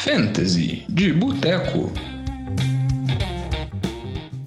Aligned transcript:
Fantasy 0.00 0.84
de 0.88 1.12
Boteco. 1.12 1.92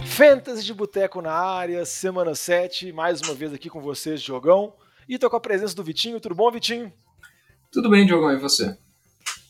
Fantasy 0.04 0.66
de 0.66 0.74
Boteco 0.74 1.22
na 1.22 1.32
área, 1.32 1.86
semana 1.86 2.36
7, 2.36 2.92
mais 2.92 3.22
uma 3.22 3.34
vez 3.34 3.54
aqui 3.54 3.70
com 3.70 3.80
vocês, 3.80 4.22
Jogão. 4.22 4.74
E 5.08 5.18
tô 5.18 5.30
com 5.30 5.38
a 5.38 5.40
presença 5.40 5.74
do 5.74 5.84
Vitinho. 5.84 6.20
Tudo 6.20 6.36
bom, 6.36 6.52
Vitinho? 6.52 6.92
Tudo 7.72 7.90
bem, 7.90 8.06
Diogão, 8.06 8.34
e 8.34 8.38
você? 8.38 8.78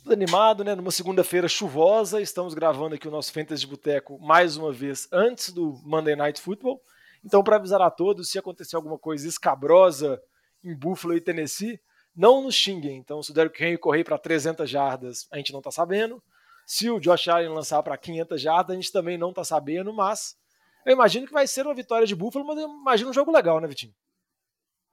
Tudo 0.04 0.14
animado, 0.14 0.64
né? 0.64 0.76
Numa 0.76 0.92
segunda-feira 0.92 1.48
chuvosa, 1.48 2.22
estamos 2.22 2.54
gravando 2.54 2.94
aqui 2.94 3.08
o 3.08 3.12
nosso 3.12 3.34
Fantasy 3.34 3.62
de 3.62 3.68
Boteco 3.68 4.20
mais 4.20 4.58
uma 4.58 4.72
vez 4.72 5.08
antes 5.12 5.52
do 5.52 5.82
Monday 5.84 6.16
Night 6.16 6.40
Football. 6.40 6.80
Então, 7.24 7.44
para 7.44 7.56
avisar 7.56 7.82
a 7.82 7.90
todos, 7.90 8.30
se 8.30 8.38
acontecer 8.38 8.76
alguma 8.76 9.00
coisa 9.00 9.28
escabrosa 9.28 10.22
em 10.64 10.76
Buffalo 10.76 11.16
e 11.16 11.22
Tennessee, 11.22 11.80
não 12.16 12.42
nos 12.42 12.56
xinguem. 12.56 12.98
Então, 12.98 13.22
se 13.22 13.32
o 13.32 13.34
Derrick 13.34 13.64
Henry 13.64 13.78
correr 13.78 14.04
para 14.04 14.18
300 14.18 14.70
jardas, 14.70 15.28
a 15.32 15.38
gente 15.38 15.52
não 15.52 15.60
está 15.60 15.72
sabendo. 15.72 16.24
Se 16.66 16.90
o 16.90 17.00
Josh 17.00 17.28
Allen 17.28 17.50
lançar 17.50 17.84
para 17.84 17.98
500 17.98 18.42
jardas, 18.42 18.74
a 18.74 18.80
gente 18.80 18.92
também 18.92 19.18
não 19.18 19.30
está 19.30 19.44
sabendo, 19.44 19.94
mas 19.94 20.36
eu 20.86 20.94
imagino 20.94 21.28
que 21.28 21.34
vai 21.34 21.46
ser 21.46 21.66
uma 21.66 21.76
vitória 21.76 22.08
de 22.08 22.16
Buffalo, 22.16 22.46
mas 22.46 22.58
eu 22.58 22.68
imagino 22.68 23.10
um 23.10 23.14
jogo 23.14 23.32
legal, 23.32 23.60
né, 23.60 23.68
Vitinho? 23.68 23.94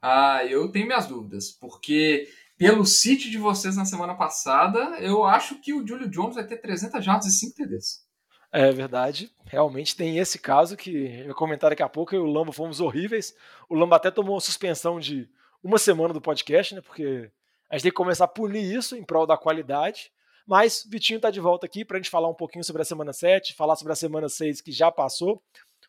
Ah, 0.02 0.44
eu 0.44 0.70
tenho 0.70 0.86
minhas 0.86 1.06
dúvidas, 1.06 1.50
porque 1.52 2.28
pelo 2.58 2.84
sítio 2.84 3.30
de 3.30 3.38
vocês 3.38 3.76
na 3.76 3.84
semana 3.84 4.14
passada, 4.14 4.98
eu 5.00 5.24
acho 5.24 5.60
que 5.60 5.72
o 5.72 5.86
Julio 5.86 6.10
Jones 6.10 6.34
vai 6.34 6.46
ter 6.46 6.56
300 6.58 7.04
jardas 7.04 7.26
e 7.26 7.38
5 7.38 7.54
TDs. 7.56 8.04
É 8.50 8.70
verdade, 8.70 9.32
realmente 9.46 9.96
tem 9.96 10.18
esse 10.18 10.38
caso 10.38 10.76
que 10.76 11.24
eu 11.26 11.34
comentar 11.34 11.70
daqui 11.70 11.82
a 11.82 11.88
pouco, 11.88 12.14
eu 12.14 12.26
e 12.26 12.28
o 12.28 12.30
Lamba 12.30 12.52
fomos 12.52 12.80
horríveis. 12.80 13.34
O 13.68 13.74
Lamba 13.74 13.96
até 13.96 14.10
tomou 14.10 14.38
suspensão 14.40 15.00
de 15.00 15.26
uma 15.62 15.78
semana 15.78 16.12
do 16.12 16.20
podcast, 16.20 16.74
né? 16.74 16.80
Porque 16.80 17.30
a 17.70 17.76
gente 17.76 17.84
tem 17.84 17.90
que 17.90 17.96
começar 17.96 18.24
a 18.24 18.28
punir 18.28 18.62
isso 18.62 18.96
em 18.96 19.04
prol 19.04 19.26
da 19.26 19.36
qualidade. 19.36 20.12
Mas 20.46 20.84
Vitinho 20.88 21.16
está 21.16 21.30
de 21.30 21.40
volta 21.40 21.66
aqui 21.66 21.84
para 21.84 21.96
a 21.96 22.00
gente 22.00 22.10
falar 22.10 22.28
um 22.28 22.34
pouquinho 22.34 22.64
sobre 22.64 22.82
a 22.82 22.84
semana 22.84 23.12
7, 23.12 23.54
falar 23.54 23.76
sobre 23.76 23.92
a 23.92 23.96
semana 23.96 24.28
6 24.28 24.60
que 24.60 24.72
já 24.72 24.90
passou, 24.90 25.42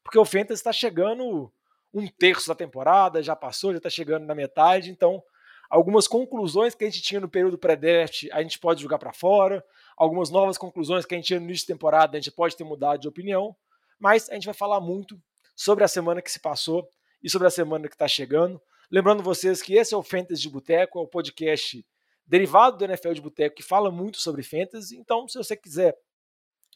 porque 0.03 0.17
o 0.17 0.25
Fantasy 0.25 0.53
está 0.53 0.71
chegando 0.71 1.51
um 1.93 2.07
terço 2.07 2.47
da 2.47 2.55
temporada, 2.55 3.21
já 3.21 3.35
passou, 3.35 3.71
já 3.71 3.77
está 3.77 3.89
chegando 3.89 4.25
na 4.25 4.35
metade, 4.35 4.91
então 4.91 5.23
algumas 5.69 6.07
conclusões 6.07 6.75
que 6.75 6.83
a 6.83 6.89
gente 6.89 7.01
tinha 7.01 7.19
no 7.19 7.27
período 7.27 7.57
pré-draft 7.57 8.27
a 8.31 8.41
gente 8.41 8.59
pode 8.59 8.81
jogar 8.81 8.99
para 8.99 9.11
fora, 9.11 9.63
algumas 9.97 10.29
novas 10.29 10.57
conclusões 10.57 11.05
que 11.05 11.15
a 11.15 11.17
gente 11.17 11.27
tinha 11.27 11.39
no 11.39 11.45
início 11.45 11.65
de 11.65 11.73
temporada 11.73 12.15
a 12.15 12.21
gente 12.21 12.31
pode 12.31 12.55
ter 12.55 12.63
mudado 12.63 13.01
de 13.01 13.07
opinião, 13.07 13.55
mas 13.99 14.29
a 14.29 14.35
gente 14.35 14.45
vai 14.45 14.53
falar 14.53 14.79
muito 14.79 15.19
sobre 15.55 15.83
a 15.83 15.87
semana 15.87 16.21
que 16.21 16.31
se 16.31 16.39
passou 16.39 16.87
e 17.23 17.29
sobre 17.29 17.47
a 17.47 17.51
semana 17.51 17.87
que 17.87 17.95
está 17.95 18.07
chegando. 18.07 18.61
Lembrando 18.93 19.23
vocês 19.23 19.59
que 19.59 19.73
esse 19.73 19.91
é 19.91 19.97
o 19.97 20.03
Fantasy 20.03 20.43
de 20.43 20.49
Boteco, 20.51 20.99
é 20.99 21.01
o 21.01 21.07
podcast 21.07 21.83
derivado 22.27 22.77
do 22.77 22.85
NFL 22.85 23.13
de 23.13 23.21
Boteco 23.21 23.55
que 23.55 23.63
fala 23.63 23.89
muito 23.89 24.21
sobre 24.21 24.43
Fantasy. 24.43 24.95
Então, 24.95 25.27
se 25.27 25.35
você 25.35 25.57
quiser 25.57 25.97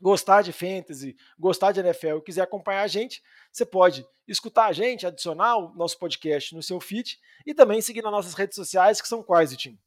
gostar 0.01 0.41
de 0.41 0.51
Fantasy, 0.51 1.15
gostar 1.37 1.73
de 1.73 1.79
NFL 1.79 2.17
e 2.17 2.23
quiser 2.23 2.41
acompanhar 2.41 2.81
a 2.81 2.87
gente, 2.87 3.21
você 3.51 3.63
pode 3.63 4.03
escutar 4.27 4.65
a 4.65 4.71
gente, 4.71 5.05
adicionar 5.05 5.57
o 5.57 5.75
nosso 5.75 5.99
podcast 5.99 6.55
no 6.55 6.63
seu 6.63 6.79
feed 6.79 7.19
e 7.45 7.53
também 7.53 7.81
seguir 7.83 8.01
nas 8.01 8.11
nossas 8.11 8.33
redes 8.33 8.55
sociais, 8.55 8.99
que 8.99 9.07
são 9.07 9.21
quais, 9.21 9.51
Vitinho? 9.51 9.77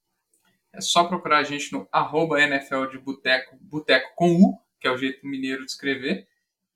É 0.72 0.80
só 0.80 1.02
procurar 1.08 1.38
a 1.38 1.42
gente 1.42 1.72
no 1.72 1.88
arroba 1.90 2.40
NFL 2.40 2.86
de 2.92 2.98
Boteco, 3.00 3.58
Boteco 3.60 4.14
com 4.14 4.36
U, 4.36 4.56
que 4.80 4.86
é 4.86 4.90
o 4.92 4.96
jeito 4.96 5.26
mineiro 5.26 5.64
de 5.64 5.72
escrever. 5.72 6.28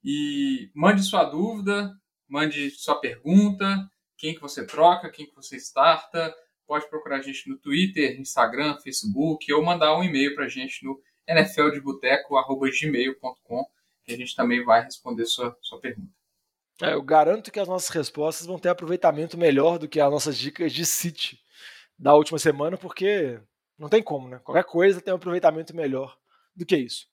E 0.03 0.69
mande 0.75 1.01
sua 1.01 1.23
dúvida, 1.23 1.97
mande 2.27 2.71
sua 2.71 2.99
pergunta, 2.99 3.89
quem 4.17 4.35
que 4.35 4.41
você 4.41 4.65
troca, 4.65 5.09
quem 5.09 5.25
que 5.25 5.35
você 5.35 5.55
starta. 5.57 6.33
Pode 6.67 6.89
procurar 6.89 7.17
a 7.17 7.21
gente 7.21 7.49
no 7.49 7.57
Twitter, 7.57 8.19
Instagram, 8.19 8.77
Facebook 8.77 9.51
ou 9.53 9.63
mandar 9.63 9.95
um 9.97 10.03
e-mail 10.03 10.33
para 10.33 10.45
a 10.45 10.49
gente 10.49 10.83
no 10.83 10.99
nfldeboteco.gmail.com 11.27 13.65
que 14.05 14.13
a 14.13 14.17
gente 14.17 14.35
também 14.35 14.63
vai 14.63 14.83
responder 14.83 15.25
sua, 15.25 15.57
sua 15.61 15.79
pergunta. 15.79 16.13
É, 16.81 16.93
eu 16.93 17.01
garanto 17.01 17.51
que 17.51 17.59
as 17.59 17.67
nossas 17.67 17.89
respostas 17.89 18.45
vão 18.45 18.59
ter 18.59 18.69
aproveitamento 18.69 19.37
melhor 19.37 19.79
do 19.79 19.87
que 19.87 19.99
as 19.99 20.11
nossas 20.11 20.37
dicas 20.37 20.71
de 20.71 20.85
City 20.85 21.39
da 21.97 22.13
última 22.13 22.37
semana, 22.37 22.77
porque 22.77 23.39
não 23.77 23.89
tem 23.89 24.03
como, 24.03 24.27
né? 24.27 24.39
Qualquer 24.43 24.65
coisa 24.65 25.01
tem 25.01 25.13
um 25.13 25.17
aproveitamento 25.17 25.75
melhor 25.75 26.17
do 26.55 26.65
que 26.65 26.77
isso. 26.77 27.07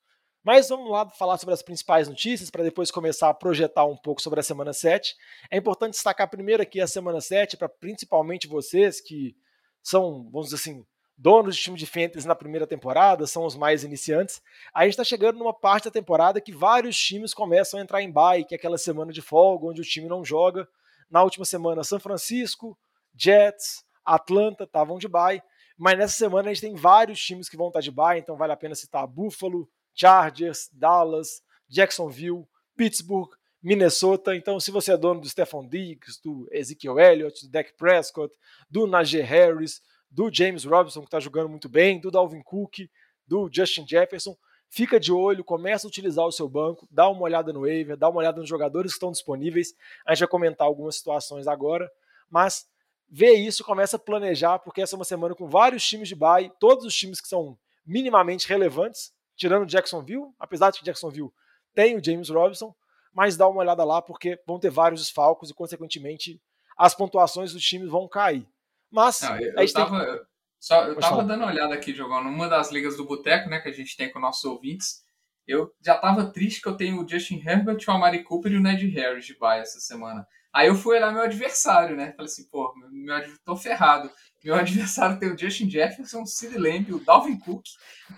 Mas 0.44 0.68
vamos 0.68 0.90
lá 0.90 1.08
falar 1.10 1.38
sobre 1.38 1.54
as 1.54 1.62
principais 1.62 2.08
notícias 2.08 2.50
para 2.50 2.64
depois 2.64 2.90
começar 2.90 3.28
a 3.28 3.34
projetar 3.34 3.84
um 3.84 3.96
pouco 3.96 4.20
sobre 4.20 4.40
a 4.40 4.42
semana 4.42 4.72
7. 4.72 5.14
É 5.50 5.56
importante 5.56 5.92
destacar 5.92 6.28
primeiro 6.28 6.62
aqui 6.62 6.80
a 6.80 6.86
semana 6.86 7.20
7 7.20 7.56
para 7.56 7.68
principalmente 7.68 8.48
vocês 8.48 9.00
que 9.00 9.36
são, 9.82 10.28
vamos 10.32 10.48
dizer 10.48 10.56
assim, 10.56 10.84
donos 11.16 11.54
de 11.54 11.62
time 11.62 11.78
de 11.78 11.86
fantasy 11.86 12.26
na 12.26 12.34
primeira 12.34 12.66
temporada, 12.66 13.26
são 13.26 13.44
os 13.44 13.54
mais 13.54 13.84
iniciantes. 13.84 14.42
A 14.74 14.82
gente 14.82 14.94
está 14.94 15.04
chegando 15.04 15.38
numa 15.38 15.54
parte 15.54 15.84
da 15.84 15.90
temporada 15.92 16.40
que 16.40 16.52
vários 16.52 16.98
times 16.98 17.32
começam 17.32 17.78
a 17.78 17.82
entrar 17.82 18.02
em 18.02 18.10
bye, 18.10 18.44
que 18.44 18.54
é 18.54 18.58
aquela 18.58 18.78
semana 18.78 19.12
de 19.12 19.22
folga 19.22 19.66
onde 19.66 19.80
o 19.80 19.84
time 19.84 20.08
não 20.08 20.24
joga. 20.24 20.66
Na 21.08 21.22
última 21.22 21.44
semana, 21.44 21.84
São 21.84 22.00
Francisco, 22.00 22.76
Jets, 23.14 23.84
Atlanta 24.04 24.64
estavam 24.64 24.98
de 24.98 25.06
bye, 25.06 25.40
mas 25.78 25.96
nessa 25.96 26.14
semana 26.14 26.50
a 26.50 26.52
gente 26.52 26.62
tem 26.62 26.74
vários 26.74 27.20
times 27.20 27.48
que 27.48 27.56
vão 27.56 27.68
estar 27.68 27.80
de 27.80 27.92
bye, 27.92 28.18
então 28.18 28.36
vale 28.36 28.52
a 28.52 28.56
pena 28.56 28.74
citar 28.74 29.06
Buffalo, 29.06 29.68
Chargers, 29.94 30.68
Dallas, 30.72 31.42
Jacksonville, 31.68 32.46
Pittsburgh, 32.76 33.30
Minnesota. 33.62 34.34
Então, 34.34 34.58
se 34.58 34.70
você 34.70 34.92
é 34.92 34.96
dono 34.96 35.20
do 35.20 35.28
Stephon 35.28 35.66
Diggs, 35.66 36.20
do 36.22 36.48
Ezekiel 36.50 36.98
Elliott, 36.98 37.46
do 37.46 37.50
Dak 37.50 37.72
Prescott, 37.76 38.34
do 38.68 38.86
Najee 38.86 39.20
Harris, 39.20 39.80
do 40.10 40.30
James 40.32 40.64
Robinson, 40.64 41.00
que 41.00 41.06
está 41.06 41.20
jogando 41.20 41.48
muito 41.48 41.68
bem, 41.68 42.00
do 42.00 42.10
Dalvin 42.10 42.42
Cook, 42.42 42.88
do 43.26 43.48
Justin 43.50 43.86
Jefferson, 43.86 44.36
fica 44.68 44.98
de 44.98 45.12
olho, 45.12 45.44
começa 45.44 45.86
a 45.86 45.88
utilizar 45.88 46.26
o 46.26 46.32
seu 46.32 46.48
banco, 46.48 46.88
dá 46.90 47.08
uma 47.08 47.22
olhada 47.22 47.52
no 47.52 47.60
waiver, 47.60 47.96
dá 47.96 48.08
uma 48.08 48.18
olhada 48.18 48.40
nos 48.40 48.48
jogadores 48.48 48.92
que 48.92 48.96
estão 48.96 49.12
disponíveis. 49.12 49.74
A 50.04 50.14
gente 50.14 50.20
vai 50.20 50.28
comentar 50.28 50.66
algumas 50.66 50.96
situações 50.96 51.46
agora, 51.46 51.90
mas 52.28 52.66
vê 53.08 53.32
isso, 53.34 53.64
começa 53.64 53.96
a 53.96 53.98
planejar, 53.98 54.58
porque 54.58 54.80
essa 54.80 54.96
é 54.96 54.98
uma 54.98 55.04
semana 55.04 55.34
com 55.34 55.46
vários 55.46 55.86
times 55.86 56.08
de 56.08 56.14
bye, 56.14 56.50
todos 56.58 56.84
os 56.84 56.94
times 56.94 57.20
que 57.20 57.28
são 57.28 57.58
minimamente 57.84 58.48
relevantes, 58.48 59.12
tirando 59.36 59.66
Jacksonville, 59.66 60.32
apesar 60.38 60.70
de 60.70 60.78
que 60.78 60.84
Jacksonville 60.84 61.30
tem 61.74 61.96
o 61.96 62.04
James 62.04 62.28
Robinson, 62.28 62.74
mas 63.12 63.36
dá 63.36 63.48
uma 63.48 63.60
olhada 63.60 63.84
lá 63.84 64.00
porque 64.00 64.40
vão 64.46 64.58
ter 64.58 64.70
vários 64.70 65.00
desfalcos 65.00 65.50
e, 65.50 65.54
consequentemente, 65.54 66.40
as 66.76 66.94
pontuações 66.94 67.52
dos 67.52 67.62
times 67.62 67.88
vão 67.88 68.08
cair. 68.08 68.46
Mas 68.90 69.20
Não, 69.20 69.38
eu, 69.38 69.52
eu 69.54 69.72
tava, 69.72 70.04
tem... 70.04 70.20
só, 70.58 70.84
eu 70.86 70.98
tava 70.98 71.24
dando 71.24 71.42
uma 71.42 71.52
olhada 71.52 71.74
aqui, 71.74 71.94
jogando 71.94 72.24
numa 72.24 72.48
das 72.48 72.70
ligas 72.70 72.96
do 72.96 73.04
Boteco, 73.04 73.48
né, 73.48 73.60
que 73.60 73.68
a 73.68 73.72
gente 73.72 73.96
tem 73.96 74.10
com 74.10 74.18
nossos 74.18 74.44
ouvintes. 74.44 75.02
Eu 75.46 75.72
já 75.84 75.98
tava 75.98 76.30
triste 76.30 76.60
que 76.60 76.68
eu 76.68 76.76
tenho 76.76 77.02
o 77.02 77.08
Justin 77.08 77.42
Herbert, 77.44 77.78
o 77.86 77.90
Amari 77.90 78.22
Cooper 78.22 78.52
e 78.52 78.56
o 78.56 78.60
Ned 78.60 78.86
Harris 78.88 79.26
de 79.26 79.36
baia 79.36 79.62
essa 79.62 79.80
semana. 79.80 80.26
Aí 80.52 80.68
eu 80.68 80.74
fui 80.74 80.96
olhar 80.96 81.12
meu 81.12 81.22
adversário, 81.22 81.96
né? 81.96 82.12
Falei 82.12 82.26
assim, 82.26 82.48
pô, 82.48 82.72
meu, 82.76 82.90
meu, 82.90 83.38
tô 83.44 83.56
ferrado. 83.56 84.10
Meu 84.44 84.54
adversário 84.56 85.18
tem 85.18 85.32
o 85.32 85.38
Justin 85.38 85.70
Jefferson, 85.70 86.22
o 86.22 86.26
Sid 86.26 86.58
Lamb, 86.58 86.92
o 86.92 87.04
Dalvin 87.04 87.38
Cook, 87.38 87.64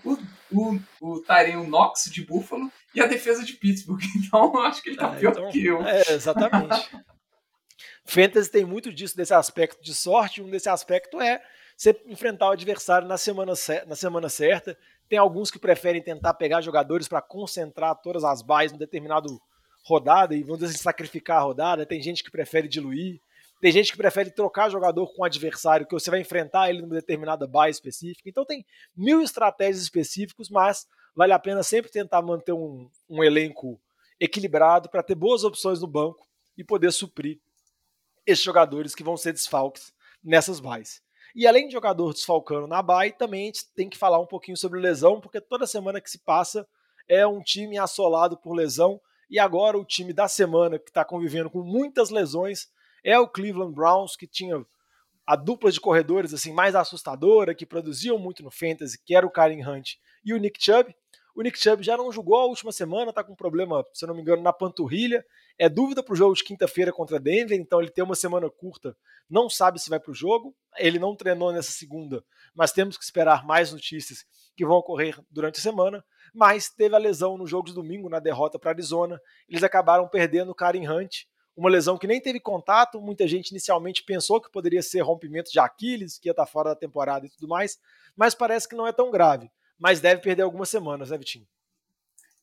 o, 0.03 0.17
o, 0.51 0.79
o 0.99 1.21
Tyrion 1.21 1.65
Knox 1.65 2.09
de 2.11 2.25
Buffalo 2.25 2.71
e 2.95 3.01
a 3.01 3.05
defesa 3.05 3.43
de 3.43 3.53
Pittsburgh. 3.53 4.01
Então 4.17 4.57
acho 4.59 4.81
que 4.81 4.89
ele 4.89 4.97
tá 4.97 5.07
ah, 5.07 5.15
pior 5.15 5.31
então, 5.31 5.49
que 5.51 5.65
eu. 5.65 5.85
É, 5.85 6.13
exatamente. 6.13 6.89
Fantasy 8.05 8.51
tem 8.51 8.65
muito 8.65 8.93
disso, 8.93 9.15
desse 9.15 9.33
aspecto 9.33 9.83
de 9.83 9.93
sorte. 9.93 10.41
Um 10.41 10.49
desse 10.49 10.69
aspecto 10.69 11.19
é 11.19 11.41
você 11.75 11.99
enfrentar 12.07 12.49
o 12.49 12.51
adversário 12.51 13.07
na 13.07 13.17
semana, 13.17 13.53
na 13.87 13.95
semana 13.95 14.29
certa. 14.29 14.77
Tem 15.09 15.19
alguns 15.19 15.51
que 15.51 15.59
preferem 15.59 16.01
tentar 16.01 16.33
pegar 16.35 16.61
jogadores 16.61 17.07
para 17.07 17.21
concentrar 17.21 17.95
todas 18.01 18.23
as 18.23 18.41
bases 18.41 18.73
em 18.73 18.79
determinado 18.79 19.39
rodada 19.83 20.35
e 20.35 20.43
dizer, 20.43 20.65
assim, 20.65 20.77
sacrificar 20.77 21.37
a 21.37 21.43
rodada. 21.43 21.85
Tem 21.85 22.01
gente 22.01 22.23
que 22.23 22.31
prefere 22.31 22.67
diluir. 22.67 23.19
Tem 23.65 23.71
gente 23.71 23.91
que 23.91 23.97
prefere 23.97 24.29
trocar 24.29 24.69
jogador 24.69 25.11
com 25.11 25.23
o 25.23 25.25
adversário, 25.25 25.87
que 25.87 25.93
você 25.95 26.11
vai 26.11 26.19
enfrentar 26.19 26.69
ele 26.69 26.83
numa 26.83 26.93
determinada 26.93 27.47
baia 27.47 27.71
específica. 27.71 28.29
Então 28.29 28.45
tem 28.45 28.63
mil 28.95 29.23
estratégias 29.23 29.81
específicas, 29.81 30.51
mas 30.51 30.85
vale 31.15 31.33
a 31.33 31.39
pena 31.39 31.63
sempre 31.63 31.91
tentar 31.91 32.21
manter 32.21 32.51
um, 32.51 32.87
um 33.09 33.23
elenco 33.23 33.81
equilibrado 34.19 34.87
para 34.87 35.01
ter 35.01 35.15
boas 35.15 35.43
opções 35.43 35.81
no 35.81 35.87
banco 35.87 36.27
e 36.55 36.63
poder 36.63 36.91
suprir 36.91 37.39
esses 38.23 38.45
jogadores 38.45 38.93
que 38.93 39.03
vão 39.03 39.17
ser 39.17 39.33
desfalques 39.33 39.91
nessas 40.23 40.59
baias. 40.59 41.01
E 41.35 41.47
além 41.47 41.65
de 41.65 41.73
jogador 41.73 42.13
desfalcando 42.13 42.67
na 42.67 42.83
bye, 42.83 43.13
também 43.13 43.41
a 43.41 43.45
gente 43.45 43.65
tem 43.73 43.89
que 43.89 43.97
falar 43.97 44.19
um 44.19 44.27
pouquinho 44.27 44.57
sobre 44.57 44.79
lesão, 44.79 45.19
porque 45.19 45.41
toda 45.41 45.65
semana 45.65 45.99
que 45.99 46.11
se 46.11 46.19
passa 46.19 46.67
é 47.07 47.25
um 47.25 47.41
time 47.41 47.79
assolado 47.79 48.37
por 48.37 48.53
lesão. 48.53 49.01
E 49.27 49.39
agora 49.39 49.75
o 49.75 49.83
time 49.83 50.13
da 50.13 50.27
semana 50.27 50.77
que 50.77 50.91
está 50.91 51.03
convivendo 51.03 51.49
com 51.49 51.63
muitas 51.63 52.11
lesões 52.11 52.69
é 53.05 53.19
o 53.19 53.27
Cleveland 53.27 53.75
Browns, 53.75 54.17
que 54.17 54.25
tinha 54.25 54.65
a 55.27 55.35
dupla 55.35 55.71
de 55.71 55.79
corredores 55.79 56.33
assim 56.33 56.51
mais 56.51 56.75
assustadora, 56.75 57.53
que 57.53 57.65
produziam 57.65 58.17
muito 58.17 58.41
no 58.41 58.49
fantasy, 58.49 58.99
que 59.05 59.15
era 59.15 59.25
o 59.25 59.31
Karen 59.31 59.63
Hunt 59.63 59.93
e 60.25 60.33
o 60.33 60.37
Nick 60.37 60.61
Chubb. 60.63 60.93
O 61.35 61.41
Nick 61.41 61.59
Chubb 61.59 61.83
já 61.83 61.95
não 61.95 62.11
jogou 62.11 62.35
a 62.35 62.45
última 62.45 62.71
semana, 62.71 63.13
tá 63.13 63.23
com 63.23 63.33
um 63.33 63.35
problema, 63.35 63.85
se 63.93 64.05
eu 64.05 64.07
não 64.07 64.15
me 64.15 64.21
engano, 64.21 64.41
na 64.41 64.51
panturrilha. 64.51 65.23
É 65.57 65.69
dúvida 65.69 66.01
para 66.01 66.13
o 66.13 66.15
jogo 66.15 66.33
de 66.33 66.43
quinta-feira 66.43 66.91
contra 66.91 67.19
Denver, 67.19 67.57
então 67.59 67.79
ele 67.79 67.91
tem 67.91 68.03
uma 68.03 68.15
semana 68.15 68.49
curta, 68.49 68.97
não 69.29 69.49
sabe 69.49 69.79
se 69.79 69.89
vai 69.89 69.99
para 69.99 70.11
o 70.11 70.15
jogo. 70.15 70.55
Ele 70.77 70.97
não 70.97 71.15
treinou 71.15 71.51
nessa 71.51 71.71
segunda, 71.71 72.23
mas 72.55 72.71
temos 72.71 72.97
que 72.97 73.03
esperar 73.03 73.45
mais 73.45 73.71
notícias 73.71 74.25
que 74.55 74.65
vão 74.65 74.77
ocorrer 74.77 75.19
durante 75.29 75.59
a 75.59 75.61
semana. 75.61 76.03
Mas 76.33 76.69
teve 76.69 76.95
a 76.95 76.99
lesão 76.99 77.37
no 77.37 77.45
jogo 77.45 77.67
de 77.67 77.73
domingo, 77.73 78.09
na 78.09 78.19
derrota 78.19 78.57
para 78.57 78.71
Arizona. 78.71 79.21
Eles 79.47 79.63
acabaram 79.63 80.07
perdendo 80.07 80.51
o 80.51 80.55
Karen 80.55 80.89
Hunt, 80.89 81.25
uma 81.55 81.69
lesão 81.69 81.97
que 81.97 82.07
nem 82.07 82.19
teve 82.19 82.39
contato. 82.39 83.01
Muita 83.01 83.27
gente 83.27 83.49
inicialmente 83.49 84.03
pensou 84.03 84.41
que 84.41 84.51
poderia 84.51 84.81
ser 84.81 85.01
rompimento 85.01 85.51
de 85.51 85.59
Aquiles, 85.59 86.17
que 86.17 86.27
ia 86.27 86.31
estar 86.31 86.45
fora 86.45 86.69
da 86.69 86.75
temporada 86.75 87.25
e 87.25 87.29
tudo 87.29 87.47
mais, 87.47 87.79
mas 88.15 88.35
parece 88.35 88.67
que 88.67 88.75
não 88.75 88.87
é 88.87 88.91
tão 88.91 89.11
grave. 89.11 89.49
Mas 89.77 89.99
deve 89.99 90.21
perder 90.21 90.43
algumas 90.43 90.69
semanas, 90.69 91.09
né, 91.09 91.17
Vitinho? 91.17 91.47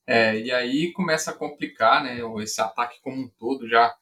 É, 0.06 0.38
e 0.38 0.50
aí 0.50 0.92
começa 0.92 1.30
a 1.30 1.34
complicar, 1.34 2.02
né? 2.02 2.18
Esse 2.42 2.60
ataque 2.60 3.00
como 3.00 3.22
um 3.22 3.28
todo 3.38 3.68
já, 3.68 3.94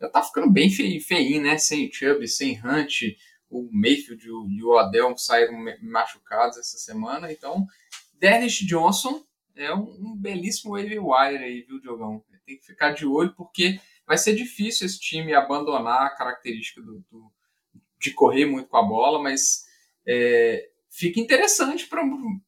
já 0.00 0.08
tá 0.08 0.22
ficando 0.22 0.50
bem 0.50 0.70
feinho, 0.70 1.42
né? 1.42 1.58
Sem 1.58 1.90
Chubb, 1.90 2.26
sem 2.28 2.60
Hunt, 2.64 3.16
o 3.48 3.68
Mayfield 3.72 4.26
e 4.26 4.62
o 4.62 4.78
Adel 4.78 5.16
saíram 5.16 5.54
machucados 5.82 6.58
essa 6.58 6.78
semana. 6.78 7.32
Então, 7.32 7.66
Dennis 8.14 8.54
Johnson 8.54 9.24
é 9.56 9.74
um, 9.74 10.12
um 10.12 10.16
belíssimo 10.16 10.74
wave 10.76 10.98
wire 10.98 11.44
aí, 11.44 11.62
viu, 11.62 11.80
Diogão? 11.80 12.22
Tem 12.46 12.58
que 12.58 12.64
ficar 12.64 12.92
de 12.92 13.06
olho 13.06 13.32
porque 13.34 13.80
vai 14.10 14.18
ser 14.18 14.34
difícil 14.34 14.86
esse 14.86 14.98
time 14.98 15.32
abandonar 15.32 16.04
a 16.04 16.10
característica 16.10 16.82
do, 16.82 16.98
do 17.08 17.32
de 17.96 18.12
correr 18.12 18.44
muito 18.44 18.68
com 18.68 18.76
a 18.76 18.82
bola, 18.82 19.22
mas 19.22 19.64
é, 20.04 20.68
fica 20.90 21.20
interessante 21.20 21.86
para 21.86 22.02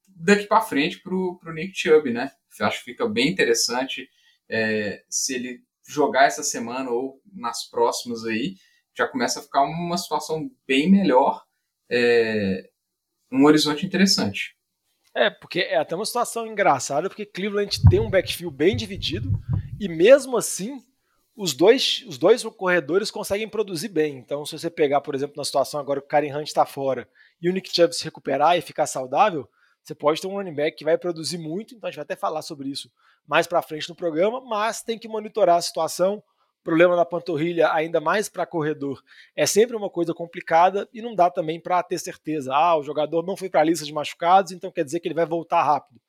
daqui 0.09 0.49
para 0.49 0.61
frente 0.61 1.01
para 1.01 1.15
o 1.15 1.53
Nick 1.55 1.73
Chubb, 1.73 2.11
né? 2.11 2.33
Eu 2.59 2.67
acho 2.67 2.79
que 2.81 2.87
fica 2.87 3.07
bem 3.09 3.29
interessante 3.29 4.11
é, 4.49 5.05
se 5.09 5.37
ele 5.37 5.63
jogar 5.87 6.25
essa 6.25 6.43
semana 6.43 6.91
ou 6.91 7.23
nas 7.33 7.71
próximas 7.71 8.25
aí, 8.25 8.57
já 8.93 9.07
começa 9.07 9.39
a 9.39 9.43
ficar 9.43 9.63
uma 9.63 9.97
situação 9.97 10.51
bem 10.67 10.91
melhor, 10.91 11.45
é, 11.89 12.69
um 13.31 13.45
horizonte 13.45 13.87
interessante. 13.87 14.57
É, 15.15 15.31
porque 15.31 15.61
é 15.61 15.77
até 15.77 15.95
uma 15.95 16.07
situação 16.07 16.45
engraçada, 16.45 17.09
porque 17.09 17.25
Cleveland 17.25 17.83
tem 17.89 18.01
um 18.01 18.11
backfield 18.11 18.57
bem 18.57 18.75
dividido, 18.75 19.31
e 19.79 19.89
mesmo 19.89 20.37
assim, 20.37 20.83
os 21.37 21.55
dois, 21.55 22.05
os 22.07 22.19
dois 22.19 22.43
corredores 22.43 23.11
conseguem 23.11 23.49
produzir 23.49 23.89
bem. 23.89 24.19
Então, 24.19 24.45
se 24.45 24.59
você 24.59 24.71
pegar, 24.71 25.01
por 25.01 25.15
exemplo, 25.15 25.35
na 25.37 25.45
situação 25.45 25.81
agora 25.81 26.01
que 26.01 26.07
o 26.07 26.09
Karen 26.09 26.37
Hunt 26.37 26.47
está 26.47 26.67
fora 26.67 27.09
e 27.41 27.49
o 27.49 27.53
Nick 27.53 27.75
Chubb 27.75 27.95
se 27.95 28.05
recuperar 28.05 28.57
e 28.57 28.61
ficar 28.61 28.87
saudável, 28.87 29.49
você 29.83 29.95
pode 29.95 30.21
ter 30.21 30.27
um 30.29 30.35
running 30.35 30.55
back 30.55 30.77
que 30.77 30.85
vai 30.85 30.97
produzir 30.97 31.39
muito, 31.39 31.75
então 31.75 31.89
a 31.89 31.91
gente 31.91 31.97
vai 31.97 32.05
até 32.05 32.15
falar 32.15 32.43
sobre 32.43 32.69
isso 32.69 32.91
mais 33.27 33.47
para 33.47 33.63
frente 33.63 33.89
no 33.89 33.95
programa, 33.95 34.41
mas 34.41 34.83
tem 34.83 34.99
que 34.99 35.09
monitorar 35.09 35.57
a 35.57 35.63
situação. 35.63 36.23
Problema 36.63 36.95
na 36.95 37.05
panturrilha, 37.05 37.73
ainda 37.73 38.01
mais 38.01 38.29
para 38.29 38.47
corredor, 38.47 39.03
é 39.35 39.45
sempre 39.47 39.75
uma 39.75 39.91
coisa 39.91 40.15
complicada 40.15 40.89
e 40.93 41.03
não 41.03 41.13
dá 41.13 41.29
também 41.29 41.61
para 41.61 41.83
ter 41.83 41.99
certeza. 41.99 42.55
Ah, 42.55 42.77
o 42.77 42.85
jogador 42.85 43.27
não 43.27 43.37
foi 43.37 43.51
para 43.51 43.63
a 43.63 43.65
lista 43.65 43.85
de 43.85 43.93
machucados, 43.93 44.53
então 44.53 44.71
quer 44.71 44.85
dizer 44.85 45.01
que 45.01 45.09
ele 45.09 45.15
vai 45.15 45.27
voltar 45.27 45.65
rápido. 45.65 46.01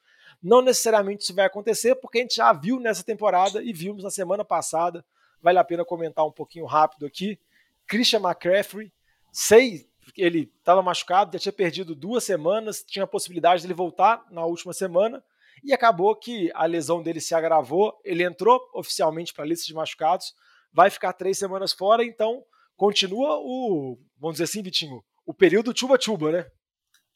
Não 0.42 0.62
necessariamente 0.62 1.24
isso 1.24 1.34
vai 1.34 1.46
acontecer, 1.46 1.96
porque 1.96 2.20
a 2.20 2.22
gente 2.22 2.36
já 2.36 2.54
viu 2.54 2.80
nessa 2.80 3.04
temporada 3.04 3.64
e 3.64 3.74
vimos 3.74 4.04
na 4.04 4.12
semana 4.12 4.46
passada. 4.46 5.04
Vale 5.44 5.60
a 5.60 5.64
pena 5.64 5.84
comentar 5.84 6.26
um 6.26 6.32
pouquinho 6.32 6.66
rápido 6.66 7.06
aqui. 7.06 7.38
Christian 7.86 8.22
McCaffrey, 8.22 8.94
sei 9.30 9.86
ele 10.18 10.52
estava 10.58 10.82
machucado, 10.82 11.34
já 11.34 11.40
tinha 11.40 11.54
perdido 11.54 11.94
duas 11.94 12.24
semanas, 12.24 12.84
tinha 12.84 13.04
a 13.04 13.08
possibilidade 13.08 13.62
de 13.62 13.68
ele 13.68 13.74
voltar 13.74 14.26
na 14.32 14.46
última 14.46 14.74
semana, 14.74 15.24
e 15.64 15.74
acabou 15.74 16.16
que 16.16 16.52
a 16.54 16.66
lesão 16.66 17.02
dele 17.02 17.22
se 17.22 17.34
agravou. 17.34 17.98
Ele 18.04 18.24
entrou 18.24 18.60
oficialmente 18.74 19.34
para 19.34 19.44
a 19.44 19.48
lista 19.48 19.66
de 19.66 19.74
machucados, 19.74 20.34
vai 20.72 20.90
ficar 20.90 21.14
três 21.14 21.38
semanas 21.38 21.74
fora, 21.74 22.04
então 22.04 22.44
continua 22.76 23.38
o, 23.40 23.98
vamos 24.18 24.36
dizer 24.36 24.46
assim, 24.46 24.62
Vitinho, 24.62 25.04
o 25.26 25.34
período 25.34 25.78
chuba-chuba, 25.78 26.32
né? 26.32 26.52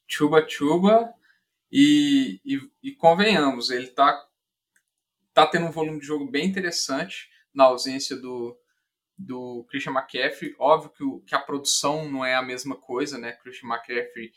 Chuba-chuba, 0.06 1.12
e, 1.70 2.40
e, 2.44 2.58
e, 2.82 2.92
convenhamos, 2.94 3.70
ele 3.70 3.84
está 3.84 4.26
tá 5.34 5.46
tendo 5.46 5.66
um 5.66 5.70
volume 5.70 6.00
de 6.00 6.06
jogo 6.06 6.30
bem 6.30 6.46
interessante 6.46 7.28
na 7.58 7.64
ausência 7.64 8.14
do, 8.14 8.56
do 9.18 9.66
Christian 9.68 9.92
McCaffrey. 9.92 10.54
Óbvio 10.60 10.90
que, 10.90 11.02
o, 11.02 11.20
que 11.22 11.34
a 11.34 11.40
produção 11.40 12.08
não 12.08 12.24
é 12.24 12.36
a 12.36 12.42
mesma 12.42 12.76
coisa, 12.76 13.18
né? 13.18 13.32
Christian 13.32 13.68
McCaffrey 13.68 14.30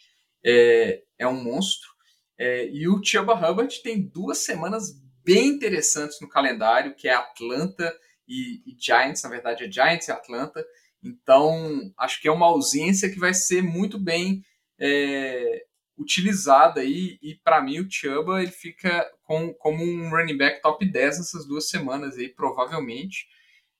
é, 0.44 1.04
é 1.20 1.28
um 1.28 1.42
monstro. 1.44 1.88
É, 2.36 2.68
e 2.68 2.90
o 2.90 3.00
Chuba 3.04 3.36
Hubbard 3.36 3.80
tem 3.84 4.02
duas 4.02 4.40
semanas 4.40 5.00
bem 5.24 5.50
interessantes 5.50 6.20
no 6.20 6.28
calendário, 6.28 6.96
que 6.96 7.08
é 7.08 7.14
Atlanta 7.14 7.96
e, 8.28 8.64
e 8.66 8.76
Giants, 8.80 9.22
na 9.22 9.30
verdade 9.30 9.66
é 9.66 9.72
Giants 9.72 10.08
e 10.08 10.12
Atlanta. 10.12 10.66
Então, 11.04 11.94
acho 12.00 12.20
que 12.20 12.28
é 12.28 12.32
uma 12.32 12.48
ausência 12.48 13.12
que 13.12 13.20
vai 13.20 13.36
ser 13.36 13.62
muito 13.62 14.00
bem 14.00 14.44
é, 14.80 15.64
utilizada 16.02 16.82
aí, 16.82 17.20
e 17.22 17.36
para 17.36 17.62
mim 17.62 17.80
o 17.80 17.88
Chuba 17.90 18.42
ele 18.42 18.52
fica 18.52 19.10
com, 19.24 19.54
como 19.54 19.84
um 19.84 20.10
running 20.10 20.38
back 20.38 20.62
top 20.62 20.86
10 20.86 21.20
nessas 21.20 21.46
duas 21.46 21.70
semanas 21.70 22.18
aí, 22.18 22.30
provavelmente 22.30 23.28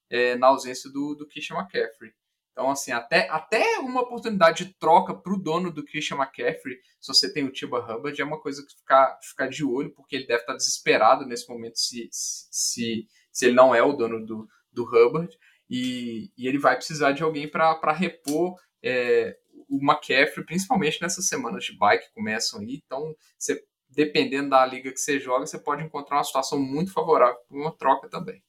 é, 0.10 0.36
na 0.36 0.48
ausência 0.48 0.90
do, 0.92 1.16
do 1.16 1.28
Christian 1.28 1.58
McCaffrey. 1.58 2.14
Então, 2.52 2.70
assim, 2.70 2.92
até, 2.92 3.30
até 3.30 3.80
uma 3.80 4.02
oportunidade 4.02 4.66
de 4.66 4.74
troca 4.74 5.14
para 5.14 5.34
o 5.34 5.42
dono 5.42 5.72
do 5.72 5.86
Christian 5.86 6.18
McCaffrey, 6.18 6.78
se 7.00 7.08
você 7.08 7.32
tem 7.32 7.46
o 7.46 7.52
Tiba 7.52 7.80
Hubbard, 7.80 8.22
é 8.22 8.26
uma 8.26 8.40
coisa 8.40 8.66
que 8.66 8.76
ficar, 8.76 9.18
ficar 9.24 9.48
de 9.48 9.64
olho, 9.64 9.92
porque 9.92 10.16
ele 10.16 10.28
deve 10.28 10.42
estar 10.42 10.56
desesperado 10.56 11.26
nesse 11.26 11.50
momento 11.50 11.80
se, 11.80 12.10
se, 12.12 13.08
se 13.32 13.46
ele 13.46 13.56
não 13.56 13.74
é 13.74 13.82
o 13.82 13.94
dono 13.94 14.26
do, 14.26 14.48
do 14.72 14.84
Hubbard, 14.84 15.36
e, 15.70 16.30
e 16.38 16.48
ele 16.48 16.60
vai 16.60 16.76
precisar 16.76 17.14
de 17.14 17.24
alguém 17.24 17.48
para 17.48 17.94
repor 17.94 18.60
é, 18.84 19.38
o 19.72 19.78
McCaffrey, 19.78 20.46
principalmente 20.46 21.02
nessas 21.02 21.28
semanas 21.28 21.64
de 21.64 21.78
bike 21.78 22.08
que 22.08 22.14
começam 22.14 22.60
aí. 22.60 22.82
Então, 22.86 23.16
você, 23.38 23.64
dependendo 23.90 24.50
da 24.50 24.66
liga 24.66 24.92
que 24.92 25.00
você 25.00 25.18
joga, 25.18 25.46
você 25.46 25.58
pode 25.58 25.82
encontrar 25.82 26.18
uma 26.18 26.24
situação 26.26 26.60
muito 26.60 26.92
favorável 26.92 27.38
para 27.48 27.58
uma 27.58 27.72
troca 27.72 28.10
também. 28.10 28.44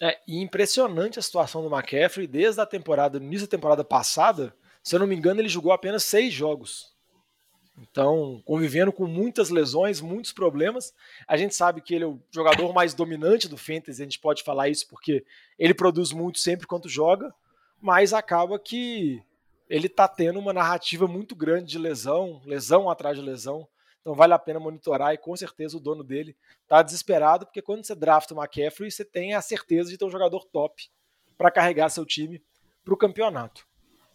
É, 0.00 0.18
impressionante 0.26 1.18
a 1.18 1.22
situação 1.22 1.62
do 1.62 1.72
McCaffrey 1.72 2.26
desde 2.26 2.60
a 2.60 2.66
temporada, 2.66 3.20
no 3.20 3.26
início 3.26 3.46
da 3.46 3.50
temporada 3.50 3.84
passada, 3.84 4.56
se 4.82 4.94
eu 4.94 4.98
não 4.98 5.06
me 5.06 5.14
engano, 5.14 5.40
ele 5.40 5.48
jogou 5.48 5.72
apenas 5.72 6.04
seis 6.04 6.32
jogos. 6.32 6.90
Então, 7.78 8.42
convivendo 8.44 8.92
com 8.92 9.06
muitas 9.06 9.50
lesões, 9.50 10.00
muitos 10.00 10.32
problemas. 10.32 10.92
A 11.26 11.36
gente 11.36 11.54
sabe 11.54 11.80
que 11.80 11.94
ele 11.94 12.04
é 12.04 12.06
o 12.06 12.20
jogador 12.30 12.72
mais 12.72 12.94
dominante 12.94 13.48
do 13.48 13.56
Fantasy, 13.56 14.02
a 14.02 14.04
gente 14.04 14.18
pode 14.18 14.42
falar 14.42 14.68
isso 14.68 14.88
porque 14.88 15.24
ele 15.58 15.74
produz 15.74 16.12
muito 16.12 16.38
sempre 16.38 16.66
quando 16.66 16.88
joga, 16.88 17.32
mas 17.80 18.12
acaba 18.12 18.58
que 18.58 19.22
ele 19.68 19.86
está 19.86 20.06
tendo 20.06 20.38
uma 20.38 20.52
narrativa 20.52 21.06
muito 21.06 21.34
grande 21.34 21.70
de 21.70 21.78
lesão, 21.78 22.40
lesão 22.44 22.90
atrás 22.90 23.16
de 23.16 23.22
lesão. 23.22 23.66
Então 24.00 24.14
vale 24.14 24.34
a 24.34 24.38
pena 24.38 24.58
monitorar 24.58 25.14
e 25.14 25.18
com 25.18 25.34
certeza 25.36 25.76
o 25.76 25.80
dono 25.80 26.02
dele 26.02 26.36
está 26.62 26.82
desesperado, 26.82 27.46
porque 27.46 27.62
quando 27.62 27.84
você 27.84 27.94
drafta 27.94 28.34
o 28.34 28.38
McCaffrey, 28.38 28.90
você 28.90 29.04
tem 29.04 29.34
a 29.34 29.40
certeza 29.40 29.90
de 29.90 29.96
ter 29.96 30.04
um 30.04 30.10
jogador 30.10 30.44
top 30.46 30.88
para 31.38 31.50
carregar 31.50 31.88
seu 31.88 32.04
time 32.04 32.42
para 32.84 32.94
o 32.94 32.96
campeonato. 32.96 33.66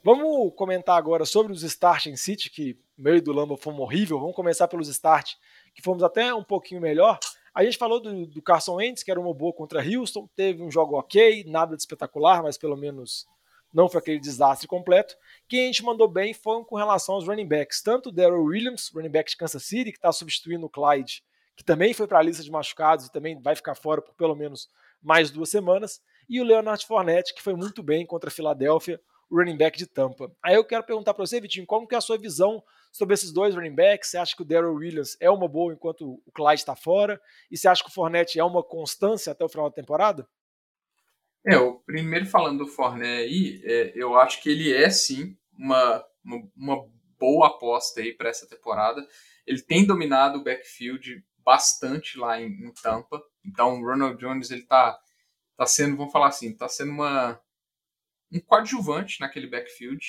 Vamos 0.03 0.53
comentar 0.55 0.97
agora 0.97 1.25
sobre 1.25 1.51
os 1.51 1.63
start 1.63 2.05
em 2.07 2.15
City, 2.15 2.49
que 2.49 2.77
no 2.97 3.03
meio 3.03 3.21
do 3.21 3.33
Lamba 3.33 3.57
fomos 3.57 3.81
horrível. 3.81 4.19
Vamos 4.19 4.35
começar 4.35 4.67
pelos 4.67 4.87
start, 4.87 5.35
que 5.73 5.81
fomos 5.81 6.03
até 6.03 6.33
um 6.33 6.43
pouquinho 6.43 6.79
melhor. 6.79 7.19
A 7.53 7.63
gente 7.63 7.77
falou 7.77 7.99
do, 7.99 8.25
do 8.27 8.41
Carson 8.41 8.75
Wentz, 8.75 9.03
que 9.03 9.11
era 9.11 9.19
uma 9.19 9.33
boa 9.33 9.51
contra 9.51 9.81
Houston, 9.81 10.29
teve 10.35 10.61
um 10.61 10.69
jogo 10.69 10.97
ok, 10.97 11.43
nada 11.45 11.75
de 11.75 11.81
espetacular, 11.81 12.43
mas 12.43 12.57
pelo 12.57 12.77
menos 12.77 13.25
não 13.73 13.89
foi 13.89 13.99
aquele 13.99 14.19
desastre 14.19 14.67
completo. 14.67 15.15
Quem 15.47 15.63
a 15.63 15.65
gente 15.67 15.83
mandou 15.83 16.07
bem 16.07 16.33
foi 16.33 16.63
com 16.63 16.75
relação 16.75 17.15
aos 17.15 17.27
running 17.27 17.47
backs, 17.47 17.81
tanto 17.81 18.09
o 18.09 18.11
Daryl 18.11 18.43
Williams, 18.43 18.89
running 18.93 19.09
back 19.09 19.29
de 19.29 19.37
Kansas 19.37 19.63
City, 19.63 19.91
que 19.91 19.97
está 19.97 20.11
substituindo 20.11 20.65
o 20.65 20.69
Clyde, 20.69 21.23
que 21.55 21.63
também 21.63 21.93
foi 21.93 22.07
para 22.07 22.19
a 22.19 22.23
lista 22.23 22.43
de 22.43 22.51
machucados 22.51 23.05
e 23.05 23.11
também 23.11 23.39
vai 23.41 23.55
ficar 23.55 23.75
fora 23.75 24.01
por 24.01 24.13
pelo 24.15 24.35
menos 24.35 24.69
mais 25.01 25.31
duas 25.31 25.49
semanas, 25.49 26.01
e 26.29 26.41
o 26.41 26.43
Leonard 26.43 26.85
Fournette, 26.85 27.33
que 27.33 27.41
foi 27.41 27.53
muito 27.53 27.81
bem 27.81 28.05
contra 28.05 28.29
a 28.29 28.31
Filadélfia, 28.31 28.99
o 29.29 29.37
running 29.37 29.57
back 29.57 29.77
de 29.77 29.85
Tampa. 29.85 30.31
Aí 30.43 30.55
eu 30.55 30.63
quero 30.63 30.83
perguntar 30.83 31.13
para 31.13 31.25
você, 31.25 31.39
Vitinho, 31.39 31.65
como 31.65 31.87
que 31.87 31.95
é 31.95 31.97
a 31.97 32.01
sua 32.01 32.17
visão 32.17 32.63
sobre 32.91 33.13
esses 33.13 33.31
dois 33.31 33.55
running 33.55 33.75
backs? 33.75 34.09
Você 34.09 34.17
acha 34.17 34.35
que 34.35 34.41
o 34.41 34.45
Daryl 34.45 34.73
Williams 34.73 35.17
é 35.19 35.29
uma 35.29 35.47
boa 35.47 35.73
enquanto 35.73 36.21
o 36.25 36.31
Clyde 36.31 36.61
está 36.61 36.75
fora? 36.75 37.21
E 37.51 37.57
você 37.57 37.67
acha 37.67 37.83
que 37.83 37.89
o 37.89 37.93
Fournette 37.93 38.39
é 38.39 38.43
uma 38.43 38.63
constância 38.63 39.31
até 39.31 39.43
o 39.43 39.49
final 39.49 39.69
da 39.69 39.75
temporada? 39.75 40.27
É, 41.47 41.57
o 41.57 41.75
primeiro 41.79 42.25
falando 42.25 42.65
do 42.65 42.67
Forné 42.67 43.19
aí, 43.19 43.61
é, 43.63 43.93
eu 43.95 44.19
acho 44.19 44.41
que 44.43 44.49
ele 44.49 44.73
é 44.73 44.89
sim 44.89 45.37
uma, 45.57 46.05
uma, 46.21 46.51
uma 46.53 46.89
boa 47.17 47.47
aposta 47.47 48.01
aí 48.01 48.13
para 48.13 48.29
essa 48.29 48.45
temporada. 48.45 49.01
Ele 49.45 49.61
tem 49.61 49.87
dominado 49.87 50.39
o 50.39 50.43
backfield 50.43 51.23
bastante 51.37 52.17
lá 52.17 52.41
em, 52.41 52.47
em, 52.47 52.73
Tampa. 52.73 53.23
Então 53.45 53.79
o 53.79 53.85
Ronald 53.85 54.19
Jones 54.19 54.51
ele 54.51 54.63
tá, 54.63 54.99
tá 55.55 55.65
sendo, 55.65 55.95
vamos 55.95 56.11
falar 56.11 56.27
assim, 56.27 56.53
tá 56.53 56.67
sendo 56.67 56.91
uma, 56.91 57.39
um 58.29 58.41
coadjuvante 58.41 59.21
naquele 59.21 59.47
backfield. 59.47 60.05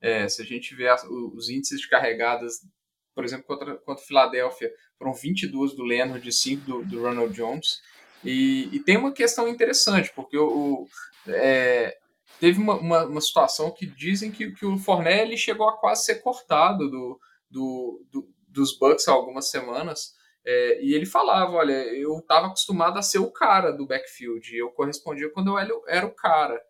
É, 0.00 0.26
se 0.26 0.40
a 0.40 0.44
gente 0.44 0.74
ver 0.74 0.94
os 1.10 1.50
índices 1.50 1.82
de 1.82 1.88
carregadas, 1.88 2.66
por 3.14 3.24
exemplo, 3.24 3.44
contra, 3.44 3.76
contra 3.76 4.04
Filadélfia, 4.04 4.72
foram 4.96 5.12
22 5.12 5.74
do 5.74 5.82
Leonard 5.82 6.26
e 6.26 6.32
5 6.32 6.64
do, 6.64 6.82
do 6.82 7.02
Ronald 7.02 7.34
Jones. 7.34 7.82
E, 8.24 8.68
e, 8.72 8.80
tem 8.80 8.96
uma 8.96 9.12
questão 9.12 9.46
interessante, 9.46 10.12
porque 10.14 10.36
o, 10.36 10.86
é, 11.26 11.96
teve 12.40 12.60
uma, 12.60 12.74
uma, 12.74 13.04
uma, 13.04 13.20
situação 13.20 13.70
que 13.70 13.86
dizem 13.86 14.30
que, 14.30 14.50
que 14.52 14.66
o 14.66 14.76
Fornelli 14.76 15.36
chegou 15.36 15.68
a 15.68 15.76
quase 15.76 16.04
ser 16.04 16.16
cortado 16.16 16.90
do, 16.90 17.20
do, 17.48 18.06
do 18.10 18.28
dos 18.48 18.76
Bucks 18.76 19.06
há 19.06 19.12
algumas 19.12 19.50
semanas, 19.50 20.14
é, 20.44 20.82
e 20.82 20.94
ele 20.94 21.06
falava, 21.06 21.52
olha, 21.52 21.72
eu 21.72 22.18
estava 22.18 22.46
acostumado 22.46 22.98
a 22.98 23.02
ser 23.02 23.18
o 23.18 23.30
cara 23.30 23.70
do 23.70 23.86
backfield, 23.86 24.56
eu 24.56 24.70
correspondia 24.70 25.30
quando 25.30 25.58
eu 25.58 25.84
era 25.86 26.06
o 26.06 26.14
cara. 26.14 26.60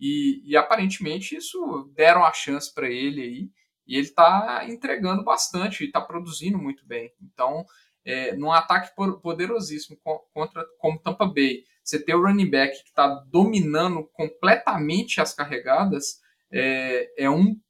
E, 0.00 0.42
e 0.44 0.56
aparentemente 0.56 1.36
isso 1.36 1.90
deram 1.94 2.24
a 2.24 2.32
chance 2.32 2.72
para 2.72 2.88
ele 2.88 3.20
aí, 3.20 3.50
e 3.86 3.96
ele 3.96 4.06
está 4.06 4.64
entregando 4.68 5.24
bastante, 5.24 5.84
está 5.84 6.00
produzindo 6.00 6.58
muito 6.58 6.86
bem. 6.86 7.12
Então, 7.20 7.64
é, 8.08 8.34
num 8.34 8.50
ataque 8.50 8.94
poderosíssimo 9.22 9.98
contra 10.32 10.64
como 10.78 10.98
Tampa 10.98 11.26
Bay, 11.26 11.64
você 11.84 12.02
ter 12.02 12.14
o 12.14 12.22
running 12.22 12.48
back 12.48 12.72
que 12.82 12.88
está 12.88 13.06
dominando 13.30 14.08
completamente 14.14 15.20
as 15.20 15.34
carregadas 15.34 16.18
é, 16.50 17.24
é, 17.24 17.28
um, 17.28 17.60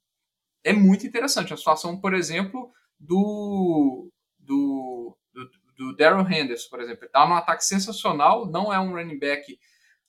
é 0.62 0.72
muito 0.72 1.04
interessante. 1.04 1.52
A 1.52 1.56
situação, 1.56 2.00
por 2.00 2.14
exemplo, 2.14 2.70
do, 3.00 4.12
do, 4.38 5.18
do, 5.32 5.50
do 5.76 5.96
Daryl 5.96 6.20
Henderson, 6.20 6.70
por 6.70 6.80
exemplo. 6.80 7.04
Está 7.04 7.26
num 7.26 7.34
ataque 7.34 7.64
sensacional, 7.64 8.46
não 8.46 8.72
é 8.72 8.78
um 8.78 8.92
running 8.92 9.18
back 9.18 9.58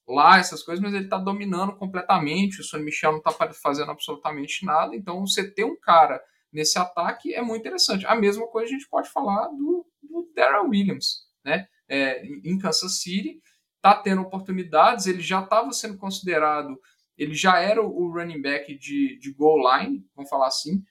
lá, 0.08 0.38
essas 0.38 0.62
coisas, 0.62 0.84
mas 0.84 0.94
ele 0.94 1.06
está 1.06 1.18
dominando 1.18 1.76
completamente. 1.76 2.62
O 2.62 2.64
Sonny 2.64 2.84
Michel 2.84 3.14
não 3.14 3.20
está 3.20 3.32
fazendo 3.54 3.90
absolutamente 3.90 4.64
nada. 4.64 4.96
Então, 4.96 5.26
você 5.26 5.50
ter 5.50 5.64
um 5.64 5.76
cara 5.76 6.22
nesse 6.54 6.78
ataque 6.78 7.34
é 7.34 7.42
muito 7.42 7.62
interessante. 7.62 8.06
A 8.06 8.16
mesma 8.16 8.46
coisa 8.48 8.68
a 8.68 8.72
gente 8.72 8.88
pode 8.88 9.10
falar 9.10 9.48
do, 9.48 9.89
do 10.10 10.32
Daryl 10.36 10.70
Williams, 10.70 11.28
né? 11.44 11.68
É, 11.88 12.24
em 12.26 12.58
Kansas 12.60 13.02
City, 13.02 13.40
está 13.78 13.96
tendo 13.96 14.22
oportunidades, 14.22 15.08
ele 15.08 15.22
já 15.22 15.42
estava 15.42 15.72
sendo 15.72 15.98
considerado, 15.98 16.80
ele 17.18 17.34
já 17.34 17.60
era 17.60 17.82
o 17.82 18.12
running 18.12 18.42
back 18.42 18.78
de, 18.78 19.18
de 19.18 19.34
goal 19.34 19.58
line, 19.58 20.06
vamos 20.16 20.30
falar 20.30 20.48
assim, 20.48 20.84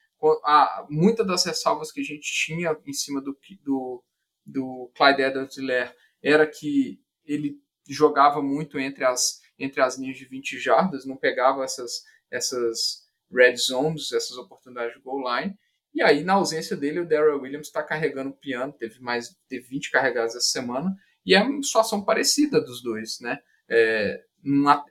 muitas 0.89 1.25
das 1.25 1.45
ressalvas 1.45 1.91
que 1.91 2.01
a 2.01 2.03
gente 2.03 2.21
tinha 2.21 2.75
em 2.85 2.93
cima 2.93 3.21
do, 3.21 3.37
do, 3.63 4.03
do 4.45 4.91
Clyde 4.95 5.21
Edwards-Helaire 5.21 5.93
era 6.21 6.45
que 6.45 6.99
ele 7.25 7.57
jogava 7.87 8.41
muito 8.41 8.77
entre 8.77 9.05
as, 9.05 9.39
entre 9.57 9.81
as 9.81 9.97
linhas 9.97 10.17
de 10.17 10.25
20 10.25 10.59
jardas, 10.59 11.05
não 11.05 11.15
pegava 11.15 11.63
essas, 11.63 12.03
essas 12.29 13.07
red 13.31 13.55
zones, 13.55 14.11
essas 14.11 14.37
oportunidades 14.37 14.95
de 14.95 15.01
goal 15.01 15.23
line. 15.23 15.55
E 15.93 16.01
aí, 16.01 16.23
na 16.23 16.33
ausência 16.33 16.77
dele, 16.77 16.99
o 16.99 17.07
Darrell 17.07 17.41
Williams 17.41 17.67
está 17.67 17.83
carregando 17.83 18.29
o 18.29 18.37
piano, 18.37 18.73
teve 18.73 18.99
mais 18.99 19.35
teve 19.47 19.67
20 19.67 19.91
carregadas 19.91 20.35
essa 20.35 20.47
semana, 20.47 20.95
e 21.25 21.35
é 21.35 21.41
uma 21.41 21.61
situação 21.63 22.03
parecida 22.03 22.61
dos 22.61 22.81
dois, 22.81 23.19
né? 23.19 23.39
É, 23.67 24.23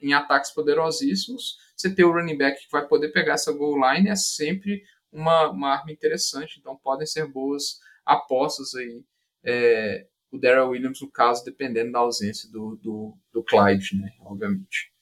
em 0.02 0.12
ataques 0.12 0.50
poderosíssimos, 0.50 1.56
você 1.76 1.94
ter 1.94 2.04
o 2.04 2.12
running 2.12 2.36
back 2.36 2.60
que 2.60 2.70
vai 2.70 2.86
poder 2.86 3.08
pegar 3.08 3.34
essa 3.34 3.52
goal 3.52 3.78
line 3.80 4.08
é 4.08 4.16
sempre 4.16 4.82
uma, 5.10 5.50
uma 5.50 5.72
arma 5.72 5.90
interessante, 5.90 6.58
então 6.58 6.76
podem 6.76 7.06
ser 7.06 7.26
boas 7.26 7.78
apostas 8.04 8.74
aí. 8.74 9.02
É, 9.44 10.06
o 10.30 10.38
Darrell 10.38 10.68
Williams, 10.68 11.00
no 11.00 11.10
caso, 11.10 11.44
dependendo 11.44 11.92
da 11.92 12.00
ausência 12.00 12.50
do, 12.50 12.76
do, 12.76 13.16
do 13.32 13.42
Clyde, 13.42 13.96
né, 13.96 14.12
obviamente. 14.20 14.92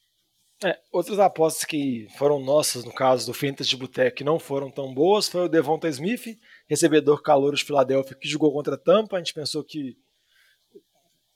É, 0.64 0.78
outras 0.90 1.18
apostas 1.18 1.64
que 1.64 2.08
foram 2.16 2.40
nossas, 2.40 2.82
no 2.82 2.92
caso 2.92 3.26
do 3.26 3.34
Fantasy 3.34 3.68
de 3.68 3.76
Boteco, 3.76 4.24
não 4.24 4.38
foram 4.38 4.70
tão 4.70 4.92
boas, 4.92 5.28
foi 5.28 5.42
o 5.42 5.48
Devonta 5.48 5.86
Smith, 5.88 6.38
recebedor 6.66 7.22
calor 7.22 7.54
de 7.54 7.62
Filadélfia, 7.62 8.16
que 8.16 8.26
jogou 8.26 8.50
contra 8.52 8.74
a 8.74 8.78
Tampa. 8.78 9.16
A 9.16 9.18
gente 9.18 9.34
pensou 9.34 9.62
que 9.62 9.98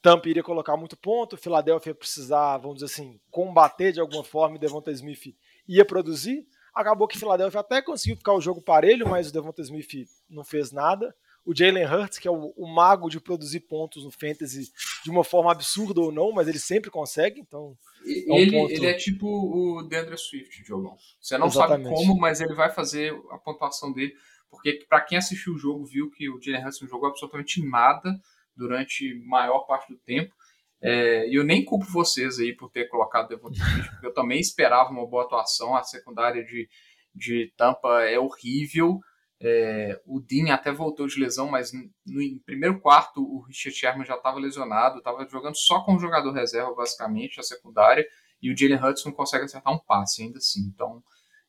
Tampa 0.01 0.29
iria 0.31 0.43
colocar 0.43 0.75
muito 0.77 0.97
ponto, 0.97 1.37
Filadélfia 1.37 1.91
ia 1.91 1.95
precisar, 1.95 2.57
vamos 2.57 2.79
dizer 2.79 2.87
assim, 2.87 3.21
combater 3.31 3.93
de 3.93 4.01
alguma 4.01 4.25
forma 4.25 4.57
e 4.57 4.59
Devonta 4.59 4.91
Smith 4.91 5.37
ia 5.69 5.85
produzir. 5.85 6.47
Acabou 6.75 7.07
que 7.07 7.19
Filadélfia 7.19 7.61
até 7.61 7.83
conseguiu 7.83 8.17
ficar 8.17 8.33
o 8.33 8.41
jogo 8.41 8.63
parelho, 8.63 9.07
mas 9.07 9.29
o 9.29 9.33
Devonta 9.33 9.61
Smith 9.61 10.09
não 10.31 10.45
fez 10.45 10.73
nada. 10.73 11.15
O 11.45 11.55
Jalen 11.55 11.87
Hurts, 11.87 12.19
que 12.19 12.29
é 12.29 12.31
o, 12.31 12.53
o, 12.57 12.67
mago 12.67 13.09
de 13.09 13.19
produzir 13.19 13.61
pontos 13.61 14.05
no 14.05 14.11
Fantasy 14.11 14.71
de 15.03 15.11
uma 15.11 15.25
forma 15.25 15.51
absurda 15.51 16.01
ou 16.01 16.13
não, 16.13 16.33
mas 16.33 16.47
ele 16.49 16.59
sempre 16.59 16.91
consegue, 16.91 17.41
então... 17.41 17.77
É 18.05 18.33
um 18.33 18.37
ele, 18.37 18.51
ponto... 18.51 18.73
ele 18.73 18.87
é 18.87 18.95
tipo 18.95 19.27
o 19.27 19.83
DeAndre 19.83 20.17
Swift, 20.19 20.63
Diogão. 20.63 20.97
Você 21.21 21.39
não 21.39 21.47
Exatamente. 21.47 21.89
sabe 21.89 21.97
como, 21.97 22.21
mas 22.21 22.41
ele 22.41 22.55
vai 22.55 22.71
fazer 22.71 23.15
a 23.31 23.39
pontuação 23.39 23.93
dele, 23.93 24.15
porque 24.51 24.85
para 24.89 25.01
quem 25.01 25.17
assistiu 25.17 25.55
o 25.55 25.59
jogo 25.59 25.85
viu 25.85 26.11
que 26.11 26.29
o 26.29 26.41
Jalen 26.41 26.65
Hurts 26.65 26.81
não 26.81 26.89
jogou 26.89 27.09
absolutamente 27.09 27.67
nada 27.67 28.21
durante 28.55 29.15
maior 29.25 29.61
parte 29.61 29.93
do 29.93 29.99
tempo. 29.99 30.35
É, 30.83 31.29
e 31.29 31.35
eu 31.35 31.45
nem 31.45 31.65
culpo 31.65 31.85
vocês 31.87 32.39
aí 32.39 32.55
por 32.55 32.71
ter 32.71 32.89
colocado 32.89 33.29
Devonta 33.29 33.59
Smith, 33.59 33.91
porque 33.91 34.07
eu 34.07 34.15
também 34.15 34.41
esperava 34.41 34.91
uma 34.91 35.07
boa 35.07 35.25
atuação. 35.25 35.77
A 35.77 35.83
secundária 35.83 36.43
de, 36.45 36.69
de 37.15 37.53
Tampa 37.57 38.03
é 38.05 38.19
horrível. 38.19 38.99
É, 39.43 39.99
o 40.05 40.21
Dean 40.21 40.53
até 40.53 40.71
voltou 40.71 41.07
de 41.07 41.19
lesão, 41.19 41.49
mas 41.49 41.73
no, 41.73 41.81
no 42.07 42.41
primeiro 42.45 42.79
quarto 42.79 43.23
o 43.23 43.41
Richard 43.47 43.77
Sherman 43.77 44.05
já 44.05 44.17
estava 44.17 44.39
lesionado, 44.39 44.99
estava 44.99 45.27
jogando 45.27 45.57
só 45.57 45.83
com 45.83 45.95
o 45.95 45.99
jogador 45.99 46.33
reserva, 46.33 46.75
basicamente, 46.75 47.41
a 47.41 47.43
secundária, 47.43 48.07
e 48.43 48.53
o 48.53 48.57
Jalen 48.57 48.85
Hudson 48.85 49.13
consegue 49.13 49.45
acertar 49.45 49.73
um 49.73 49.79
passe 49.79 50.23
ainda 50.23 50.39
assim. 50.39 50.61
Então, 50.75 51.03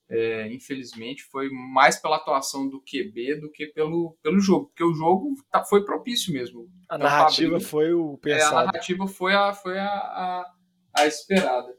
é, 0.09 0.47
infelizmente, 0.53 1.23
foi 1.23 1.49
mais 1.49 1.97
pela 1.97 2.15
atuação 2.17 2.67
do 2.67 2.81
QB 2.81 3.41
do 3.41 3.51
que 3.51 3.67
pelo, 3.67 4.17
pelo 4.21 4.39
jogo, 4.39 4.67
porque 4.67 4.83
o 4.83 4.93
jogo 4.93 5.33
tá, 5.49 5.63
foi 5.63 5.83
propício 5.83 6.33
mesmo. 6.33 6.69
A 6.89 6.95
então, 6.95 7.09
narrativa 7.09 7.59
foi 7.59 7.93
o 7.93 8.17
pensado. 8.17 8.55
É, 8.55 8.57
a 8.57 8.65
narrativa 8.65 9.07
foi 9.07 9.33
a, 9.33 9.53
foi 9.53 9.77
a, 9.77 9.85
a, 9.85 10.53
a 10.97 11.05
esperada. 11.07 11.73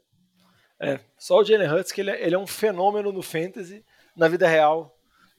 É, 0.79 0.99
só 1.17 1.39
o 1.39 1.43
Jalen 1.43 1.69
Hurts, 1.69 1.91
que 1.91 2.01
ele 2.01 2.11
é, 2.11 2.25
ele 2.25 2.35
é 2.35 2.39
um 2.39 2.47
fenômeno 2.47 3.11
no 3.11 3.21
fantasy, 3.21 3.83
na 4.15 4.27
vida 4.27 4.47
real, 4.47 4.92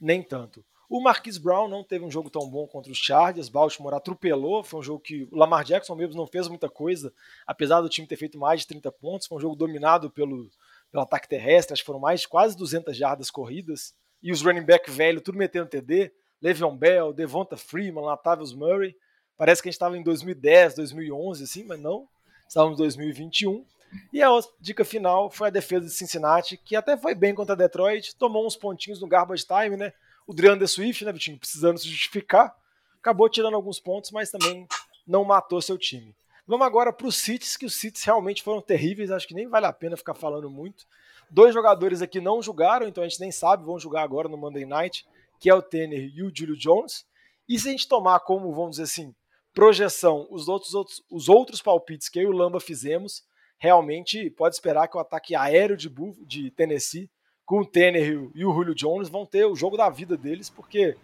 nem 0.05 0.23
tanto. 0.23 0.65
O 0.89 1.01
Marquise 1.01 1.41
Brown 1.41 1.67
não 1.67 1.83
teve 1.83 2.05
um 2.05 2.11
jogo 2.11 2.29
tão 2.29 2.49
bom 2.49 2.67
contra 2.67 2.93
os 2.93 2.99
Chargers, 2.99 3.49
Baltimore 3.49 3.95
atropelou, 3.95 4.63
foi 4.63 4.81
um 4.81 4.83
jogo 4.83 5.01
que 5.01 5.27
o 5.33 5.37
Lamar 5.37 5.65
Jackson 5.65 5.95
mesmo 5.95 6.15
não 6.15 6.27
fez 6.27 6.47
muita 6.47 6.69
coisa, 6.69 7.13
apesar 7.47 7.81
do 7.81 7.89
time 7.89 8.07
ter 8.07 8.17
feito 8.17 8.39
mais 8.39 8.61
de 8.61 8.69
30 8.69 8.93
pontos, 8.93 9.27
foi 9.27 9.39
um 9.39 9.41
jogo 9.41 9.57
dominado 9.57 10.11
pelo, 10.11 10.51
pelo 10.93 11.03
ataque 11.03 11.29
terrestre, 11.29 11.73
acho 11.73 11.83
que 11.83 11.87
foram 11.87 11.99
mais 11.99 12.21
de 12.21 12.29
quase 12.29 12.57
200 12.57 12.95
jardas 12.95 13.31
corridas, 13.31 13.95
e 14.23 14.31
os 14.31 14.43
running 14.43 14.65
back 14.65 14.91
velho 14.91 15.23
tudo 15.23 15.39
metendo 15.39 15.71
TD, 15.71 16.13
Le'Veon 16.41 16.77
Bell, 16.77 17.13
Devonta 17.13 17.57
Freeman, 17.57 18.05
Latavius 18.05 18.53
Murray, 18.53 18.95
parece 19.39 19.63
que 19.63 19.69
a 19.69 19.71
gente 19.71 19.77
estava 19.77 19.97
em 19.97 20.03
2010, 20.03 20.75
2011, 20.75 21.45
assim, 21.45 21.65
mas 21.65 21.81
não, 21.81 22.07
estávamos 22.47 22.79
em 22.79 22.83
2021, 22.83 23.65
e 24.13 24.23
a 24.23 24.29
dica 24.61 24.85
final 24.85 25.31
foi 25.31 25.49
a 25.49 25.51
defesa 25.51 25.87
de 25.87 25.93
Cincinnati, 25.93 26.57
que 26.57 26.77
até 26.77 26.97
foi 26.97 27.15
bem 27.15 27.35
contra 27.35 27.57
Detroit, 27.57 28.17
tomou 28.17 28.47
uns 28.47 28.57
pontinhos 28.57 29.01
no 29.01 29.07
garbage 29.07 29.47
time, 29.47 29.77
né, 29.77 29.93
o 30.27 30.33
DeAndre 30.33 30.67
Swift, 30.67 31.05
né, 31.05 31.13
Vitinho, 31.13 31.39
precisando 31.39 31.79
se 31.79 31.89
justificar, 31.89 32.55
acabou 32.99 33.29
tirando 33.29 33.55
alguns 33.55 33.79
pontos, 33.79 34.11
mas 34.11 34.31
também 34.31 34.67
não 35.07 35.25
matou 35.25 35.61
seu 35.61 35.77
time. 35.77 36.15
Vamos 36.47 36.67
agora 36.67 36.93
para 36.93 37.07
os 37.07 37.17
Cities, 37.17 37.57
que 37.57 37.65
os 37.65 37.75
Cities 37.75 38.05
realmente 38.05 38.43
foram 38.43 38.61
terríveis, 38.61 39.11
acho 39.11 39.27
que 39.27 39.35
nem 39.35 39.49
vale 39.49 39.67
a 39.67 39.73
pena 39.73 39.97
ficar 39.97 40.15
falando 40.15 40.51
muito. 40.51 40.87
Dois 41.31 41.55
jogadores 41.55 42.03
aqui 42.03 42.21
não 42.21 42.43
julgaram, 42.43 42.87
então 42.87 43.03
a 43.03 43.09
gente 43.09 43.21
nem 43.21 43.33
sabe, 43.33 43.65
vão 43.65 43.79
jogar 43.79 44.03
agora 44.03 44.29
no 44.29 44.37
Monday 44.37 44.67
Night, 44.67 45.07
que 45.41 45.49
é 45.49 45.55
o 45.55 45.63
Tanner 45.63 46.11
e 46.15 46.23
o 46.23 46.31
Julio 46.35 46.57
Jones. 46.57 47.07
E 47.49 47.59
se 47.59 47.69
a 47.69 47.71
gente 47.71 47.89
tomar 47.89 48.21
como, 48.21 48.53
vamos 48.53 48.73
dizer 48.73 48.85
assim, 48.85 49.15
projeção 49.55 50.27
os 50.31 50.49
outros, 50.49 50.75
outros, 50.75 51.03
os 51.11 51.29
outros 51.29 51.63
palpites 51.63 52.09
que 52.09 52.19
eu 52.19 52.25
e 52.25 52.27
o 52.27 52.33
Lamba 52.33 52.61
fizemos, 52.61 53.25
realmente 53.65 54.29
pode 54.29 54.55
esperar 54.55 54.89
que 54.89 54.97
o 54.97 55.01
ataque 55.01 55.35
aéreo 55.35 55.75
de, 55.75 55.89
Buff, 55.89 56.23
de 56.27 56.51
Tennessee, 56.51 57.11
com 57.47 57.61
o 57.61 57.65
Tanner 57.65 58.31
e 58.35 58.45
o 58.45 58.53
Julio 58.53 58.75
Jones, 58.75 59.09
vão 59.09 59.25
ter 59.25 59.47
o 59.47 59.57
jogo 59.57 59.75
da 59.75 59.89
vida 59.89 60.19
deles, 60.19 60.51
porque 60.51 60.95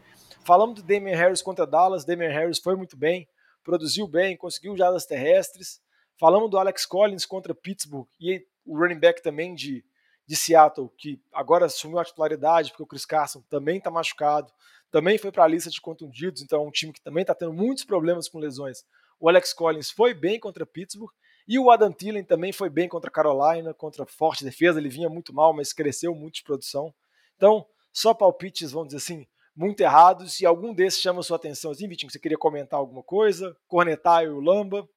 falamos 0.44 0.74
do 0.74 0.82
Damian 0.82 1.16
Harris 1.16 1.40
contra 1.40 1.66
Dallas, 1.66 2.04
Damian 2.04 2.28
Harris 2.28 2.58
foi 2.58 2.76
muito 2.76 2.98
bem, 2.98 3.26
produziu 3.64 4.06
bem, 4.06 4.36
conseguiu 4.36 4.76
jadas 4.76 5.06
terrestres. 5.06 5.80
Falamos 6.18 6.50
do 6.50 6.58
Alex 6.58 6.84
Collins 6.84 7.24
contra 7.24 7.54
Pittsburgh 7.54 8.06
e 8.20 8.44
o 8.66 8.78
running 8.78 8.98
back 8.98 9.22
também 9.22 9.54
de, 9.54 9.82
de 10.26 10.36
Seattle, 10.36 10.90
que 10.98 11.18
agora 11.32 11.64
assumiu 11.64 11.98
a 11.98 12.04
titularidade 12.04 12.72
porque 12.72 12.82
o 12.82 12.86
Chris 12.86 13.06
Carson 13.06 13.42
também 13.48 13.78
está 13.78 13.90
machucado, 13.90 14.52
também 14.90 15.16
foi 15.16 15.32
para 15.32 15.44
a 15.44 15.48
lista 15.48 15.70
de 15.70 15.80
contundidos, 15.80 16.42
então 16.42 16.62
é 16.62 16.66
um 16.66 16.70
time 16.70 16.92
que 16.92 17.00
também 17.00 17.22
está 17.22 17.34
tendo 17.34 17.54
muitos 17.54 17.84
problemas 17.84 18.28
com 18.28 18.38
lesões. 18.38 18.84
O 19.18 19.30
Alex 19.30 19.54
Collins 19.54 19.90
foi 19.90 20.12
bem 20.12 20.38
contra 20.38 20.66
Pittsburgh 20.66 21.10
e 21.50 21.58
o 21.58 21.68
Adam 21.68 21.90
Thielen 21.90 22.22
também 22.22 22.52
foi 22.52 22.70
bem 22.70 22.88
contra 22.88 23.10
Carolina, 23.10 23.74
contra 23.74 24.06
forte 24.06 24.44
defesa. 24.44 24.78
Ele 24.78 24.88
vinha 24.88 25.08
muito 25.08 25.34
mal, 25.34 25.52
mas 25.52 25.72
cresceu 25.72 26.14
muito 26.14 26.36
de 26.36 26.44
produção. 26.44 26.94
Então, 27.34 27.66
só 27.92 28.14
palpites, 28.14 28.70
vamos 28.70 28.90
dizer 28.90 28.98
assim, 28.98 29.26
muito 29.56 29.80
errados 29.80 30.40
e 30.40 30.46
algum 30.46 30.72
desses 30.72 31.00
chama 31.00 31.24
sua 31.24 31.34
atenção 31.34 31.72
assim, 31.72 31.88
Vitinho? 31.88 32.08
Você 32.08 32.20
queria 32.20 32.38
comentar 32.38 32.78
alguma 32.78 33.02
coisa? 33.02 33.56
Cornetar 33.66 34.22
o 34.28 34.38
Lamba? 34.38 34.88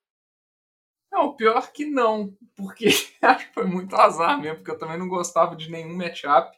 Não, 1.12 1.36
pior 1.36 1.72
que 1.72 1.88
não, 1.88 2.32
porque 2.56 2.86
acho 3.20 3.48
que 3.48 3.54
foi 3.56 3.66
muito 3.66 3.96
azar 3.96 4.40
mesmo, 4.40 4.58
porque 4.58 4.72
eu 4.72 4.78
também 4.78 5.00
não 5.00 5.08
gostava 5.08 5.56
de 5.56 5.72
nenhum 5.72 5.98
matchup, 5.98 6.56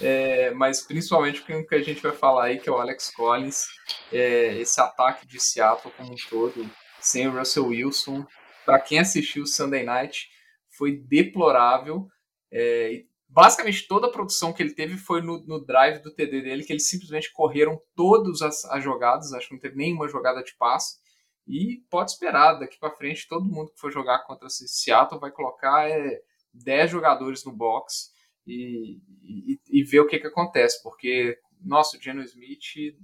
é, 0.00 0.50
mas 0.50 0.82
principalmente 0.82 1.42
com 1.42 1.52
o 1.52 1.64
que 1.64 1.76
a 1.76 1.82
gente 1.82 2.02
vai 2.02 2.12
falar 2.12 2.46
aí, 2.46 2.58
que 2.58 2.68
é 2.68 2.72
o 2.72 2.78
Alex 2.78 3.14
Collins, 3.14 3.66
é, 4.12 4.56
esse 4.58 4.80
ataque 4.80 5.28
de 5.28 5.38
Seattle 5.38 5.94
como 5.96 6.12
um 6.12 6.16
todo, 6.28 6.68
sem 7.00 7.28
o 7.28 7.38
Russell 7.38 7.66
Wilson, 7.66 8.26
para 8.68 8.80
quem 8.80 8.98
assistiu 8.98 9.44
o 9.44 9.46
Sunday 9.46 9.82
Night, 9.82 10.28
foi 10.68 10.94
deplorável, 10.94 12.06
é, 12.52 13.06
basicamente 13.26 13.88
toda 13.88 14.08
a 14.08 14.10
produção 14.10 14.52
que 14.52 14.62
ele 14.62 14.74
teve 14.74 14.98
foi 14.98 15.22
no, 15.22 15.42
no, 15.46 15.64
drive 15.64 16.02
do 16.02 16.14
TD 16.14 16.42
dele, 16.42 16.62
que 16.62 16.74
eles 16.74 16.86
simplesmente 16.86 17.32
correram 17.32 17.80
todas 17.96 18.42
as, 18.42 18.66
as, 18.66 18.84
jogadas, 18.84 19.32
acho 19.32 19.48
que 19.48 19.54
não 19.54 19.60
teve 19.60 19.74
nenhuma 19.74 20.06
jogada 20.06 20.42
de 20.42 20.54
passe. 20.54 20.98
E 21.46 21.82
pode 21.88 22.10
esperar, 22.10 22.58
daqui 22.58 22.78
para 22.78 22.94
frente, 22.94 23.26
todo 23.26 23.48
mundo 23.48 23.72
que 23.72 23.80
for 23.80 23.90
jogar 23.90 24.26
contra 24.26 24.48
esse 24.48 24.68
Seattle 24.68 25.18
vai 25.18 25.30
colocar 25.30 25.88
é, 25.88 26.20
10 26.52 26.90
jogadores 26.90 27.46
no 27.46 27.52
box 27.52 28.12
e, 28.46 29.00
e, 29.22 29.58
e 29.66 29.82
ver 29.82 30.00
o 30.00 30.06
que, 30.06 30.18
que 30.18 30.26
acontece, 30.26 30.82
porque, 30.82 31.38
nossa, 31.58 31.96
o 31.96 32.00
Geno 32.02 32.20
Smith, 32.20 32.98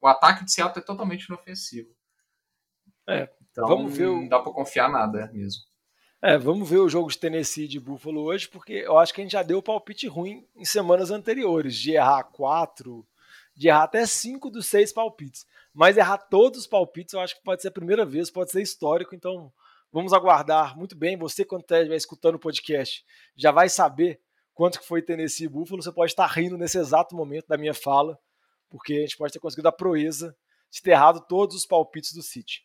o 0.00 0.06
ataque 0.06 0.44
de 0.44 0.52
Seattle 0.52 0.80
é 0.80 0.86
totalmente 0.86 1.24
inofensivo. 1.24 1.92
É, 3.08 3.28
então, 3.62 3.68
vamos 3.68 3.96
ver. 3.96 4.08
Não 4.08 4.28
dá 4.28 4.40
para 4.40 4.52
confiar 4.52 4.90
nada 4.90 5.30
mesmo. 5.32 5.62
É, 6.20 6.36
vamos 6.36 6.68
ver 6.68 6.78
o 6.78 6.88
jogo 6.88 7.10
de 7.10 7.18
Tennessee 7.18 7.68
de 7.68 7.78
Buffalo 7.78 8.22
hoje, 8.22 8.48
porque 8.48 8.72
eu 8.72 8.98
acho 8.98 9.12
que 9.12 9.20
a 9.20 9.24
gente 9.24 9.32
já 9.32 9.42
deu 9.42 9.62
palpite 9.62 10.08
ruim 10.08 10.46
em 10.56 10.64
semanas 10.64 11.10
anteriores, 11.10 11.76
de 11.76 11.92
errar 11.92 12.24
quatro, 12.24 13.06
de 13.54 13.68
errar 13.68 13.84
até 13.84 14.06
cinco 14.06 14.50
dos 14.50 14.66
seis 14.66 14.92
palpites. 14.92 15.46
Mas 15.72 15.96
errar 15.96 16.18
todos 16.18 16.60
os 16.60 16.66
palpites, 16.66 17.14
eu 17.14 17.20
acho 17.20 17.36
que 17.36 17.42
pode 17.42 17.60
ser 17.62 17.68
a 17.68 17.72
primeira 17.72 18.04
vez, 18.04 18.30
pode 18.30 18.50
ser 18.50 18.62
histórico, 18.62 19.14
então 19.14 19.52
vamos 19.92 20.12
aguardar 20.12 20.76
muito 20.76 20.96
bem. 20.96 21.16
Você, 21.18 21.44
quando 21.44 21.62
estiver 21.62 21.94
escutando 21.94 22.36
o 22.36 22.40
podcast, 22.40 23.04
já 23.36 23.52
vai 23.52 23.68
saber 23.68 24.20
quanto 24.54 24.80
que 24.80 24.86
foi 24.86 25.02
Tennessee 25.02 25.44
e 25.44 25.48
Buffalo. 25.48 25.82
Você 25.82 25.92
pode 25.92 26.12
estar 26.12 26.26
rindo 26.26 26.56
nesse 26.56 26.78
exato 26.78 27.14
momento 27.14 27.46
da 27.48 27.58
minha 27.58 27.74
fala, 27.74 28.18
porque 28.70 28.94
a 28.94 29.00
gente 29.00 29.18
pode 29.18 29.32
ter 29.32 29.40
conseguido 29.40 29.68
a 29.68 29.72
proeza 29.72 30.34
de 30.70 30.80
ter 30.80 30.92
errado 30.92 31.20
todos 31.28 31.54
os 31.54 31.66
palpites 31.66 32.12
do 32.12 32.22
City. 32.22 32.62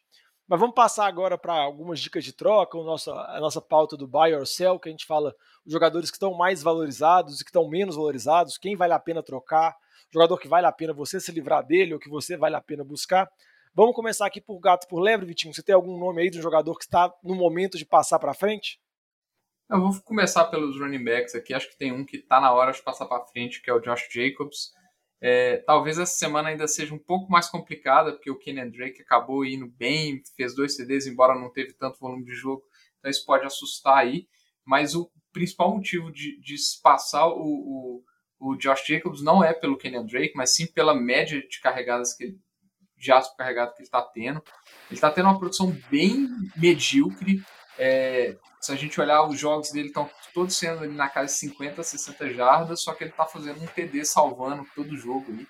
Mas 0.50 0.60
vamos 0.60 0.74
passar 0.74 1.06
agora 1.06 1.38
para 1.38 1.53
algumas 1.53 2.00
dicas 2.00 2.24
de 2.24 2.34
troca, 2.34 2.75
o 2.75 2.84
nosso, 2.84 3.12
a 3.12 3.39
nossa 3.39 3.62
pauta 3.62 3.96
do 3.96 4.08
buy 4.08 4.34
or 4.34 4.48
sell, 4.48 4.79
que 4.79 4.89
a 4.89 4.91
gente 4.91 5.06
fala 5.06 5.36
os 5.63 5.72
jogadores 5.72 6.10
que 6.10 6.15
estão 6.15 6.34
mais 6.34 6.63
valorizados 6.63 7.39
e 7.39 7.44
que 7.44 7.51
estão 7.51 7.70
menos 7.70 7.96
valorizados, 7.96 8.58
quem 8.58 8.75
vale 8.75 8.94
a 8.94 9.00
pena 9.00 9.22
trocar, 9.22 9.77
jogador 10.12 10.39
que 10.39 10.48
vale 10.48 10.65
a 10.65 10.72
pena 10.72 10.91
você 10.91 11.20
se 11.20 11.32
livrar 11.32 11.63
dele 11.63 11.94
ou 11.94 12.00
que 12.00 12.10
você 12.10 12.36
vale 12.36 12.56
a 12.56 12.62
pena 12.62 12.84
buscar. 12.84 13.29
Vamos 13.75 13.94
começar 13.94 14.25
aqui 14.25 14.41
por 14.41 14.60
gato 14.60 14.88
por 14.88 15.00
lebre, 15.00 15.27
Vitinho. 15.27 15.53
Você 15.53 15.62
tem 15.62 15.75
algum 15.75 16.00
nome 16.00 16.24
aí 16.24 16.32
de 16.32 16.39
um 16.39 16.41
jogador 16.41 16.75
que 16.79 16.86
está 16.86 17.13
no 17.24 17.36
momento 17.36 17.77
de 17.77 17.86
passar 17.86 18.18
para 18.18 18.34
frente? 18.34 18.82
Eu 19.70 19.79
vou 19.79 20.01
começar 20.01 20.46
pelos 20.46 20.79
running 20.79 21.03
backs 21.03 21.36
aqui. 21.36 21.53
Acho 21.53 21.70
que 21.70 21.77
tem 21.77 21.91
um 21.91 22.03
que 22.03 22.18
está 22.18 22.41
na 22.41 22.51
hora 22.51 22.72
de 22.72 22.82
passar 22.82 23.06
para 23.06 23.24
frente, 23.27 23.62
que 23.62 23.70
é 23.70 23.74
o 23.74 23.79
Josh 23.79 24.08
Jacobs. 24.12 24.74
É, 25.21 25.57
talvez 25.57 25.99
essa 25.99 26.13
semana 26.13 26.49
ainda 26.49 26.67
seja 26.67 26.93
um 26.93 26.99
pouco 26.99 27.29
mais 27.29 27.49
complicada, 27.49 28.13
porque 28.13 28.31
o 28.31 28.38
Kenyan 28.38 28.69
Drake 28.69 29.01
acabou 29.01 29.43
indo 29.43 29.67
bem, 29.67 30.21
fez 30.35 30.55
dois 30.55 30.75
CDs, 30.75 31.07
embora 31.07 31.38
não 31.38 31.51
teve 31.51 31.73
tanto 31.73 31.99
volume 31.99 32.23
de 32.23 32.33
jogo, 32.33 32.63
então 32.97 33.11
isso 33.11 33.25
pode 33.25 33.45
assustar 33.45 33.97
aí. 33.97 34.27
Mas 34.65 34.95
o 34.95 35.11
principal 35.33 35.75
motivo 35.75 36.11
de, 36.11 36.39
de 36.39 36.55
passar 36.81 37.27
o, 37.27 37.33
o, 37.41 38.03
o, 38.39 38.55
Josh 38.55 38.85
Jacobs 38.85 39.21
não 39.21 39.43
é 39.43 39.53
pelo 39.53 39.77
Kenyan 39.77 40.05
Drake, 40.05 40.33
mas 40.35 40.55
sim 40.55 40.67
pela 40.67 40.93
média 40.93 41.41
de 41.41 41.59
carregadas 41.59 42.13
que 42.13 42.23
ele, 42.25 42.39
carregado 43.38 43.73
que 43.73 43.79
ele 43.79 43.88
está 43.88 44.01
tendo. 44.01 44.41
Ele 44.88 44.91
está 44.91 45.11
tendo 45.11 45.25
uma 45.25 45.39
produção 45.39 45.75
bem 45.89 46.29
medíocre. 46.55 47.43
É, 47.77 48.38
se 48.60 48.72
a 48.72 48.75
gente 48.75 49.00
olhar 49.00 49.24
os 49.25 49.39
jogos 49.39 49.72
dele, 49.72 49.88
estão 49.88 50.10
todos 50.34 50.56
sendo 50.56 50.84
ali 50.84 50.94
na 50.94 51.10
casa 51.10 51.28
de 51.28 51.39
50, 51.39 51.82
60 51.82 52.34
jardas, 52.34 52.82
só 52.82 52.94
que 52.94 53.04
ele 53.04 53.12
está 53.12 53.25
fazendo 53.25 53.62
um 53.62 53.68
TD 53.68 54.06
salvando 54.06 54.66
todo 54.75 54.98
jogo 54.98 55.32
ali, 55.32 55.48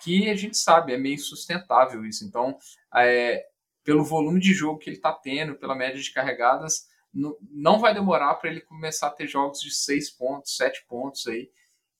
que 0.00 0.28
a 0.30 0.34
gente 0.34 0.56
sabe, 0.56 0.92
é 0.92 0.98
meio 0.98 1.18
sustentável 1.18 2.04
isso. 2.04 2.24
Então, 2.24 2.56
é, 2.94 3.44
pelo 3.82 4.04
volume 4.04 4.40
de 4.40 4.52
jogo 4.52 4.78
que 4.78 4.88
ele 4.88 4.96
está 4.96 5.12
tendo, 5.12 5.56
pela 5.56 5.74
média 5.74 6.00
de 6.00 6.12
carregadas, 6.12 6.86
não, 7.12 7.78
vai 7.78 7.94
demorar 7.94 8.34
para 8.34 8.50
ele 8.50 8.60
começar 8.60 9.06
a 9.06 9.10
ter 9.10 9.28
jogos 9.28 9.60
de 9.60 9.72
6 9.72 10.10
pontos, 10.10 10.56
7 10.56 10.84
pontos 10.88 11.26
aí, 11.28 11.48